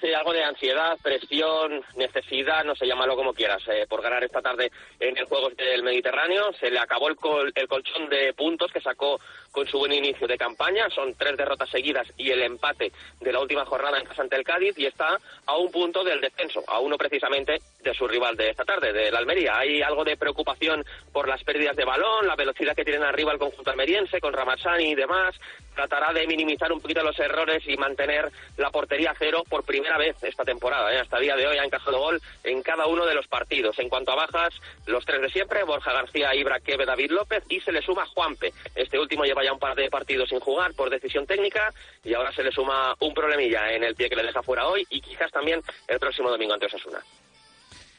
Sí, 0.00 0.12
algo 0.12 0.32
de 0.32 0.44
ansiedad, 0.44 0.98
presión, 1.02 1.80
necesidad, 1.96 2.64
no 2.64 2.74
sé, 2.76 2.86
llámalo 2.86 3.16
como 3.16 3.32
quieras, 3.32 3.62
eh, 3.68 3.86
por 3.88 4.02
ganar 4.02 4.22
esta 4.22 4.42
tarde 4.42 4.70
en 5.00 5.16
el 5.16 5.24
Juegos 5.24 5.56
del 5.56 5.82
Mediterráneo. 5.82 6.52
Se 6.60 6.70
le 6.70 6.78
acabó 6.78 7.08
el, 7.08 7.16
col- 7.16 7.50
el 7.54 7.66
colchón 7.66 8.08
de 8.10 8.34
puntos 8.34 8.70
que 8.72 8.80
sacó 8.82 9.18
con 9.56 9.66
su 9.66 9.78
buen 9.78 9.92
inicio 9.92 10.26
de 10.28 10.36
campaña. 10.36 10.90
Son 10.90 11.14
tres 11.14 11.34
derrotas 11.34 11.70
seguidas 11.70 12.06
y 12.18 12.30
el 12.30 12.42
empate 12.42 12.92
de 13.18 13.32
la 13.32 13.40
última 13.40 13.64
jornada 13.64 13.98
en 13.98 14.04
casa 14.04 14.20
ante 14.20 14.36
el 14.36 14.44
Cádiz 14.44 14.74
y 14.76 14.84
está 14.84 15.18
a 15.46 15.56
un 15.56 15.72
punto 15.72 16.04
del 16.04 16.20
descenso, 16.20 16.62
a 16.68 16.78
uno 16.78 16.98
precisamente 16.98 17.62
de 17.82 17.94
su 17.94 18.06
rival 18.06 18.36
de 18.36 18.50
esta 18.50 18.66
tarde, 18.66 18.92
del 18.92 19.16
Almería. 19.16 19.56
Hay 19.56 19.80
algo 19.80 20.04
de 20.04 20.18
preocupación 20.18 20.84
por 21.10 21.26
las 21.26 21.42
pérdidas 21.42 21.74
de 21.74 21.86
balón, 21.86 22.26
la 22.26 22.36
velocidad 22.36 22.76
que 22.76 22.84
tienen 22.84 23.02
arriba 23.02 23.32
el 23.32 23.38
conjunto 23.38 23.70
almeriense 23.70 24.20
con 24.20 24.34
Ramazzani 24.34 24.90
y 24.90 24.94
demás. 24.94 25.34
Tratará 25.74 26.12
de 26.12 26.26
minimizar 26.26 26.70
un 26.70 26.80
poquito 26.80 27.02
los 27.02 27.18
errores 27.18 27.62
y 27.66 27.78
mantener 27.78 28.30
la 28.58 28.70
portería 28.70 29.14
cero 29.18 29.42
por 29.48 29.64
primera 29.64 29.96
vez 29.96 30.16
esta 30.22 30.44
temporada. 30.44 30.92
¿eh? 30.92 30.98
Hasta 30.98 31.16
el 31.16 31.22
día 31.22 31.36
de 31.36 31.46
hoy 31.46 31.56
ha 31.56 31.64
encajado 31.64 31.98
gol 31.98 32.20
en 32.44 32.62
cada 32.62 32.86
uno 32.86 33.06
de 33.06 33.14
los 33.14 33.26
partidos. 33.26 33.78
En 33.78 33.88
cuanto 33.88 34.12
a 34.12 34.16
bajas, 34.16 34.52
los 34.86 35.04
tres 35.06 35.22
de 35.22 35.30
siempre, 35.30 35.64
Borja 35.64 35.92
García, 35.94 36.34
Ibra, 36.34 36.60
Keve, 36.60 36.84
David 36.84 37.12
López 37.12 37.42
y 37.48 37.60
se 37.60 37.72
le 37.72 37.80
suma 37.80 38.04
Juanpe. 38.06 38.52
Este 38.74 38.98
último 38.98 39.24
lleva 39.24 39.45
ya 39.46 39.52
un 39.52 39.58
par 39.58 39.76
de 39.76 39.88
partidos 39.88 40.28
sin 40.28 40.40
jugar 40.40 40.74
por 40.74 40.90
decisión 40.90 41.26
técnica 41.26 41.72
y 42.04 42.14
ahora 42.14 42.32
se 42.32 42.42
le 42.42 42.50
suma 42.50 42.94
un 43.00 43.14
problemilla 43.14 43.72
en 43.72 43.84
el 43.84 43.94
pie 43.94 44.08
que 44.08 44.16
le 44.16 44.24
deja 44.24 44.42
fuera 44.42 44.66
hoy 44.66 44.84
y 44.90 45.00
quizás 45.00 45.30
también 45.30 45.62
el 45.86 45.98
próximo 45.98 46.30
domingo 46.30 46.54
ante 46.54 46.66
Osasuna. 46.66 46.98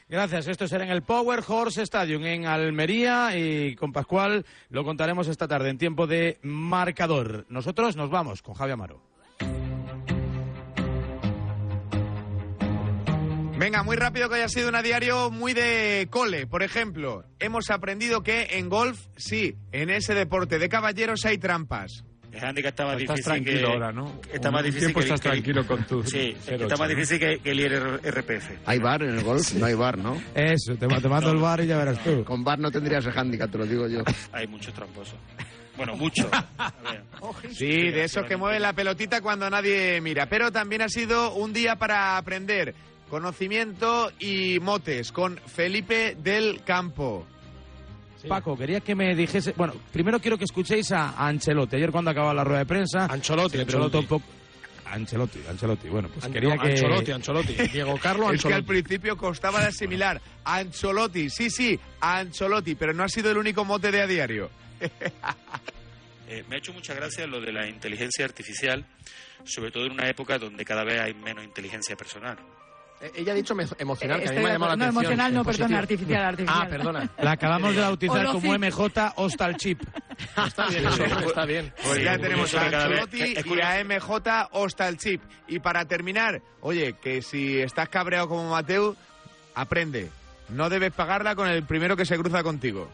Gracias. 0.08 0.46
Esto 0.46 0.66
será 0.66 0.84
en 0.84 0.90
el 0.90 1.02
Power 1.02 1.40
Horse 1.46 1.82
Stadium 1.82 2.24
en 2.24 2.46
Almería 2.46 3.36
y 3.36 3.76
con 3.76 3.92
Pascual 3.92 4.44
lo 4.70 4.84
contaremos 4.84 5.28
esta 5.28 5.48
tarde 5.48 5.68
en 5.68 5.78
tiempo 5.78 6.06
de 6.06 6.38
marcador. 6.42 7.44
Nosotros 7.48 7.96
nos 7.96 8.08
vamos 8.08 8.40
con 8.40 8.54
Javi 8.54 8.72
Amaro. 8.72 9.07
Venga, 13.58 13.82
muy 13.82 13.96
rápido 13.96 14.28
que 14.28 14.36
haya 14.36 14.48
sido 14.48 14.68
un 14.68 14.82
diario 14.82 15.30
muy 15.30 15.52
de 15.52 16.06
cole. 16.10 16.46
Por 16.46 16.62
ejemplo, 16.62 17.24
hemos 17.40 17.70
aprendido 17.70 18.22
que 18.22 18.46
en 18.58 18.68
golf, 18.68 19.00
sí, 19.16 19.56
en 19.72 19.90
ese 19.90 20.14
deporte 20.14 20.58
de 20.58 20.68
caballeros 20.68 21.24
hay 21.24 21.38
trampas. 21.38 22.04
El 22.30 22.44
handicap 22.44 22.68
está 22.70 22.84
más 22.84 23.00
Estás 23.00 23.16
difícil 23.16 23.24
tranquilo 23.24 23.66
que... 23.68 23.72
ahora, 23.74 23.90
¿no? 23.92 24.20
Está 24.32 24.50
más 24.50 24.62
difícil 24.62 24.94
que... 24.94 25.00
estás 25.00 25.20
que- 25.20 25.28
tranquilo 25.30 25.66
con 25.66 25.84
tu 25.86 26.02
Sí, 26.04 26.36
cero 26.40 26.58
está 26.62 26.74
ocho, 26.74 26.82
más 26.82 26.90
¿no? 26.90 26.94
difícil 26.94 27.18
que, 27.18 27.38
que 27.40 27.50
el 27.50 27.60
IR 27.60 28.00
RPF. 28.04 28.50
¿Hay 28.66 28.78
bar 28.78 29.02
en 29.02 29.10
el 29.16 29.24
golf? 29.24 29.54
No 29.54 29.66
hay 29.66 29.74
bar, 29.74 29.98
¿no? 29.98 30.22
Eso, 30.34 30.76
te, 30.76 30.86
te 30.86 31.08
mando 31.08 31.30
el 31.32 31.38
bar 31.38 31.60
y 31.60 31.66
ya 31.66 31.78
verás 31.78 31.98
tú. 32.04 32.24
Con 32.24 32.44
bar 32.44 32.58
no 32.60 32.70
tendrías 32.70 33.04
ese 33.04 33.18
handicap, 33.18 33.50
te 33.50 33.58
lo 33.58 33.66
digo 33.66 33.88
yo. 33.88 34.02
Hay 34.32 34.46
muchos 34.46 34.72
tramposos. 34.74 35.16
Bueno, 35.76 35.96
mucho. 35.96 36.30
Sí, 37.52 37.66
de 37.90 38.04
esos 38.04 38.24
que 38.26 38.36
mueven 38.36 38.62
la 38.62 38.72
pelotita 38.72 39.20
cuando 39.20 39.48
nadie 39.50 40.00
mira. 40.00 40.26
Pero 40.26 40.52
también 40.52 40.82
ha 40.82 40.88
sido 40.88 41.34
un 41.34 41.52
día 41.52 41.76
para 41.76 42.16
aprender 42.16 42.74
conocimiento 43.08 44.12
y 44.18 44.58
motes 44.60 45.12
con 45.12 45.36
Felipe 45.38 46.16
del 46.18 46.62
Campo. 46.64 47.26
Paco, 48.28 48.56
quería 48.58 48.80
que 48.80 48.94
me 48.94 49.14
dijese. 49.14 49.52
Bueno, 49.56 49.74
primero 49.92 50.18
quiero 50.20 50.36
que 50.36 50.44
escuchéis 50.44 50.90
a 50.92 51.10
a 51.10 51.28
Ancelotti. 51.28 51.76
Ayer, 51.76 51.90
cuando 51.92 52.10
acababa 52.10 52.34
la 52.34 52.44
rueda 52.44 52.58
de 52.60 52.66
prensa. 52.66 53.06
Ancelotti, 53.06 53.58
Ancelotti. 53.60 54.02
poco. 54.06 54.26
Ancelotti, 54.86 55.40
Ancelotti. 55.48 55.88
Bueno, 55.88 56.08
pues 56.08 56.24
An- 56.24 56.32
quería 56.32 56.54
no, 56.56 56.62
que. 56.62 56.70
Ancelotti, 56.70 57.12
Ancelotti. 57.12 57.52
Diego 57.72 57.96
Carlos 57.98 58.32
Es 58.34 58.42
que 58.42 58.48
al 58.48 58.54
Ancelotti. 58.54 58.66
principio 58.82 59.16
costaba 59.16 59.60
de 59.60 59.66
asimilar. 59.66 60.20
Ancelotti, 60.44 61.30
sí, 61.30 61.48
sí, 61.50 61.78
Ancelotti, 62.00 62.74
pero 62.74 62.92
no 62.92 63.04
ha 63.04 63.08
sido 63.08 63.30
el 63.30 63.38
único 63.38 63.64
mote 63.64 63.92
de 63.92 64.02
a 64.02 64.06
diario. 64.06 64.50
Eh, 66.30 66.44
me 66.46 66.56
ha 66.56 66.58
hecho 66.58 66.74
mucha 66.74 66.92
gracia 66.92 67.26
lo 67.26 67.40
de 67.40 67.50
la 67.52 67.66
inteligencia 67.66 68.22
artificial, 68.26 68.84
sobre 69.44 69.70
todo 69.70 69.86
en 69.86 69.92
una 69.92 70.10
época 70.10 70.36
donde 70.36 70.62
cada 70.62 70.84
vez 70.84 71.00
hay 71.00 71.14
menos 71.14 71.42
inteligencia 71.42 71.96
personal. 71.96 72.36
Eh, 73.00 73.12
Ella 73.16 73.32
ha 73.32 73.34
dicho 73.34 73.54
emocional, 73.78 74.20
que 74.20 74.28
a 74.28 74.32
mí 74.32 74.38
me 74.38 74.44
ha 74.44 74.46
de 74.48 74.52
llamado 74.54 74.58
la 74.58 74.74
acuerdo. 74.74 74.76
No, 74.76 74.84
atención. 74.84 74.88
emocional 75.04 75.34
no, 75.34 75.44
perdona, 75.44 75.78
artificial, 75.78 76.24
artificial. 76.24 76.62
Ah, 76.62 76.68
perdona. 76.68 77.10
La 77.18 77.30
acabamos 77.32 77.74
de 77.74 77.80
bautizar 77.80 78.26
como. 78.26 78.58
MJ 78.58 79.12
Hostal 79.16 79.56
Chip. 79.56 79.82
Está 80.46 80.66
bien, 80.68 80.86
eso, 80.88 81.04
está 81.04 81.44
bien. 81.44 81.72
Pues 81.82 81.98
Sí, 81.98 82.04
ya 82.04 82.18
tenemos 82.18 82.54
a 82.54 82.62
Ancelotti 82.66 83.34
y 83.44 83.60
a 83.60 83.84
MJ 83.84 84.48
Hostal 84.52 84.96
Chip. 84.96 85.22
Y 85.46 85.60
para 85.60 85.84
terminar, 85.84 86.42
oye, 86.60 86.94
que 87.00 87.22
si 87.22 87.60
estás 87.60 87.88
cabreado 87.88 88.28
como 88.28 88.50
Mateo, 88.50 88.96
aprende. 89.54 90.10
No 90.48 90.68
debes 90.68 90.92
pagarla 90.92 91.36
con 91.36 91.46
el 91.48 91.62
primero 91.64 91.96
que 91.96 92.04
se 92.04 92.16
cruza 92.18 92.42
contigo. 92.42 92.88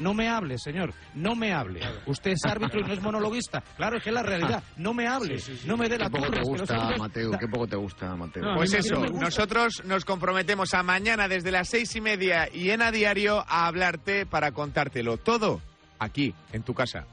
No 0.00 0.14
me 0.14 0.28
hable, 0.28 0.58
señor. 0.58 0.92
No 1.14 1.34
me 1.36 1.52
hable. 1.52 1.80
Usted 2.06 2.32
es 2.32 2.44
árbitro 2.44 2.80
y 2.80 2.84
no 2.84 2.92
es 2.92 3.00
monologuista. 3.02 3.62
Claro, 3.76 3.98
es 3.98 4.02
que 4.02 4.08
es 4.10 4.14
la 4.14 4.22
realidad. 4.22 4.62
No 4.76 4.92
me 4.94 5.06
hable. 5.06 5.38
No 5.66 5.76
me 5.76 5.88
dé 5.88 5.98
la 5.98 6.06
Qué 6.06 6.10
poco 6.10 6.24
turra, 6.26 6.38
te 6.38 6.42
que 6.42 6.48
gusta, 6.48 6.74
árbitros- 6.76 6.98
Mateo, 6.98 7.30
qué 7.38 7.48
poco 7.48 7.66
te 7.66 7.76
gusta, 7.76 8.16
Mateo. 8.16 8.42
No, 8.42 8.56
Pues 8.56 8.72
eso, 8.74 8.94
no 8.96 9.20
nosotros 9.20 9.82
nos 9.84 10.04
comprometemos 10.04 10.74
a 10.74 10.82
mañana 10.82 11.28
desde 11.28 11.50
las 11.52 11.68
seis 11.68 11.94
y 11.96 12.00
media 12.00 12.48
y 12.52 12.70
en 12.70 12.82
a 12.82 12.90
diario 12.90 13.44
a 13.46 13.66
hablarte 13.66 14.26
para 14.26 14.52
contártelo 14.52 15.18
todo 15.18 15.60
aquí, 15.98 16.34
en 16.52 16.62
tu 16.62 16.74
casa. 16.74 17.04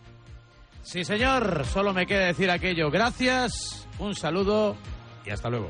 Sí, 0.84 1.04
señor. 1.04 1.66
Solo 1.66 1.94
me 1.94 2.06
queda 2.08 2.28
decir 2.28 2.50
aquello. 2.50 2.90
Gracias, 2.90 3.86
un 4.00 4.16
saludo 4.16 4.78
y 5.26 5.30
hasta 5.32 5.50
luego. 5.50 5.70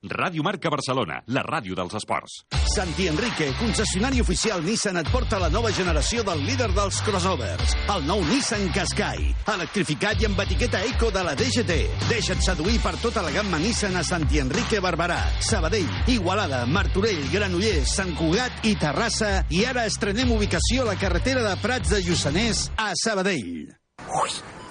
Ràdio 0.00 0.40
Marca 0.40 0.70
Barcelona, 0.72 1.18
la 1.28 1.42
ràdio 1.44 1.74
dels 1.76 1.92
esports. 1.98 2.38
Santi 2.72 3.04
Enrique, 3.10 3.50
concessionari 3.58 4.22
oficial 4.22 4.62
Nissan, 4.64 4.96
et 4.96 5.08
porta 5.12 5.36
la 5.38 5.50
nova 5.52 5.68
generació 5.76 6.22
del 6.24 6.40
líder 6.46 6.70
dels 6.72 7.02
crossovers, 7.04 7.74
el 7.92 8.06
nou 8.08 8.22
Nissan 8.24 8.70
Qashqai, 8.72 9.26
electrificat 9.52 10.22
i 10.22 10.28
amb 10.30 10.40
etiqueta 10.40 10.80
eco 10.88 11.10
de 11.12 11.24
la 11.26 11.34
DGT. 11.36 11.76
Deixa't 12.08 12.40
seduir 12.40 12.78
per 12.80 12.94
tota 13.02 13.20
la 13.26 13.32
gamma 13.34 13.60
Nissan 13.60 13.98
a 14.00 14.04
Santi 14.06 14.40
Enrique 14.40 14.80
Barberà, 14.80 15.18
Sabadell, 15.44 15.90
Igualada, 16.08 16.62
Martorell, 16.64 17.26
Granollers, 17.34 17.92
Sant 17.92 18.14
Cugat 18.16 18.64
i 18.64 18.72
Terrassa. 18.80 19.42
I 19.52 19.66
ara 19.68 19.84
estrenem 19.84 20.32
ubicació 20.32 20.86
a 20.86 20.94
la 20.94 20.96
carretera 20.96 21.44
de 21.44 21.52
Prats 21.60 21.92
de 21.92 22.00
Lluçanès 22.06 22.70
a 22.80 22.94
Sabadell. 22.96 23.76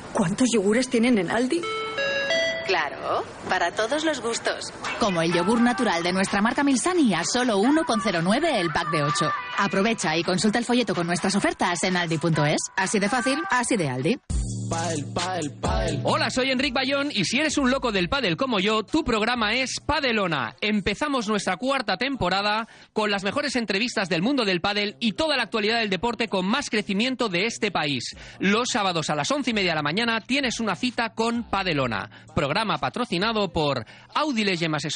¿Cuántos 0.10 0.50
yogures 0.52 0.90
tienen 0.90 1.20
en 1.20 1.30
Aldi? 1.30 1.62
Claro, 2.70 3.24
para 3.50 3.72
todos 3.72 4.06
los 4.06 4.22
gustos. 4.22 4.72
Como 5.00 5.24
el 5.24 5.34
yogur 5.34 5.60
natural 5.60 6.04
de 6.04 6.14
nuestra 6.14 6.40
marca 6.40 6.64
Milsani 6.64 7.16
a 7.16 7.24
solo 7.24 7.58
1,09 7.58 8.46
el 8.46 8.70
pack 8.72 8.92
de 8.92 9.02
8. 9.02 9.32
Aprovecha 9.58 10.16
y 10.16 10.24
consulta 10.24 10.60
el 10.60 10.66
folleto 10.66 10.94
con 10.94 11.08
nuestras 11.08 11.36
ofertas 11.36 11.82
en 11.82 11.98
aldi.es. 11.98 12.62
Así 12.76 13.00
de 13.00 13.10
fácil, 13.10 13.42
así 13.50 13.76
de 13.76 13.90
Aldi. 13.90 14.20
Hola, 16.04 16.30
soy 16.30 16.52
Enric 16.52 16.74
Bayón 16.74 17.10
y 17.12 17.26
si 17.26 17.40
eres 17.40 17.58
un 17.58 17.72
loco 17.72 17.92
del 17.92 18.10
pádel 18.10 18.38
como 18.38 18.60
yo, 18.60 18.84
tu 18.84 19.04
programa 19.04 19.56
es 19.56 19.80
Padelona. 19.86 20.56
Empezamos 20.62 21.28
nuestra 21.28 21.58
cuarta 21.58 21.98
temporada 21.98 22.68
con 22.94 23.10
las 23.10 23.24
mejores 23.24 23.56
entrevistas 23.56 24.10
del 24.10 24.22
mundo 24.22 24.46
del 24.46 24.62
pádel 24.62 24.96
y 25.00 25.14
toda 25.14 25.38
la 25.38 25.44
actualidad 25.44 25.80
del 25.80 25.90
deporte 25.90 26.28
con 26.28 26.46
más 26.46 26.70
crecimiento 26.70 27.30
de 27.30 27.46
este 27.46 27.72
país. 27.72 28.16
Los 28.40 28.70
sábados 28.70 29.10
a 29.10 29.16
las 29.16 29.32
once 29.32 29.52
y 29.52 29.54
media 29.54 29.72
de 29.72 29.76
la 29.78 29.82
mañana 29.82 30.22
tienes 30.22 30.60
una 30.60 30.76
cita 30.76 31.14
con 31.14 31.44
Padelona, 31.50 32.10
programa 32.36 32.78
patrocinado 32.78 33.52
por 33.52 33.86
Audi 34.14 34.44
Legem 34.44 34.76
Asesoría 34.76 34.90